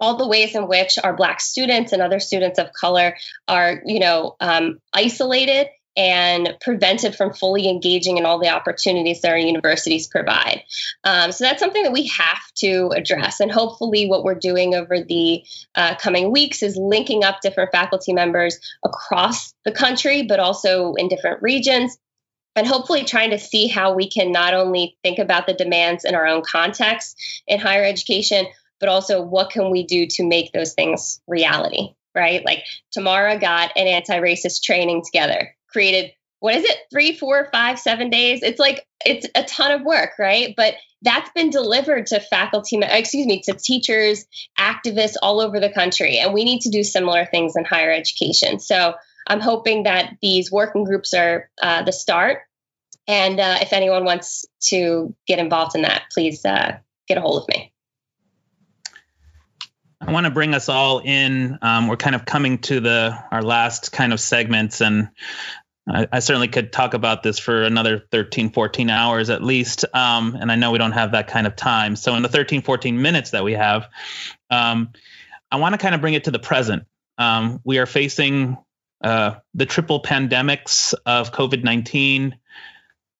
all 0.00 0.16
the 0.16 0.26
ways 0.26 0.54
in 0.54 0.66
which 0.66 0.98
our 1.02 1.14
black 1.14 1.40
students 1.40 1.92
and 1.92 2.00
other 2.00 2.18
students 2.18 2.58
of 2.58 2.72
color 2.72 3.16
are 3.46 3.82
you 3.84 4.00
know 4.00 4.34
um, 4.40 4.80
isolated 4.94 5.68
and 5.96 6.56
prevented 6.60 7.14
from 7.14 7.32
fully 7.32 7.68
engaging 7.68 8.16
in 8.16 8.24
all 8.24 8.38
the 8.38 8.48
opportunities 8.48 9.20
that 9.20 9.32
our 9.32 9.38
universities 9.38 10.06
provide. 10.06 10.62
Um, 11.04 11.32
so 11.32 11.44
that's 11.44 11.60
something 11.60 11.82
that 11.82 11.92
we 11.92 12.06
have 12.06 12.42
to 12.56 12.90
address. 12.94 13.40
And 13.40 13.50
hopefully, 13.50 14.06
what 14.06 14.24
we're 14.24 14.34
doing 14.34 14.74
over 14.74 15.00
the 15.00 15.42
uh, 15.74 15.96
coming 15.96 16.32
weeks 16.32 16.62
is 16.62 16.76
linking 16.76 17.24
up 17.24 17.40
different 17.40 17.72
faculty 17.72 18.12
members 18.12 18.60
across 18.84 19.52
the 19.64 19.72
country, 19.72 20.22
but 20.22 20.38
also 20.40 20.94
in 20.94 21.08
different 21.08 21.42
regions. 21.42 21.98
And 22.56 22.66
hopefully, 22.66 23.04
trying 23.04 23.30
to 23.30 23.38
see 23.38 23.66
how 23.66 23.94
we 23.94 24.08
can 24.08 24.32
not 24.32 24.54
only 24.54 24.96
think 25.02 25.18
about 25.18 25.46
the 25.46 25.54
demands 25.54 26.04
in 26.04 26.14
our 26.14 26.26
own 26.26 26.42
context 26.42 27.16
in 27.46 27.58
higher 27.58 27.84
education, 27.84 28.46
but 28.78 28.88
also 28.88 29.22
what 29.22 29.50
can 29.50 29.70
we 29.70 29.84
do 29.84 30.06
to 30.06 30.26
make 30.26 30.52
those 30.52 30.74
things 30.74 31.20
reality 31.26 31.94
right? 32.12 32.44
Like 32.44 32.64
Tamara 32.90 33.38
got 33.38 33.70
an 33.76 33.86
anti 33.86 34.18
racist 34.18 34.64
training 34.64 35.02
together 35.04 35.54
created 35.72 36.12
what 36.40 36.54
is 36.54 36.64
it? 36.64 36.76
Three 36.90 37.16
four 37.16 37.48
five 37.52 37.78
seven 37.78 38.08
days? 38.08 38.42
It's 38.42 38.58
like 38.58 38.86
it's 39.04 39.26
a 39.34 39.44
ton 39.44 39.72
of 39.72 39.82
work 39.82 40.12
right? 40.18 40.54
But 40.56 40.74
that's 41.02 41.30
been 41.32 41.50
delivered 41.50 42.06
to 42.06 42.20
faculty 42.20 42.78
excuse 42.82 43.26
me 43.26 43.42
to 43.42 43.54
teachers 43.54 44.24
activists 44.58 45.14
all 45.22 45.40
over 45.40 45.60
the 45.60 45.70
country 45.70 46.18
and 46.18 46.34
we 46.34 46.44
need 46.44 46.60
to 46.62 46.70
do 46.70 46.82
similar 46.82 47.24
things 47.26 47.56
in 47.56 47.64
higher 47.64 47.92
education. 47.92 48.58
So 48.58 48.94
i'm 49.26 49.40
hoping 49.40 49.84
that 49.84 50.16
these 50.22 50.50
working 50.50 50.84
groups 50.84 51.14
are 51.14 51.50
uh, 51.62 51.82
the 51.82 51.92
start. 51.92 52.38
And 53.06 53.38
uh, 53.40 53.58
if 53.60 53.72
anyone 53.72 54.04
wants 54.04 54.46
to 54.68 55.14
get 55.26 55.38
involved 55.38 55.74
in 55.74 55.82
that 55.82 56.04
please 56.12 56.44
uh, 56.44 56.78
get 57.06 57.18
a 57.18 57.20
hold 57.20 57.42
of 57.42 57.48
me. 57.48 57.72
I 60.02 60.12
want 60.12 60.24
to 60.24 60.30
bring 60.30 60.54
us 60.54 60.70
all 60.70 61.00
in. 61.00 61.58
Um, 61.60 61.86
we're 61.86 61.98
kind 61.98 62.16
of 62.16 62.24
coming 62.24 62.58
to 62.60 62.80
the 62.80 63.16
our 63.30 63.42
last 63.42 63.92
kind 63.92 64.14
of 64.14 64.20
segments, 64.20 64.80
and 64.80 65.10
I, 66.12 66.18
certainly 66.20 66.48
could 66.48 66.72
talk 66.72 66.94
about 66.94 67.22
this 67.22 67.38
for 67.38 67.62
another 67.62 68.02
13, 68.10 68.50
14 68.50 68.90
hours 68.90 69.30
at 69.30 69.42
least. 69.42 69.84
Um, 69.92 70.36
and 70.38 70.50
I 70.50 70.56
know 70.56 70.70
we 70.70 70.78
don't 70.78 70.92
have 70.92 71.12
that 71.12 71.28
kind 71.28 71.46
of 71.46 71.56
time. 71.56 71.96
So 71.96 72.14
in 72.14 72.22
the 72.22 72.28
13, 72.28 72.62
14 72.62 73.00
minutes 73.00 73.30
that 73.30 73.44
we 73.44 73.54
have, 73.54 73.88
um, 74.50 74.90
I 75.50 75.56
want 75.56 75.74
to 75.74 75.78
kind 75.78 75.94
of 75.94 76.00
bring 76.00 76.14
it 76.14 76.24
to 76.24 76.30
the 76.30 76.38
present. 76.38 76.84
Um, 77.18 77.60
we 77.64 77.78
are 77.78 77.86
facing 77.86 78.56
uh, 79.02 79.36
the 79.54 79.66
triple 79.66 80.02
pandemics 80.02 80.94
of 81.06 81.32
COVID 81.32 81.64
19, 81.64 82.36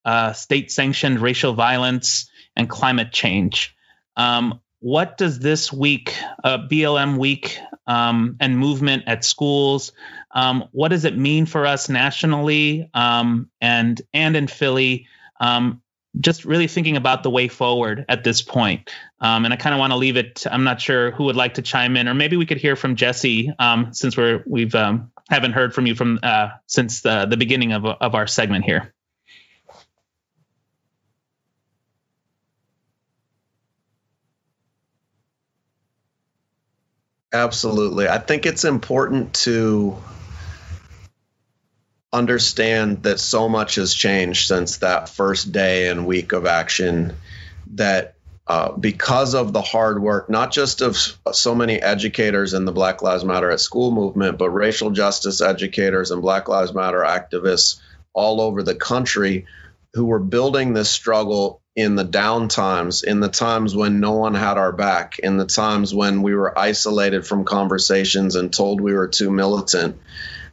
uh, 0.04 0.32
state 0.32 0.70
sanctioned 0.70 1.20
racial 1.20 1.54
violence, 1.54 2.30
and 2.56 2.68
climate 2.68 3.12
change. 3.12 3.74
Um, 4.16 4.60
what 4.80 5.16
does 5.16 5.38
this 5.38 5.72
week, 5.72 6.14
uh, 6.42 6.58
BLM 6.58 7.18
week, 7.18 7.58
um, 7.86 8.36
and 8.40 8.58
movement 8.58 9.04
at 9.06 9.24
schools, 9.24 9.92
um, 10.32 10.68
what 10.72 10.88
does 10.88 11.04
it 11.04 11.16
mean 11.16 11.46
for 11.46 11.66
us 11.66 11.88
nationally 11.88 12.90
um, 12.94 13.50
and 13.60 14.00
and 14.12 14.36
in 14.36 14.46
Philly? 14.46 15.06
Um, 15.38 15.82
just 16.18 16.44
really 16.44 16.66
thinking 16.66 16.96
about 16.96 17.22
the 17.22 17.30
way 17.30 17.46
forward 17.46 18.04
at 18.08 18.24
this 18.24 18.42
point. 18.42 18.90
Um, 19.20 19.44
and 19.44 19.54
I 19.54 19.56
kind 19.56 19.74
of 19.74 19.78
want 19.78 19.92
to 19.92 19.96
leave 19.96 20.16
it. 20.16 20.44
I'm 20.50 20.64
not 20.64 20.80
sure 20.80 21.12
who 21.12 21.24
would 21.24 21.36
like 21.36 21.54
to 21.54 21.62
chime 21.62 21.96
in, 21.96 22.08
or 22.08 22.14
maybe 22.14 22.36
we 22.36 22.46
could 22.46 22.58
hear 22.58 22.74
from 22.74 22.96
Jesse 22.96 23.52
um, 23.58 23.92
since 23.92 24.16
we're 24.16 24.42
we've 24.46 24.74
haven't 25.30 25.52
heard 25.52 25.74
from 25.74 25.86
you 25.86 25.94
from 25.94 26.18
uh, 26.22 26.48
since 26.66 27.02
the, 27.02 27.26
the 27.26 27.36
beginning 27.36 27.72
of 27.72 27.84
of 27.84 28.14
our 28.14 28.26
segment 28.26 28.64
here. 28.64 28.92
Absolutely. 37.32 38.08
I 38.08 38.18
think 38.18 38.44
it's 38.44 38.64
important 38.64 39.34
to 39.34 39.96
understand 42.12 43.04
that 43.04 43.20
so 43.20 43.48
much 43.48 43.76
has 43.76 43.94
changed 43.94 44.48
since 44.48 44.78
that 44.78 45.08
first 45.08 45.52
day 45.52 45.88
and 45.88 46.06
week 46.06 46.32
of 46.32 46.44
action 46.44 47.14
that 47.74 48.14
uh, 48.48 48.72
because 48.72 49.34
of 49.34 49.52
the 49.52 49.62
hard 49.62 50.02
work, 50.02 50.28
not 50.28 50.50
just 50.50 50.80
of 50.80 50.96
so 51.32 51.54
many 51.54 51.80
educators 51.80 52.52
in 52.52 52.64
the 52.64 52.72
Black 52.72 53.00
Lives 53.00 53.24
Matter 53.24 53.48
at 53.48 53.60
School 53.60 53.92
movement, 53.92 54.38
but 54.38 54.50
racial 54.50 54.90
justice 54.90 55.40
educators 55.40 56.10
and 56.10 56.20
Black 56.20 56.48
Lives 56.48 56.74
Matter 56.74 57.02
activists 57.02 57.80
all 58.12 58.40
over 58.40 58.64
the 58.64 58.74
country 58.74 59.46
who 59.94 60.06
were 60.06 60.18
building 60.18 60.72
this 60.72 60.90
struggle 60.90 61.59
in 61.76 61.94
the 61.94 62.04
down 62.04 62.48
times, 62.48 63.02
in 63.02 63.20
the 63.20 63.28
times 63.28 63.74
when 63.74 64.00
no 64.00 64.12
one 64.12 64.34
had 64.34 64.58
our 64.58 64.72
back, 64.72 65.18
in 65.18 65.36
the 65.36 65.46
times 65.46 65.94
when 65.94 66.22
we 66.22 66.34
were 66.34 66.58
isolated 66.58 67.26
from 67.26 67.44
conversations 67.44 68.36
and 68.36 68.52
told 68.52 68.80
we 68.80 68.92
were 68.92 69.08
too 69.08 69.30
militant. 69.30 69.98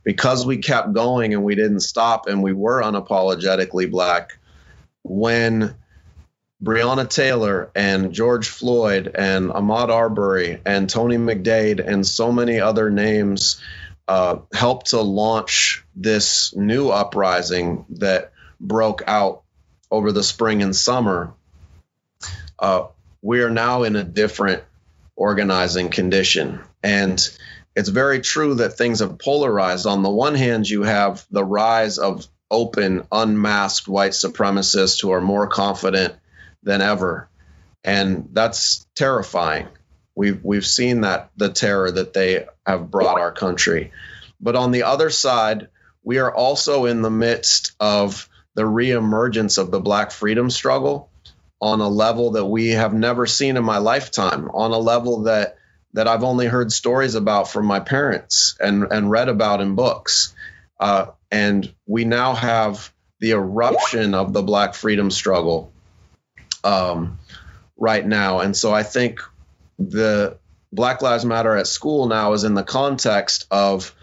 Because 0.03 0.45
we 0.45 0.59
kept 0.59 0.93
going 0.93 1.33
and 1.33 1.43
we 1.43 1.55
didn't 1.55 1.81
stop 1.81 2.27
and 2.27 2.41
we 2.41 2.53
were 2.53 2.81
unapologetically 2.81 3.91
black 3.91 4.39
when 5.03 5.75
Breonna 6.63 7.09
Taylor 7.09 7.71
and 7.75 8.13
George 8.13 8.47
Floyd 8.47 9.11
and 9.13 9.49
Ahmaud 9.49 9.89
Arbery 9.89 10.61
and 10.65 10.89
Tony 10.89 11.17
McDade 11.17 11.85
and 11.85 12.05
so 12.05 12.31
many 12.31 12.59
other 12.59 12.89
names 12.89 13.61
uh, 14.07 14.37
helped 14.53 14.91
to 14.91 15.01
launch 15.01 15.83
this 15.95 16.55
new 16.55 16.89
uprising 16.89 17.85
that 17.89 18.31
broke 18.59 19.03
out 19.07 19.43
over 19.91 20.11
the 20.11 20.23
spring 20.23 20.61
and 20.61 20.75
summer. 20.75 21.33
Uh, 22.59 22.87
we 23.21 23.41
are 23.41 23.49
now 23.49 23.83
in 23.83 23.95
a 23.95 24.03
different 24.03 24.63
organizing 25.15 25.89
condition. 25.89 26.59
And 26.83 27.19
it's 27.75 27.89
very 27.89 28.21
true 28.21 28.55
that 28.55 28.71
things 28.73 28.99
have 28.99 29.19
polarized. 29.19 29.85
On 29.85 30.03
the 30.03 30.09
one 30.09 30.35
hand, 30.35 30.69
you 30.69 30.83
have 30.83 31.25
the 31.31 31.43
rise 31.43 31.97
of 31.97 32.27
open, 32.49 33.05
unmasked 33.11 33.87
white 33.87 34.13
supremacists 34.13 35.01
who 35.01 35.11
are 35.11 35.21
more 35.21 35.47
confident 35.47 36.15
than 36.63 36.81
ever. 36.81 37.29
And 37.83 38.29
that's 38.33 38.85
terrifying. 38.95 39.67
We've, 40.15 40.43
we've 40.43 40.65
seen 40.65 41.01
that 41.01 41.29
the 41.37 41.49
terror 41.49 41.91
that 41.91 42.13
they 42.13 42.45
have 42.65 42.89
brought 42.89 43.19
our 43.19 43.31
country. 43.31 43.91
But 44.39 44.55
on 44.55 44.71
the 44.71 44.83
other 44.83 45.09
side, 45.09 45.67
we 46.03 46.19
are 46.19 46.33
also 46.33 46.85
in 46.85 47.01
the 47.01 47.11
midst 47.11 47.73
of 47.79 48.29
the 48.57 48.63
reemergence 48.63 49.59
of 49.59 49.69
the 49.69 49.79
Black 49.79 50.09
freedom 50.09 50.49
struggle 50.49 51.11
on 51.61 51.79
a 51.79 51.87
level 51.87 52.31
that 52.31 52.45
we 52.45 52.69
have 52.69 52.91
never 52.91 53.27
seen 53.27 53.55
in 53.55 53.63
my 53.63 53.77
lifetime, 53.77 54.49
on 54.49 54.71
a 54.71 54.79
level 54.79 55.21
that 55.23 55.57
that 55.93 56.07
I've 56.07 56.23
only 56.23 56.47
heard 56.47 56.71
stories 56.71 57.13
about 57.13 57.49
from 57.49 57.67
my 57.67 57.79
parents 57.79 58.57
and, 58.59 58.85
and 58.91 59.11
read 59.11 59.29
about 59.29 59.61
in 59.61 59.75
books. 59.75 60.33
Uh, 60.79 61.07
and 61.31 61.71
we 61.85 62.03
now 62.03 62.33
have 62.33 62.91
the 63.19 63.31
eruption 63.31 64.15
of 64.15 64.33
the 64.33 64.41
Black 64.41 64.73
freedom 64.73 65.11
struggle 65.11 65.71
um, 66.63 67.19
right 67.77 68.05
now. 68.05 68.39
And 68.39 68.57
so 68.57 68.73
I 68.73 68.81
think 68.81 69.21
the 69.77 70.37
Black 70.73 71.03
Lives 71.03 71.25
Matter 71.25 71.55
at 71.55 71.67
school 71.67 72.07
now 72.07 72.33
is 72.33 72.43
in 72.43 72.55
the 72.55 72.63
context 72.63 73.45
of 73.51 73.95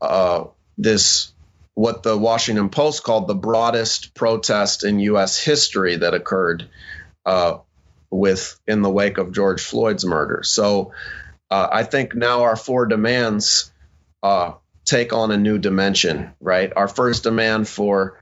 uh, 0.00 0.44
this, 0.78 1.32
what 1.80 2.02
the 2.02 2.14
Washington 2.14 2.68
Post 2.68 3.02
called 3.04 3.26
the 3.26 3.34
broadest 3.34 4.12
protest 4.12 4.84
in 4.84 5.00
U.S. 5.00 5.42
history 5.42 5.96
that 5.96 6.12
occurred 6.12 6.68
uh, 7.24 7.56
with 8.10 8.60
in 8.66 8.82
the 8.82 8.90
wake 8.90 9.16
of 9.16 9.32
George 9.32 9.62
Floyd's 9.62 10.04
murder. 10.04 10.42
So 10.42 10.92
uh, 11.50 11.68
I 11.72 11.84
think 11.84 12.14
now 12.14 12.42
our 12.42 12.56
four 12.56 12.84
demands 12.84 13.72
uh, 14.22 14.52
take 14.84 15.14
on 15.14 15.30
a 15.30 15.38
new 15.38 15.56
dimension, 15.56 16.34
right? 16.38 16.70
Our 16.76 16.86
first 16.86 17.22
demand 17.22 17.66
for 17.66 18.18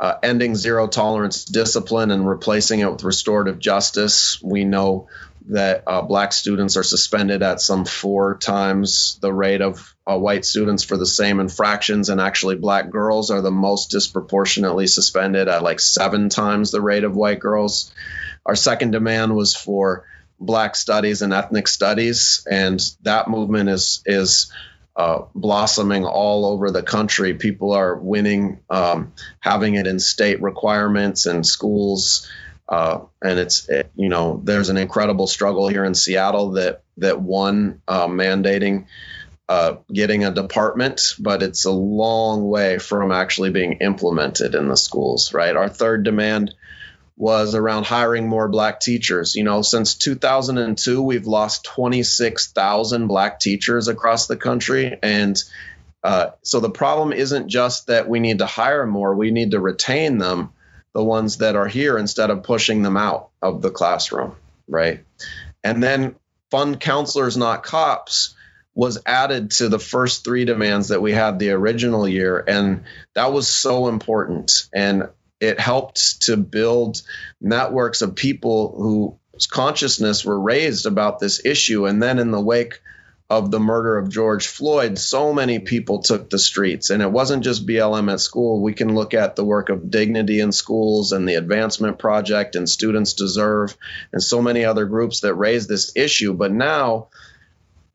uh, 0.00 0.14
ending 0.22 0.54
zero 0.56 0.86
tolerance 0.86 1.44
discipline 1.44 2.10
and 2.10 2.26
replacing 2.26 2.80
it 2.80 2.90
with 2.90 3.04
restorative 3.04 3.58
justice. 3.58 4.40
We 4.42 4.64
know 4.64 5.08
that 5.48 5.84
uh, 5.86 6.02
black 6.02 6.32
students 6.32 6.76
are 6.76 6.82
suspended 6.82 7.42
at 7.42 7.60
some 7.60 7.84
four 7.84 8.38
times 8.38 9.18
the 9.20 9.32
rate 9.32 9.60
of 9.60 9.94
uh, 10.06 10.18
white 10.18 10.44
students 10.44 10.84
for 10.84 10.96
the 10.96 11.06
same 11.06 11.40
infractions, 11.40 12.08
and 12.08 12.20
actually, 12.20 12.56
black 12.56 12.90
girls 12.90 13.30
are 13.30 13.42
the 13.42 13.50
most 13.50 13.90
disproportionately 13.90 14.86
suspended 14.86 15.48
at 15.48 15.62
like 15.62 15.80
seven 15.80 16.28
times 16.28 16.70
the 16.70 16.80
rate 16.80 17.04
of 17.04 17.14
white 17.14 17.40
girls. 17.40 17.92
Our 18.46 18.56
second 18.56 18.90
demand 18.92 19.34
was 19.34 19.54
for 19.54 20.04
Black 20.40 20.74
studies 20.74 21.22
and 21.22 21.32
ethnic 21.32 21.68
studies, 21.68 22.46
and 22.50 22.82
that 23.02 23.28
movement 23.28 23.68
is 23.68 24.02
is 24.04 24.52
uh, 24.96 25.22
blossoming 25.34 26.04
all 26.04 26.44
over 26.44 26.70
the 26.70 26.82
country. 26.82 27.34
People 27.34 27.72
are 27.72 27.94
winning, 27.94 28.60
um, 28.68 29.12
having 29.40 29.74
it 29.74 29.86
in 29.86 30.00
state 30.00 30.42
requirements 30.42 31.26
and 31.26 31.46
schools, 31.46 32.28
uh, 32.68 33.00
and 33.22 33.38
it's 33.38 33.68
it, 33.68 33.90
you 33.94 34.08
know 34.08 34.40
there's 34.44 34.68
an 34.68 34.76
incredible 34.76 35.26
struggle 35.26 35.68
here 35.68 35.84
in 35.84 35.94
Seattle 35.94 36.52
that 36.52 36.82
that 36.98 37.20
one 37.20 37.82
uh, 37.88 38.06
mandating. 38.06 38.86
Uh, 39.46 39.76
getting 39.92 40.24
a 40.24 40.30
department, 40.30 41.12
but 41.18 41.42
it's 41.42 41.66
a 41.66 41.70
long 41.70 42.48
way 42.48 42.78
from 42.78 43.12
actually 43.12 43.50
being 43.50 43.74
implemented 43.82 44.54
in 44.54 44.68
the 44.68 44.76
schools, 44.76 45.34
right? 45.34 45.54
Our 45.54 45.68
third 45.68 46.02
demand 46.02 46.54
was 47.16 47.54
around 47.54 47.86
hiring 47.86 48.28
more 48.28 48.48
black 48.48 48.80
teachers. 48.80 49.36
You 49.36 49.44
know, 49.44 49.62
since 49.62 49.94
2002, 49.94 51.02
we've 51.02 51.26
lost 51.26 51.64
26,000 51.64 53.06
black 53.06 53.38
teachers 53.38 53.88
across 53.88 54.26
the 54.26 54.36
country. 54.36 54.98
And 55.02 55.40
uh, 56.02 56.30
so 56.42 56.60
the 56.60 56.70
problem 56.70 57.12
isn't 57.12 57.48
just 57.48 57.86
that 57.86 58.08
we 58.08 58.20
need 58.20 58.40
to 58.40 58.46
hire 58.46 58.86
more, 58.86 59.14
we 59.14 59.30
need 59.30 59.52
to 59.52 59.60
retain 59.60 60.18
them, 60.18 60.52
the 60.94 61.04
ones 61.04 61.38
that 61.38 61.56
are 61.56 61.66
here, 61.66 61.98
instead 61.98 62.30
of 62.30 62.42
pushing 62.42 62.82
them 62.82 62.96
out 62.96 63.30
of 63.42 63.62
the 63.62 63.70
classroom, 63.70 64.36
right? 64.68 65.04
And 65.62 65.82
then 65.82 66.14
fund 66.50 66.78
counselors, 66.80 67.36
not 67.36 67.62
cops 67.62 68.34
was 68.76 69.00
added 69.06 69.52
to 69.52 69.68
the 69.68 69.78
first 69.78 70.24
three 70.24 70.44
demands 70.44 70.88
that 70.88 71.00
we 71.00 71.12
had 71.12 71.38
the 71.38 71.50
original 71.50 72.08
year 72.08 72.42
and 72.44 72.82
that 73.14 73.32
was 73.32 73.46
so 73.46 73.86
important 73.86 74.68
and 74.74 75.04
it 75.44 75.60
helped 75.60 76.22
to 76.22 76.36
build 76.36 77.02
networks 77.40 78.02
of 78.02 78.14
people 78.14 79.18
whose 79.32 79.46
consciousness 79.46 80.24
were 80.24 80.40
raised 80.40 80.86
about 80.86 81.18
this 81.18 81.44
issue. 81.44 81.86
And 81.86 82.02
then 82.02 82.18
in 82.18 82.30
the 82.30 82.40
wake 82.40 82.80
of 83.30 83.50
the 83.50 83.60
murder 83.60 83.96
of 83.96 84.10
George 84.10 84.46
Floyd, 84.46 84.98
so 84.98 85.32
many 85.32 85.58
people 85.58 86.02
took 86.02 86.28
the 86.28 86.38
streets. 86.38 86.90
And 86.90 87.02
it 87.02 87.10
wasn't 87.10 87.42
just 87.42 87.66
BLM 87.66 88.12
at 88.12 88.20
school. 88.20 88.60
We 88.60 88.74
can 88.74 88.94
look 88.94 89.14
at 89.14 89.34
the 89.34 89.44
work 89.44 89.70
of 89.70 89.90
Dignity 89.90 90.40
in 90.40 90.52
Schools 90.52 91.12
and 91.12 91.26
the 91.26 91.36
Advancement 91.36 91.98
Project 91.98 92.54
and 92.54 92.68
Students 92.68 93.14
Deserve 93.14 93.76
and 94.12 94.22
so 94.22 94.42
many 94.42 94.64
other 94.64 94.84
groups 94.84 95.20
that 95.20 95.34
raised 95.34 95.68
this 95.68 95.92
issue. 95.96 96.34
But 96.34 96.52
now 96.52 97.08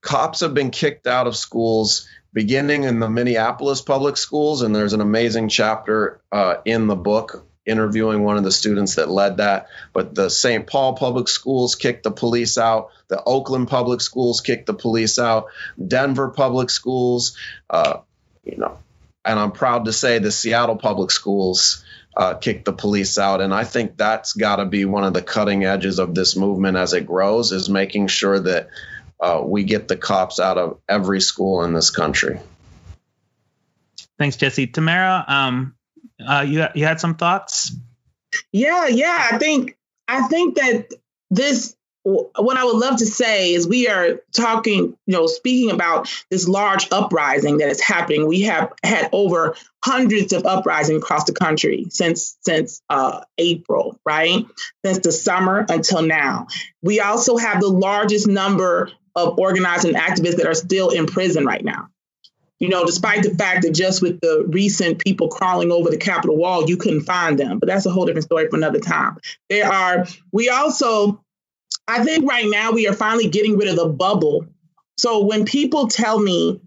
cops 0.01 0.39
have 0.39 0.55
been 0.55 0.71
kicked 0.71 1.05
out 1.05 1.27
of 1.27 1.35
schools 1.35 2.07
beginning 2.33 2.83
in 2.83 2.99
the 2.99 3.09
Minneapolis 3.09 3.81
public 3.81 4.17
schools. 4.17 4.63
And 4.63 4.75
there's 4.75 4.93
an 4.93 5.01
amazing 5.01 5.49
chapter 5.49 6.21
uh, 6.31 6.55
in 6.65 6.87
the 6.87 6.95
book 6.95 7.45
interviewing 7.65 8.23
one 8.23 8.37
of 8.37 8.43
the 8.43 8.51
students 8.51 8.95
that 8.95 9.09
led 9.09 9.37
that. 9.37 9.67
But 9.93 10.15
the 10.15 10.29
St. 10.29 10.65
Paul 10.65 10.93
public 10.95 11.27
schools 11.27 11.75
kicked 11.75 12.03
the 12.03 12.11
police 12.11 12.57
out. 12.57 12.89
The 13.07 13.21
Oakland 13.23 13.67
public 13.67 14.01
schools 14.01 14.41
kicked 14.41 14.65
the 14.65 14.73
police 14.73 15.19
out. 15.19 15.47
Denver 15.85 16.29
public 16.29 16.69
schools, 16.69 17.37
uh, 17.69 17.99
you 18.43 18.57
know, 18.57 18.79
and 19.25 19.39
I'm 19.39 19.51
proud 19.51 19.85
to 19.85 19.93
say 19.93 20.19
the 20.19 20.31
Seattle 20.31 20.77
public 20.77 21.11
schools 21.11 21.83
uh, 22.15 22.33
kicked 22.35 22.65
the 22.65 22.73
police 22.73 23.17
out. 23.17 23.41
And 23.41 23.53
I 23.53 23.63
think 23.63 23.97
that's 23.97 24.33
got 24.33 24.57
to 24.57 24.65
be 24.65 24.85
one 24.85 25.03
of 25.03 25.13
the 25.13 25.21
cutting 25.21 25.65
edges 25.65 25.99
of 25.99 26.15
this 26.15 26.35
movement 26.35 26.77
as 26.77 26.93
it 26.93 27.05
grows 27.05 27.51
is 27.51 27.69
making 27.69 28.07
sure 28.07 28.39
that 28.39 28.69
uh, 29.19 29.41
we 29.43 29.63
get 29.63 29.87
the 29.87 29.97
cops 29.97 30.39
out 30.39 30.57
of 30.57 30.79
every 30.87 31.21
school 31.21 31.63
in 31.63 31.73
this 31.73 31.91
country. 31.91 32.39
Thanks, 34.17 34.35
Jesse. 34.35 34.67
Tamara, 34.67 35.23
um, 35.27 35.75
uh, 36.25 36.45
you 36.47 36.65
you 36.75 36.85
had 36.85 36.99
some 36.99 37.15
thoughts? 37.15 37.71
Yeah, 38.51 38.87
yeah. 38.87 39.29
I 39.31 39.37
think 39.37 39.77
I 40.07 40.27
think 40.27 40.55
that 40.55 40.93
this 41.29 41.75
what 42.03 42.57
I 42.57 42.63
would 42.63 42.77
love 42.77 42.97
to 42.97 43.05
say 43.05 43.53
is 43.53 43.67
we 43.67 43.87
are 43.87 44.21
talking, 44.35 44.77
you 44.77 44.97
know, 45.07 45.27
speaking 45.27 45.71
about 45.71 46.09
this 46.31 46.47
large 46.47 46.87
uprising 46.91 47.57
that 47.57 47.69
is 47.69 47.81
happening. 47.81 48.27
We 48.27 48.43
have 48.43 48.73
had 48.83 49.09
over 49.11 49.55
hundreds 49.83 50.33
of 50.33 50.45
uprisings 50.45 51.01
across 51.01 51.25
the 51.25 51.33
country 51.33 51.87
since 51.89 52.37
since 52.41 52.81
uh, 52.89 53.21
April, 53.37 53.99
right? 54.05 54.45
Since 54.83 54.99
the 54.99 55.11
summer 55.11 55.65
until 55.67 56.01
now. 56.01 56.47
We 56.81 56.99
also 57.01 57.37
have 57.37 57.59
the 57.59 57.67
largest 57.67 58.27
number 58.27 58.91
of 59.15 59.37
organized 59.37 59.85
and 59.85 59.95
activists 59.95 60.37
that 60.37 60.47
are 60.47 60.53
still 60.53 60.89
in 60.89 61.05
prison 61.05 61.45
right 61.45 61.63
now. 61.63 61.89
You 62.59 62.69
know, 62.69 62.85
despite 62.85 63.23
the 63.23 63.33
fact 63.33 63.61
that 63.61 63.73
just 63.73 64.01
with 64.01 64.19
the 64.19 64.45
recent 64.47 64.99
people 64.99 65.29
crawling 65.29 65.71
over 65.71 65.89
the 65.89 65.97
Capitol 65.97 66.35
wall, 66.35 66.69
you 66.69 66.75
couldn't 66.75 67.01
find 67.01 67.39
them. 67.39 67.57
But 67.57 67.67
that's 67.67 67.85
a 67.85 67.91
whole 67.91 68.05
different 68.05 68.25
story 68.25 68.49
for 68.49 68.57
another 68.57 68.79
time. 68.79 69.17
There 69.49 69.65
are, 69.65 70.05
we 70.31 70.49
also 70.49 71.23
I 71.89 72.03
think 72.03 72.29
right 72.29 72.45
now 72.47 72.71
we 72.71 72.87
are 72.87 72.93
finally 72.93 73.29
getting 73.29 73.57
rid 73.57 73.67
of 73.67 73.75
the 73.75 73.87
bubble. 73.87 74.45
So 74.97 75.25
when 75.25 75.45
people 75.45 75.87
tell 75.87 76.19
me 76.19 76.61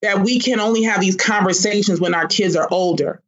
that 0.00 0.20
we 0.20 0.38
can 0.38 0.60
only 0.60 0.84
have 0.84 1.00
these 1.00 1.16
conversations 1.16 2.00
when 2.00 2.14
our 2.14 2.28
kids 2.28 2.54
are 2.54 2.68
older, 2.70 3.20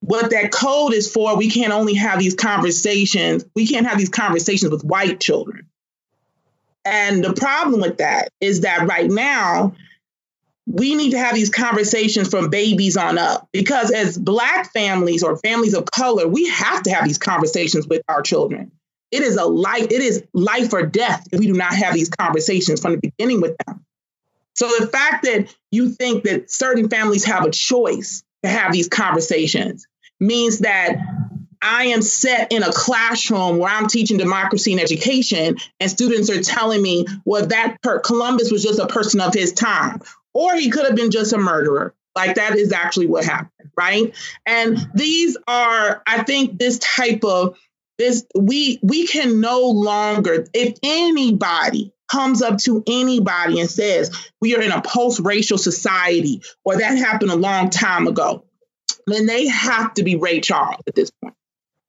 what 0.00 0.30
that 0.30 0.50
code 0.50 0.94
is 0.94 1.10
for, 1.10 1.36
we 1.36 1.48
can't 1.48 1.72
only 1.72 1.94
have 1.94 2.18
these 2.18 2.34
conversations, 2.34 3.44
we 3.54 3.68
can't 3.68 3.86
have 3.86 3.98
these 3.98 4.08
conversations 4.08 4.72
with 4.72 4.84
white 4.84 5.20
children. 5.20 5.68
And 6.84 7.22
the 7.22 7.34
problem 7.34 7.80
with 7.80 7.98
that 7.98 8.30
is 8.40 8.62
that 8.62 8.88
right 8.88 9.08
now, 9.08 9.76
we 10.66 10.94
need 10.94 11.10
to 11.10 11.18
have 11.18 11.34
these 11.34 11.50
conversations 11.50 12.28
from 12.28 12.50
babies 12.50 12.96
on 12.96 13.18
up. 13.18 13.48
Because 13.52 13.90
as 13.90 14.16
black 14.16 14.72
families 14.72 15.22
or 15.22 15.36
families 15.38 15.74
of 15.74 15.84
color 15.86 16.28
we 16.28 16.48
have 16.48 16.82
to 16.84 16.90
have 16.90 17.04
these 17.04 17.18
conversations 17.18 17.86
with 17.86 18.02
our 18.08 18.22
children. 18.22 18.72
It 19.10 19.22
is 19.22 19.36
a 19.36 19.44
life, 19.44 19.84
it 19.84 19.92
is 19.92 20.24
life 20.32 20.72
or 20.72 20.86
death 20.86 21.26
if 21.32 21.38
we 21.38 21.46
do 21.46 21.52
not 21.52 21.74
have 21.74 21.94
these 21.94 22.08
conversations 22.08 22.80
from 22.80 22.92
the 22.92 22.98
beginning 22.98 23.40
with 23.40 23.56
them. 23.66 23.84
So 24.54 24.68
the 24.78 24.86
fact 24.86 25.24
that 25.24 25.54
you 25.70 25.90
think 25.90 26.24
that 26.24 26.50
certain 26.50 26.88
families 26.88 27.24
have 27.24 27.44
a 27.44 27.50
choice 27.50 28.22
to 28.42 28.48
have 28.48 28.72
these 28.72 28.88
conversations 28.88 29.86
means 30.20 30.60
that 30.60 30.96
I 31.60 31.84
am 31.86 32.02
set 32.02 32.52
in 32.52 32.62
a 32.62 32.72
classroom 32.72 33.58
where 33.58 33.70
I'm 33.70 33.86
teaching 33.86 34.18
democracy 34.18 34.72
and 34.72 34.80
education, 34.80 35.56
and 35.78 35.90
students 35.90 36.28
are 36.28 36.42
telling 36.42 36.82
me, 36.82 37.06
well, 37.24 37.46
that 37.46 37.80
per- 37.82 38.00
Columbus 38.00 38.50
was 38.50 38.64
just 38.64 38.80
a 38.80 38.88
person 38.88 39.20
of 39.20 39.32
his 39.32 39.52
time, 39.52 40.00
or 40.34 40.54
he 40.54 40.70
could 40.70 40.86
have 40.86 40.96
been 40.96 41.10
just 41.10 41.32
a 41.32 41.38
murderer. 41.38 41.94
Like 42.14 42.34
that 42.36 42.56
is 42.56 42.72
actually 42.72 43.06
what 43.06 43.24
happened, 43.24 43.70
right? 43.76 44.14
And 44.44 44.78
these 44.94 45.36
are, 45.48 46.02
I 46.06 46.24
think, 46.24 46.58
this 46.58 46.78
type 46.78 47.24
of 47.24 47.56
this 47.98 48.26
we 48.34 48.78
we 48.82 49.06
can 49.06 49.40
no 49.40 49.68
longer 49.68 50.46
if 50.52 50.76
anybody 50.82 51.92
comes 52.10 52.42
up 52.42 52.58
to 52.58 52.82
anybody 52.86 53.60
and 53.60 53.70
says 53.70 54.10
we 54.40 54.56
are 54.56 54.60
in 54.60 54.72
a 54.72 54.82
post-racial 54.82 55.58
society 55.58 56.42
or 56.64 56.76
that 56.76 56.96
happened 56.98 57.30
a 57.30 57.36
long 57.36 57.70
time 57.70 58.06
ago 58.06 58.44
then 59.06 59.26
they 59.26 59.46
have 59.46 59.94
to 59.94 60.02
be 60.02 60.16
ray 60.16 60.40
charles 60.40 60.82
at 60.86 60.94
this 60.94 61.10
point 61.22 61.34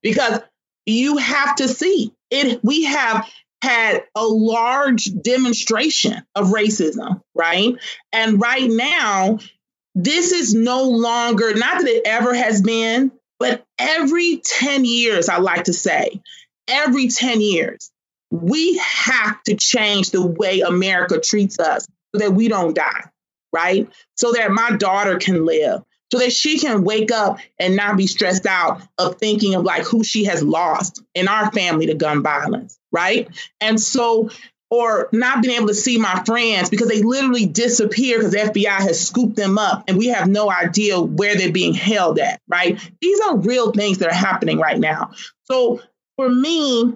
because 0.02 0.40
you 0.86 1.18
have 1.18 1.56
to 1.56 1.68
see 1.68 2.14
it 2.30 2.60
we 2.64 2.84
have 2.84 3.28
had 3.64 4.04
a 4.16 4.26
large 4.26 5.10
demonstration 5.22 6.22
of 6.36 6.48
racism 6.48 7.22
right 7.34 7.76
and 8.12 8.42
right 8.42 8.70
now 8.70 9.40
this 9.96 10.32
is 10.32 10.54
no 10.54 10.84
longer 10.90 11.54
not 11.56 11.80
that 11.80 11.88
it 11.88 12.04
ever 12.06 12.34
has 12.34 12.62
been 12.62 13.12
but 13.44 13.66
every 13.78 14.38
10 14.38 14.86
years, 14.86 15.28
I 15.28 15.40
like 15.40 15.66
to 15.66 15.74
say, 15.74 16.22
every 16.66 17.10
10 17.10 17.42
years, 17.42 17.92
we 18.32 18.78
have 18.78 19.44
to 19.44 19.56
change 19.56 20.12
the 20.12 20.26
way 20.26 20.62
America 20.62 21.20
treats 21.20 21.60
us 21.60 21.86
so 22.16 22.20
that 22.20 22.34
we 22.34 22.48
don't 22.48 22.74
die, 22.74 23.04
right? 23.52 23.92
So 24.16 24.32
that 24.32 24.50
my 24.52 24.78
daughter 24.78 25.18
can 25.18 25.46
live, 25.46 25.84
so 26.10 26.20
that 26.20 26.32
she 26.32 26.58
can 26.58 26.86
wake 26.86 27.12
up 27.12 27.40
and 27.60 27.76
not 27.76 27.98
be 27.98 28.08
stressed 28.08 28.46
out 28.46 28.82
of 28.98 29.18
thinking 29.18 29.56
of 29.56 29.64
like 29.64 29.84
who 29.84 30.06
she 30.06 30.24
has 30.24 30.42
lost 30.42 31.04
in 31.14 31.28
our 31.28 31.52
family 31.52 31.88
to 31.88 31.96
gun 31.96 32.24
violence, 32.24 32.80
right? 32.94 33.28
And 33.60 33.80
so 33.80 34.30
or 34.74 35.08
not 35.12 35.44
being 35.44 35.56
able 35.56 35.68
to 35.68 35.76
see 35.76 36.00
my 36.00 36.24
friends 36.24 36.72
because 36.72 36.88
they 36.88 37.04
literally 37.04 37.46
disappear 37.46 38.18
because 38.18 38.32
the 38.32 38.40
FBI 38.40 38.80
has 38.80 39.08
scooped 39.08 39.36
them 39.36 39.60
up 39.60 39.84
and 39.88 40.00
we 40.00 40.08
have 40.08 40.28
no 40.28 40.50
idea 40.50 41.00
where 41.00 41.36
they're 41.36 41.52
being 41.52 41.76
held 41.76 42.18
at, 42.18 42.42
right? 42.48 42.80
These 43.00 43.20
are 43.20 43.38
real 43.38 43.72
things 43.72 44.00
that 44.00 44.10
are 44.10 44.16
happening 44.16 44.58
right 44.58 44.80
now. 44.80 45.12
So 45.44 45.80
for 46.16 46.28
me, 46.28 46.92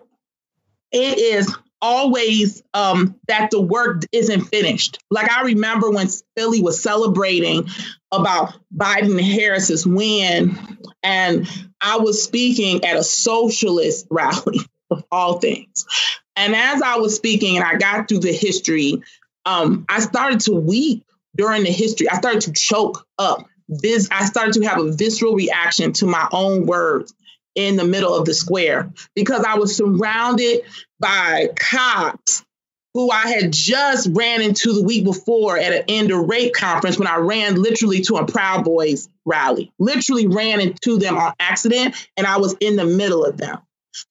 it 0.92 1.18
is 1.20 1.56
always 1.80 2.64
um, 2.74 3.16
that 3.28 3.52
the 3.52 3.62
work 3.62 4.02
isn't 4.12 4.42
finished. 4.42 4.98
Like 5.12 5.32
I 5.32 5.44
remember 5.44 5.92
when 5.92 6.08
Philly 6.36 6.64
was 6.64 6.82
celebrating 6.82 7.70
about 8.12 8.56
Biden 8.76 9.22
Harris's 9.22 9.86
win, 9.86 10.58
and 11.04 11.48
I 11.80 11.98
was 11.98 12.24
speaking 12.24 12.86
at 12.86 12.98
a 12.98 13.04
socialist 13.04 14.08
rally 14.10 14.62
of 14.90 15.04
all 15.12 15.40
things. 15.40 15.86
And 16.36 16.56
as 16.56 16.82
I 16.82 16.98
was 16.98 17.16
speaking 17.16 17.58
and 17.58 17.66
I 17.66 17.78
got 17.78 18.08
through 18.08 18.20
the 18.20 18.34
history, 18.34 19.02
um, 19.46 19.86
I 19.90 20.00
started 20.00 20.42
to 20.42 20.54
weep 20.54 21.06
during 21.36 21.64
the 21.64 21.72
history. 21.72 22.10
I 22.10 22.18
started 22.18 22.42
to 22.42 22.54
choke 22.54 23.06
up. 23.18 23.46
This 23.70 24.08
I 24.12 24.26
started 24.26 24.54
to 24.54 24.68
have 24.68 24.80
a 24.80 24.92
visceral 24.92 25.36
reaction 25.36 25.94
to 25.94 26.06
my 26.06 26.28
own 26.32 26.66
words 26.66 27.14
in 27.56 27.76
the 27.76 27.84
middle 27.84 28.14
of 28.16 28.26
the 28.26 28.34
square 28.34 28.92
because 29.16 29.44
I 29.44 29.56
was 29.56 29.76
surrounded 29.76 30.62
by 31.00 31.50
cops 31.56 32.46
who 32.94 33.12
I 33.12 33.28
had 33.28 33.54
just 33.54 34.10
ran 34.12 34.42
into 34.42 34.74
the 34.74 34.84
week 34.84 35.04
before 35.04 35.58
at 35.58 35.74
an 35.74 35.84
end 35.88 36.12
of 36.12 36.28
rape 36.28 36.54
conference 36.54 36.98
when 36.98 37.08
I 37.08 37.18
ran 37.18 37.62
literally 37.62 38.02
to 38.02 38.16
a 38.16 38.26
Proud 38.26 38.64
Boys 38.64 39.08
rally. 39.26 39.72
Literally 39.78 40.28
ran 40.28 40.62
into 40.62 40.98
them 40.98 41.18
on 41.18 41.34
accident 41.40 41.96
and 42.16 42.26
I 42.26 42.38
was 42.38 42.56
in 42.60 42.76
the 42.76 42.86
middle 42.86 43.26
of 43.26 43.38
them. 43.38 43.60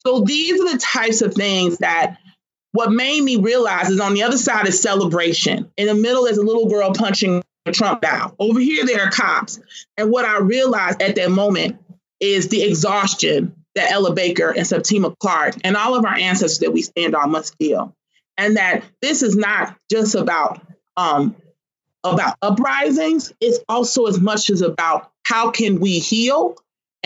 So 0.06 0.20
these 0.20 0.60
are 0.60 0.72
the 0.72 0.78
types 0.78 1.22
of 1.22 1.34
things 1.34 1.78
that 1.78 2.18
what 2.72 2.92
made 2.92 3.22
me 3.22 3.36
realize 3.36 3.88
is 3.88 4.00
on 4.00 4.14
the 4.14 4.24
other 4.24 4.36
side 4.36 4.66
is 4.66 4.80
celebration. 4.80 5.70
In 5.76 5.86
the 5.86 5.94
middle 5.94 6.26
is 6.26 6.38
a 6.38 6.42
little 6.42 6.68
girl 6.68 6.92
punching 6.92 7.42
Trump 7.72 8.00
down. 8.00 8.34
Over 8.38 8.60
here, 8.60 8.84
there 8.84 9.02
are 9.02 9.10
cops. 9.10 9.60
And 9.96 10.10
what 10.10 10.24
I 10.24 10.38
realized 10.38 11.02
at 11.02 11.16
that 11.16 11.30
moment 11.30 11.78
is 12.20 12.48
the 12.48 12.62
exhaustion 12.62 13.64
that 13.74 13.90
Ella 13.90 14.14
Baker 14.14 14.50
and 14.50 14.66
Septima 14.66 15.14
Clark 15.16 15.56
and 15.64 15.76
all 15.76 15.94
of 15.96 16.04
our 16.04 16.14
ancestors 16.14 16.60
that 16.60 16.72
we 16.72 16.82
stand 16.82 17.14
on 17.14 17.30
must 17.30 17.56
feel. 17.58 17.94
And 18.38 18.56
that 18.56 18.84
this 19.00 19.22
is 19.22 19.36
not 19.36 19.76
just 19.90 20.14
about 20.14 20.60
um, 20.96 21.36
about 22.04 22.36
uprisings, 22.40 23.32
it's 23.40 23.58
also 23.68 24.06
as 24.06 24.20
much 24.20 24.50
as 24.50 24.60
about 24.62 25.10
how 25.24 25.50
can 25.50 25.80
we 25.80 25.98
heal 25.98 26.56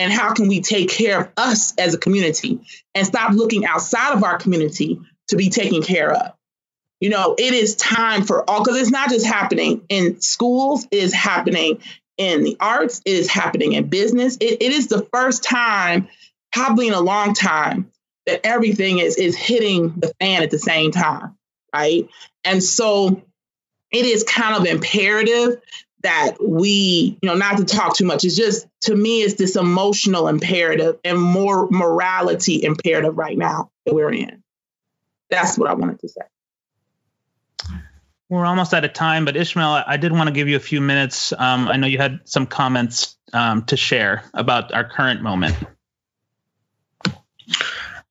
and 0.01 0.11
how 0.11 0.33
can 0.33 0.47
we 0.47 0.61
take 0.61 0.89
care 0.89 1.21
of 1.21 1.29
us 1.37 1.75
as 1.77 1.93
a 1.93 1.97
community 1.97 2.59
and 2.95 3.05
stop 3.05 3.33
looking 3.33 3.65
outside 3.65 4.13
of 4.13 4.23
our 4.23 4.37
community 4.37 4.99
to 5.27 5.35
be 5.35 5.49
taken 5.49 5.83
care 5.83 6.11
of. 6.11 6.33
You 6.99 7.09
know, 7.09 7.35
it 7.37 7.53
is 7.53 7.75
time 7.75 8.23
for 8.23 8.47
all, 8.49 8.63
because 8.63 8.81
it's 8.81 8.89
not 8.89 9.09
just 9.09 9.25
happening 9.25 9.83
in 9.89 10.19
schools, 10.19 10.87
it 10.91 10.97
is 10.97 11.13
happening 11.13 11.81
in 12.17 12.43
the 12.43 12.57
arts, 12.59 13.01
it 13.05 13.13
is 13.13 13.29
happening 13.29 13.73
in 13.73 13.87
business. 13.87 14.37
it, 14.37 14.61
it 14.61 14.71
is 14.71 14.87
the 14.87 15.07
first 15.13 15.43
time, 15.43 16.09
probably 16.51 16.87
in 16.87 16.93
a 16.93 16.99
long 16.99 17.33
time, 17.33 17.91
that 18.25 18.41
everything 18.43 18.99
is 18.99 19.17
is 19.17 19.35
hitting 19.35 19.93
the 19.97 20.13
fan 20.19 20.41
at 20.41 20.51
the 20.51 20.59
same 20.59 20.91
time, 20.91 21.37
right? 21.73 22.07
And 22.43 22.63
so 22.63 23.21
it 23.91 24.05
is 24.05 24.23
kind 24.23 24.55
of 24.55 24.65
imperative 24.65 25.61
that 26.03 26.37
we, 26.41 27.17
you 27.21 27.27
know, 27.27 27.35
not 27.35 27.57
to 27.57 27.65
talk 27.65 27.95
too 27.95 28.05
much. 28.05 28.23
It's 28.23 28.35
just 28.35 28.67
to 28.81 28.95
me, 28.95 29.21
it's 29.21 29.35
this 29.35 29.55
emotional 29.55 30.27
imperative 30.27 30.99
and 31.03 31.19
more 31.19 31.67
morality 31.69 32.63
imperative 32.63 33.17
right 33.17 33.37
now 33.37 33.71
that 33.85 33.93
we're 33.93 34.11
in. 34.11 34.43
That's 35.29 35.57
what 35.57 35.69
I 35.69 35.73
wanted 35.73 35.99
to 35.99 36.09
say. 36.09 36.21
We're 38.29 38.45
almost 38.45 38.73
out 38.73 38.85
of 38.85 38.93
time, 38.93 39.25
but 39.25 39.35
Ismael, 39.35 39.83
I 39.85 39.97
did 39.97 40.13
want 40.13 40.27
to 40.27 40.33
give 40.33 40.47
you 40.47 40.55
a 40.55 40.61
few 40.61 40.79
minutes. 40.79 41.33
Um, 41.33 41.67
I 41.67 41.75
know 41.75 41.87
you 41.87 41.97
had 41.97 42.21
some 42.23 42.45
comments 42.45 43.17
um, 43.33 43.63
to 43.65 43.75
share 43.75 44.23
about 44.33 44.73
our 44.73 44.87
current 44.87 45.21
moment. 45.21 45.55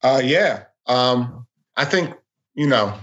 Uh, 0.03 0.21
yeah, 0.23 0.65
um, 0.87 1.47
I 1.77 1.87
think 1.87 2.15
you 2.55 2.67
know 2.67 2.99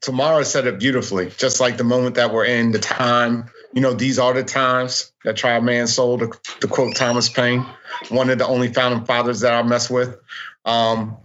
Tamara 0.00 0.44
said 0.44 0.66
it 0.66 0.78
beautifully, 0.78 1.30
just 1.36 1.60
like 1.60 1.76
the 1.76 1.84
moment 1.84 2.16
that 2.16 2.32
we're 2.32 2.44
in, 2.44 2.72
the 2.72 2.78
time. 2.78 3.46
You 3.76 3.82
know, 3.82 3.92
these 3.92 4.18
are 4.18 4.32
the 4.32 4.42
times 4.42 5.12
that 5.22 5.36
try 5.36 5.54
a 5.54 5.60
man's 5.60 5.92
soul, 5.92 6.18
to, 6.18 6.32
to 6.60 6.66
quote 6.66 6.96
Thomas 6.96 7.28
Paine, 7.28 7.66
one 8.08 8.30
of 8.30 8.38
the 8.38 8.46
only 8.46 8.72
founding 8.72 9.04
fathers 9.04 9.40
that 9.40 9.52
I 9.52 9.62
mess 9.64 9.90
with. 9.90 10.16
Um, 10.64 11.18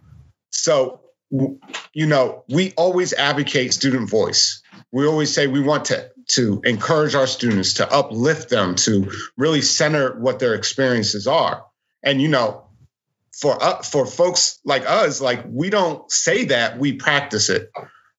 so, 0.49 0.99
you 1.29 2.05
know, 2.07 2.43
we 2.49 2.73
always 2.73 3.13
advocate 3.13 3.73
student 3.73 4.09
voice. 4.09 4.63
We 4.91 5.07
always 5.07 5.33
say 5.33 5.47
we 5.47 5.61
want 5.61 5.85
to 5.85 6.11
to 6.31 6.59
encourage 6.65 7.15
our 7.15 7.25
students, 7.25 7.75
to 7.75 7.89
uplift 7.89 8.49
them, 8.49 8.75
to 8.75 9.11
really 9.37 9.61
center 9.61 10.19
what 10.19 10.39
their 10.39 10.53
experiences 10.53 11.27
are. 11.27 11.65
And 12.03 12.21
you 12.21 12.27
know, 12.27 12.65
for 13.31 13.63
uh, 13.63 13.81
for 13.81 14.05
folks 14.05 14.59
like 14.65 14.83
us, 14.85 15.21
like 15.21 15.45
we 15.47 15.69
don't 15.69 16.11
say 16.11 16.45
that, 16.45 16.77
we 16.77 16.93
practice 16.93 17.49
it. 17.49 17.71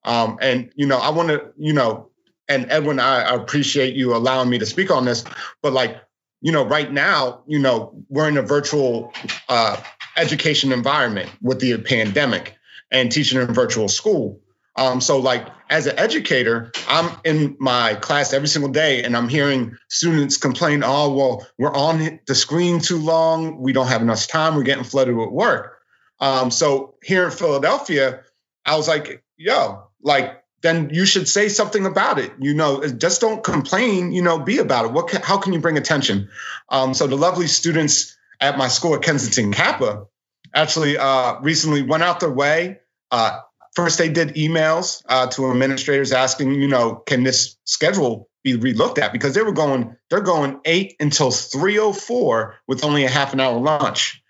Um, 0.04 0.38
and 0.40 0.72
you 0.74 0.86
know, 0.86 0.96
I 0.96 1.10
want 1.10 1.28
to, 1.28 1.52
you 1.58 1.74
know, 1.74 2.11
and 2.52 2.70
Edwin, 2.70 3.00
I, 3.00 3.34
appreciate 3.34 3.94
you 3.94 4.14
allowing 4.14 4.50
me 4.50 4.58
to 4.58 4.66
speak 4.66 4.90
on 4.90 5.04
this, 5.04 5.24
but 5.62 5.72
like, 5.72 6.00
you 6.40 6.52
know, 6.52 6.64
right 6.64 6.92
now, 6.92 7.42
you 7.46 7.58
know, 7.58 7.94
we're 8.08 8.28
in 8.28 8.36
a 8.36 8.42
virtual 8.42 9.12
uh, 9.48 9.80
education 10.16 10.72
environment 10.72 11.30
with 11.40 11.60
the 11.60 11.78
pandemic 11.78 12.56
and 12.90 13.10
teaching 13.10 13.40
in 13.40 13.54
virtual 13.54 13.88
school. 13.88 14.40
Um, 14.74 15.00
so, 15.00 15.18
like, 15.18 15.46
as 15.68 15.86
an 15.86 15.98
educator, 15.98 16.72
I'm 16.88 17.14
in 17.24 17.56
my 17.60 17.94
class 17.94 18.32
every 18.32 18.48
single 18.48 18.72
day 18.72 19.02
and 19.02 19.16
I'm 19.16 19.28
hearing 19.28 19.76
students 19.88 20.36
complain, 20.36 20.82
oh, 20.84 21.14
well, 21.14 21.46
we're 21.58 21.74
on 21.74 22.20
the 22.26 22.34
screen 22.34 22.80
too 22.80 22.98
long. 22.98 23.58
We 23.58 23.72
don't 23.72 23.88
have 23.88 24.02
enough 24.02 24.26
time. 24.26 24.56
We're 24.56 24.62
getting 24.62 24.84
flooded 24.84 25.14
with 25.14 25.28
work. 25.28 25.78
Um, 26.20 26.50
so, 26.50 26.94
here 27.02 27.24
in 27.26 27.30
Philadelphia, 27.30 28.22
I 28.64 28.76
was 28.76 28.88
like, 28.88 29.22
yo, 29.36 29.84
like, 30.02 30.41
then 30.62 30.90
you 30.92 31.04
should 31.04 31.28
say 31.28 31.48
something 31.48 31.86
about 31.86 32.18
it. 32.18 32.32
You 32.38 32.54
know, 32.54 32.86
just 32.86 33.20
don't 33.20 33.42
complain. 33.42 34.12
You 34.12 34.22
know, 34.22 34.38
be 34.38 34.58
about 34.58 34.86
it. 34.86 34.92
What? 34.92 35.08
Can, 35.08 35.20
how 35.22 35.38
can 35.38 35.52
you 35.52 35.60
bring 35.60 35.76
attention? 35.76 36.30
Um, 36.68 36.94
so 36.94 37.06
the 37.06 37.16
lovely 37.16 37.48
students 37.48 38.16
at 38.40 38.56
my 38.56 38.68
school 38.68 38.94
at 38.94 39.02
Kensington 39.02 39.52
CAPA 39.52 40.06
actually 40.54 40.98
uh, 40.98 41.40
recently 41.40 41.82
went 41.82 42.02
out 42.02 42.20
their 42.20 42.30
way. 42.30 42.80
Uh, 43.10 43.40
first, 43.74 43.98
they 43.98 44.08
did 44.08 44.30
emails 44.36 45.02
uh, 45.08 45.26
to 45.28 45.50
administrators 45.50 46.12
asking, 46.12 46.54
you 46.54 46.68
know, 46.68 46.94
can 46.94 47.24
this 47.24 47.56
schedule 47.64 48.28
be 48.42 48.58
relooked 48.58 48.98
at 48.98 49.12
because 49.12 49.34
they 49.34 49.42
were 49.42 49.52
going, 49.52 49.96
they're 50.10 50.20
going 50.20 50.60
eight 50.64 50.96
until 50.98 51.30
three 51.30 51.78
o 51.78 51.92
four 51.92 52.56
with 52.66 52.84
only 52.84 53.04
a 53.04 53.08
half 53.08 53.32
an 53.32 53.40
hour 53.40 53.58
lunch. 53.58 54.21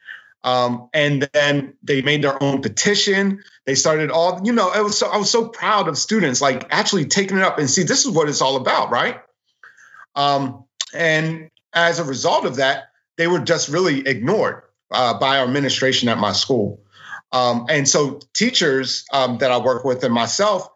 Um, 0.44 0.88
and 0.92 1.28
then 1.32 1.74
they 1.82 2.02
made 2.02 2.22
their 2.22 2.42
own 2.42 2.62
petition. 2.62 3.44
They 3.64 3.74
started 3.74 4.10
all, 4.10 4.40
you 4.44 4.52
know, 4.52 4.72
it 4.72 4.82
was 4.82 4.98
so, 4.98 5.08
I 5.08 5.16
was 5.16 5.30
so 5.30 5.48
proud 5.48 5.88
of 5.88 5.96
students 5.96 6.40
like 6.40 6.66
actually 6.70 7.06
taking 7.06 7.38
it 7.38 7.44
up 7.44 7.58
and 7.58 7.70
see 7.70 7.84
this 7.84 8.04
is 8.04 8.10
what 8.10 8.28
it's 8.28 8.42
all 8.42 8.56
about, 8.56 8.90
right? 8.90 9.20
Um, 10.14 10.64
and 10.92 11.50
as 11.72 11.98
a 11.98 12.04
result 12.04 12.44
of 12.44 12.56
that, 12.56 12.84
they 13.16 13.26
were 13.26 13.40
just 13.40 13.68
really 13.68 14.06
ignored 14.06 14.62
uh, 14.90 15.18
by 15.18 15.38
our 15.38 15.44
administration 15.44 16.08
at 16.08 16.18
my 16.18 16.32
school. 16.32 16.82
Um, 17.30 17.66
and 17.68 17.88
so 17.88 18.20
teachers 18.34 19.04
um, 19.12 19.38
that 19.38 19.50
I 19.50 19.58
work 19.58 19.84
with 19.84 20.04
and 20.04 20.12
myself, 20.12 20.68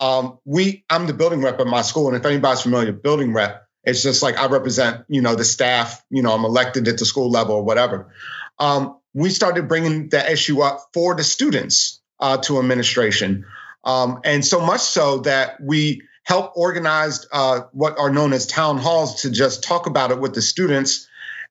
um, 0.00 0.38
we 0.44 0.84
I'm 0.90 1.06
the 1.06 1.14
building 1.14 1.42
rep 1.42 1.60
at 1.60 1.66
my 1.66 1.82
school, 1.82 2.08
and 2.08 2.16
if 2.16 2.26
anybody's 2.26 2.62
familiar, 2.62 2.92
building 2.92 3.32
rep, 3.32 3.68
it's 3.84 4.02
just 4.02 4.22
like 4.22 4.36
I 4.36 4.46
represent, 4.46 5.04
you 5.08 5.22
know, 5.22 5.36
the 5.36 5.44
staff. 5.44 6.04
You 6.10 6.22
know, 6.22 6.32
I'm 6.32 6.44
elected 6.44 6.88
at 6.88 6.98
the 6.98 7.04
school 7.04 7.30
level 7.30 7.54
or 7.54 7.62
whatever. 7.62 8.12
Um, 8.58 8.98
we 9.14 9.30
started 9.30 9.68
bringing 9.68 10.08
the 10.08 10.32
issue 10.32 10.60
up 10.62 10.88
for 10.92 11.14
the 11.14 11.24
students 11.24 12.00
uh, 12.20 12.38
to 12.38 12.58
administration, 12.58 13.44
um, 13.84 14.20
and 14.24 14.44
so 14.44 14.60
much 14.60 14.80
so 14.80 15.18
that 15.18 15.60
we 15.60 16.02
help 16.24 16.52
organize 16.56 17.26
uh, 17.32 17.62
what 17.72 17.98
are 17.98 18.10
known 18.10 18.32
as 18.32 18.46
town 18.46 18.78
halls 18.78 19.22
to 19.22 19.30
just 19.30 19.64
talk 19.64 19.86
about 19.86 20.10
it 20.10 20.20
with 20.20 20.34
the 20.34 20.42
students. 20.42 21.08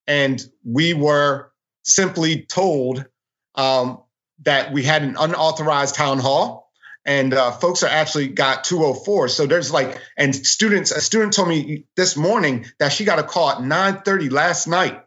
And 0.07 0.43
we 0.64 0.93
were 0.93 1.51
simply 1.84 2.43
told 2.43 3.05
um, 3.55 4.01
that 4.43 4.72
we 4.72 4.84
had 4.84 5.03
an 5.03 5.18
unauthorized 5.20 5.95
town 5.95 6.20
hall. 6.20 6.72
And 7.03 7.34
uh, 7.34 7.51
folks 7.51 7.82
are 7.82 7.89
actually 7.89 8.28
got 8.28 8.64
204 8.64 9.28
so 9.28 9.47
there's 9.47 9.72
like 9.72 9.99
and 10.16 10.36
students 10.36 10.91
a 10.91 11.01
student 11.01 11.34
told 11.34 11.49
me 11.49 11.88
this 11.95 12.16
morning 12.16 12.68
that 12.78 12.91
she 12.91 13.05
got 13.05 13.18
a 13.18 13.24
call 13.24 13.49
at 13.49 13.57
9.30 13.57 14.32
last 14.32 14.68
night 14.68 15.03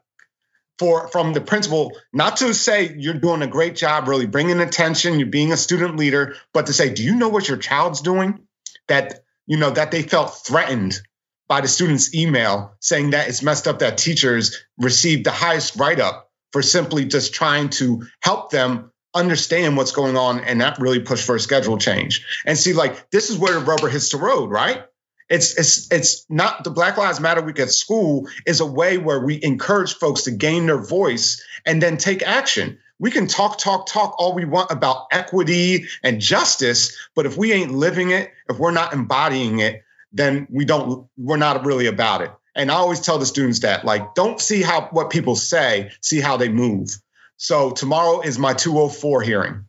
for 0.78 1.08
from 1.08 1.32
the 1.32 1.40
principal 1.40 1.92
not 2.12 2.38
to 2.38 2.52
say 2.52 2.94
you're 2.96 3.14
doing 3.14 3.42
a 3.42 3.46
great 3.46 3.76
job 3.76 4.08
really 4.08 4.26
bringing 4.26 4.60
attention 4.60 5.18
you're 5.18 5.28
being 5.28 5.52
a 5.52 5.56
student 5.56 5.96
leader 5.96 6.34
but 6.52 6.66
to 6.66 6.72
say 6.72 6.92
do 6.92 7.02
you 7.02 7.14
know 7.14 7.28
what 7.28 7.48
your 7.48 7.56
child's 7.56 8.00
doing 8.00 8.40
that 8.88 9.22
you 9.46 9.56
know 9.56 9.70
that 9.70 9.90
they 9.90 10.02
felt 10.02 10.34
threatened 10.44 11.00
by 11.48 11.60
the 11.60 11.68
student's 11.68 12.14
email 12.14 12.74
saying 12.80 13.10
that 13.10 13.28
it's 13.28 13.42
messed 13.42 13.68
up 13.68 13.80
that 13.80 13.98
teachers 13.98 14.64
received 14.78 15.24
the 15.24 15.30
highest 15.30 15.76
write-up 15.76 16.30
for 16.52 16.62
simply 16.62 17.04
just 17.04 17.34
trying 17.34 17.68
to 17.68 18.04
help 18.20 18.50
them 18.50 18.90
understand 19.14 19.76
what's 19.76 19.92
going 19.92 20.16
on 20.16 20.40
and 20.40 20.58
not 20.58 20.80
really 20.80 21.00
push 21.00 21.22
for 21.24 21.36
a 21.36 21.40
schedule 21.40 21.78
change. 21.78 22.24
And 22.44 22.58
see, 22.58 22.72
like, 22.72 23.10
this 23.10 23.30
is 23.30 23.38
where 23.38 23.54
the 23.54 23.64
rubber 23.64 23.88
hits 23.88 24.10
the 24.10 24.18
road, 24.18 24.50
right? 24.50 24.84
It's 25.28 25.58
it's 25.58 25.90
it's 25.90 26.26
not 26.28 26.64
the 26.64 26.70
Black 26.70 26.96
Lives 26.96 27.20
Matter 27.20 27.42
Week 27.42 27.58
at 27.58 27.70
school 27.70 28.28
is 28.46 28.60
a 28.60 28.66
way 28.66 28.98
where 28.98 29.20
we 29.20 29.42
encourage 29.42 29.94
folks 29.94 30.22
to 30.24 30.30
gain 30.30 30.66
their 30.66 30.82
voice 30.82 31.42
and 31.64 31.82
then 31.82 31.96
take 31.96 32.22
action. 32.22 32.78
We 32.98 33.10
can 33.10 33.26
talk, 33.26 33.58
talk, 33.58 33.86
talk 33.86 34.14
all 34.18 34.34
we 34.34 34.44
want 34.44 34.70
about 34.70 35.06
equity 35.10 35.86
and 36.02 36.20
justice, 36.20 36.96
but 37.16 37.26
if 37.26 37.36
we 37.36 37.52
ain't 37.52 37.72
living 37.72 38.10
it, 38.10 38.30
if 38.48 38.58
we're 38.58 38.70
not 38.70 38.92
embodying 38.92 39.58
it, 39.58 39.82
then 40.12 40.46
we 40.50 40.64
don't 40.64 41.08
we're 41.16 41.36
not 41.36 41.64
really 41.64 41.86
about 41.86 42.20
it. 42.20 42.30
And 42.54 42.70
I 42.70 42.74
always 42.74 43.00
tell 43.00 43.18
the 43.18 43.26
students 43.26 43.60
that, 43.60 43.84
like, 43.84 44.14
don't 44.14 44.40
see 44.40 44.62
how 44.62 44.88
what 44.92 45.10
people 45.10 45.34
say, 45.36 45.90
see 46.00 46.20
how 46.20 46.36
they 46.36 46.48
move. 46.48 46.90
So 47.36 47.72
tomorrow 47.72 48.20
is 48.20 48.38
my 48.38 48.54
204 48.54 49.22
hearing. 49.22 49.64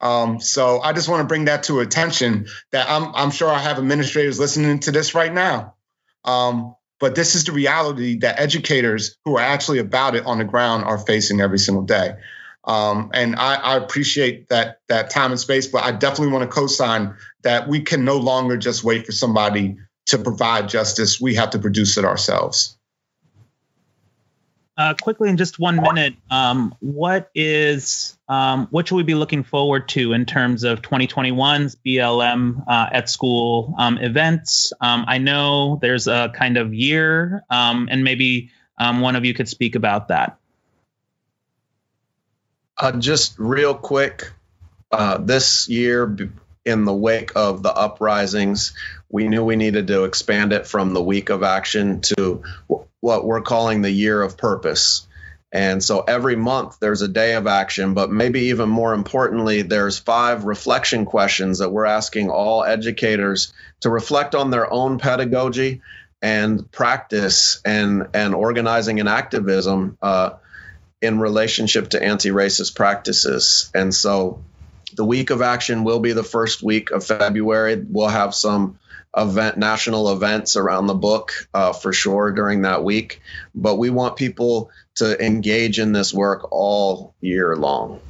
Um, 0.00 0.40
so 0.40 0.80
I 0.80 0.92
just 0.92 1.08
want 1.08 1.20
to 1.20 1.26
bring 1.26 1.44
that 1.46 1.64
to 1.64 1.80
attention 1.80 2.46
that 2.72 2.88
I'm, 2.88 3.14
I'm 3.14 3.30
sure 3.30 3.48
I 3.48 3.58
have 3.58 3.78
administrators 3.78 4.38
listening 4.38 4.80
to 4.80 4.92
this 4.92 5.14
right 5.14 5.32
now. 5.32 5.74
Um, 6.24 6.74
but 6.98 7.14
this 7.14 7.34
is 7.34 7.44
the 7.44 7.52
reality 7.52 8.18
that 8.18 8.38
educators 8.38 9.16
who 9.24 9.36
are 9.36 9.40
actually 9.40 9.78
about 9.78 10.14
it 10.14 10.26
on 10.26 10.38
the 10.38 10.44
ground 10.44 10.84
are 10.84 10.98
facing 10.98 11.40
every 11.40 11.58
single 11.58 11.84
day. 11.84 12.14
Um, 12.64 13.10
and 13.14 13.36
I, 13.36 13.54
I, 13.54 13.76
appreciate 13.76 14.50
that 14.50 14.80
that 14.88 15.08
time 15.08 15.30
and 15.30 15.40
space, 15.40 15.66
but 15.66 15.82
I 15.82 15.92
definitely 15.92 16.34
want 16.34 16.48
to 16.48 16.54
co-sign 16.54 17.16
that 17.42 17.68
we 17.68 17.80
can 17.80 18.04
no 18.04 18.18
longer 18.18 18.58
just 18.58 18.84
wait 18.84 19.06
for 19.06 19.12
somebody 19.12 19.78
to 20.06 20.18
provide 20.18 20.68
justice. 20.68 21.18
We 21.18 21.36
have 21.36 21.50
to 21.50 21.58
produce 21.58 21.96
it 21.96 22.04
ourselves. 22.04 22.78
Uh, 24.80 24.94
quickly, 24.94 25.28
in 25.28 25.36
just 25.36 25.58
one 25.58 25.76
minute, 25.76 26.14
um, 26.30 26.74
what 26.80 27.30
is 27.34 28.16
um, 28.30 28.66
what 28.70 28.88
should 28.88 28.94
we 28.94 29.02
be 29.02 29.14
looking 29.14 29.44
forward 29.44 29.86
to 29.90 30.14
in 30.14 30.24
terms 30.24 30.64
of 30.64 30.80
2021's 30.80 31.76
BLM 31.84 32.64
uh, 32.66 32.88
at 32.90 33.10
school 33.10 33.74
um, 33.76 33.98
events? 33.98 34.72
Um, 34.80 35.04
I 35.06 35.18
know 35.18 35.78
there's 35.82 36.06
a 36.06 36.32
kind 36.34 36.56
of 36.56 36.72
year, 36.72 37.44
um, 37.50 37.90
and 37.90 38.02
maybe 38.04 38.52
um, 38.78 39.02
one 39.02 39.16
of 39.16 39.26
you 39.26 39.34
could 39.34 39.50
speak 39.50 39.74
about 39.74 40.08
that. 40.08 40.38
Uh, 42.78 42.92
just 42.92 43.38
real 43.38 43.74
quick, 43.74 44.32
uh, 44.90 45.18
this 45.18 45.68
year, 45.68 46.16
in 46.64 46.86
the 46.86 46.94
wake 46.94 47.32
of 47.36 47.62
the 47.62 47.70
uprisings, 47.70 48.72
we 49.10 49.28
knew 49.28 49.44
we 49.44 49.56
needed 49.56 49.88
to 49.88 50.04
expand 50.04 50.52
it 50.52 50.66
from 50.66 50.94
the 50.94 51.02
week 51.02 51.30
of 51.30 51.42
action 51.42 52.00
to 52.00 52.42
what 53.00 53.24
we're 53.24 53.42
calling 53.42 53.82
the 53.82 53.90
year 53.90 54.22
of 54.22 54.38
purpose. 54.38 55.06
And 55.52 55.82
so 55.82 56.00
every 56.00 56.36
month 56.36 56.78
there's 56.78 57.02
a 57.02 57.08
day 57.08 57.34
of 57.34 57.48
action, 57.48 57.94
but 57.94 58.10
maybe 58.10 58.40
even 58.46 58.68
more 58.68 58.94
importantly, 58.94 59.62
there's 59.62 59.98
five 59.98 60.44
reflection 60.44 61.06
questions 61.06 61.58
that 61.58 61.70
we're 61.70 61.86
asking 61.86 62.30
all 62.30 62.62
educators 62.62 63.52
to 63.80 63.90
reflect 63.90 64.36
on 64.36 64.50
their 64.50 64.72
own 64.72 64.98
pedagogy 64.98 65.82
and 66.22 66.70
practice 66.70 67.60
and 67.64 68.08
and 68.14 68.34
organizing 68.34 69.00
and 69.00 69.08
activism 69.08 69.98
uh, 70.02 70.30
in 71.02 71.18
relationship 71.18 71.90
to 71.90 72.02
anti-racist 72.02 72.76
practices. 72.76 73.70
And 73.74 73.92
so 73.92 74.44
the 74.94 75.04
week 75.04 75.30
of 75.30 75.42
action 75.42 75.82
will 75.82 76.00
be 76.00 76.12
the 76.12 76.22
first 76.22 76.62
week 76.62 76.90
of 76.90 77.04
February. 77.04 77.82
We'll 77.88 78.08
have 78.08 78.34
some 78.34 78.78
event 79.16 79.56
national 79.56 80.12
events 80.12 80.56
around 80.56 80.86
the 80.86 80.94
book 80.94 81.48
uh, 81.52 81.72
for 81.72 81.92
sure 81.92 82.32
during 82.32 82.62
that 82.62 82.84
week. 82.84 83.20
But 83.54 83.76
we 83.76 83.90
want 83.90 84.16
people 84.16 84.70
to 84.96 85.24
engage 85.24 85.78
in 85.78 85.92
this 85.92 86.14
work 86.14 86.48
all 86.52 87.14
year 87.20 87.56
long. 87.56 88.00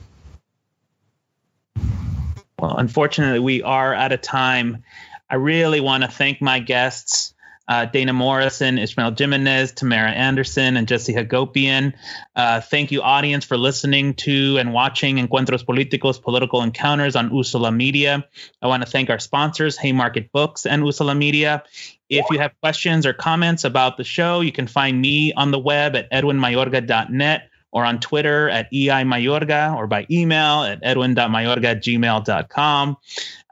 Well 2.59 2.77
unfortunately 2.77 3.41
we 3.41 3.63
are 3.63 3.95
out 3.95 4.13
of 4.13 4.21
time. 4.21 4.85
I 5.29 5.37
really 5.37 5.81
want 5.81 6.03
to 6.03 6.11
thank 6.11 6.43
my 6.43 6.59
guests 6.59 7.35
uh, 7.71 7.85
Dana 7.85 8.13
Morrison, 8.13 8.79
Ismael 8.79 9.15
Jimenez, 9.17 9.71
Tamara 9.73 10.11
Anderson, 10.11 10.77
and 10.77 10.89
Jesse 10.89 11.15
Hagopian. 11.15 11.95
Uh, 12.35 12.61
thank 12.61 12.91
you, 12.91 13.01
audience, 13.01 13.45
for 13.45 13.57
listening 13.57 14.15
to 14.15 14.59
and 14.59 14.73
watching 14.73 15.19
Encuentros 15.19 15.65
Políticos 15.65 16.21
Political 16.21 16.63
Encounters 16.63 17.15
on 17.15 17.31
Usula 17.31 17.75
Media. 17.75 18.27
I 18.61 18.67
want 18.67 18.83
to 18.83 18.91
thank 18.91 19.09
our 19.09 19.21
sponsors, 19.21 19.79
Haymarket 19.79 20.33
Books 20.33 20.67
and 20.67 20.83
Usula 20.83 21.17
Media. 21.17 21.63
If 22.09 22.27
you 22.33 22.41
have 22.41 22.51
questions 22.61 23.07
or 23.07 23.13
comments 23.13 23.63
about 23.63 23.97
the 23.97 24.03
show, 24.03 24.41
you 24.41 24.51
can 24.51 24.67
find 24.67 25.01
me 25.01 25.33
on 25.33 25.53
the 25.53 25.59
web 25.61 25.95
at 25.95 26.11
edwinmayorga.net 26.11 27.50
or 27.73 27.85
on 27.85 28.01
Twitter 28.01 28.49
at 28.49 28.67
EI 28.73 29.05
Mayorga 29.05 29.77
or 29.77 29.87
by 29.87 30.07
email 30.11 30.65
at 30.65 30.81
edwin.mayorga 30.83 31.65
at 31.65 31.83
gmail.com. 31.83 32.97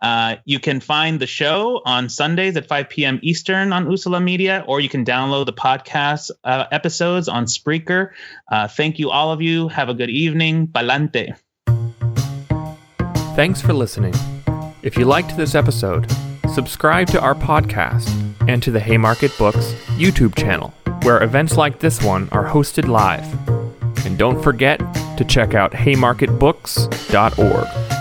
Uh, 0.01 0.37
you 0.45 0.59
can 0.59 0.81
find 0.81 1.21
the 1.21 1.27
show 1.27 1.83
on 1.85 2.09
Sundays 2.09 2.57
at 2.57 2.67
5 2.67 2.89
p.m. 2.89 3.19
Eastern 3.23 3.73
on 3.73 3.87
Usula 3.87 4.23
Media, 4.23 4.65
or 4.67 4.81
you 4.81 4.89
can 4.89 5.05
download 5.05 5.47
the 5.47 5.53
podcast 5.53 6.31
uh, 6.45 6.65
episodes 6.71 7.29
on 7.29 7.47
Spreaker. 7.47 8.11
Uh, 8.51 8.69
thank 8.69 8.99
you, 8.99 9.11
all 9.11 9.33
of 9.33 9.43
you. 9.43 9.69
Have 9.69 9.89
a 9.89 9.95
good 9.95 10.11
evening. 10.11 10.69
Palante. 10.69 11.37
Thanks 13.35 13.61
for 13.61 13.73
listening. 13.73 14.15
If 14.83 14.97
you 14.97 15.05
liked 15.05 15.37
this 15.37 15.55
episode, 15.55 16.11
subscribe 16.53 17.09
to 17.09 17.21
our 17.21 17.35
podcast 17.35 18.09
and 18.49 18.63
to 18.63 18.71
the 18.71 18.81
Haymarket 18.81 19.37
Books 19.39 19.73
YouTube 19.97 20.37
channel, 20.37 20.73
where 21.03 21.23
events 21.23 21.57
like 21.57 21.81
this 21.81 22.03
one 22.03 22.29
are 22.31 22.45
hosted 22.45 22.89
live. 22.89 23.27
And 24.05 24.19
don't 24.19 24.43
forget 24.43 24.81
to 25.17 25.25
check 25.25 25.55
out 25.55 25.73
haymarketbooks.org. 25.73 27.98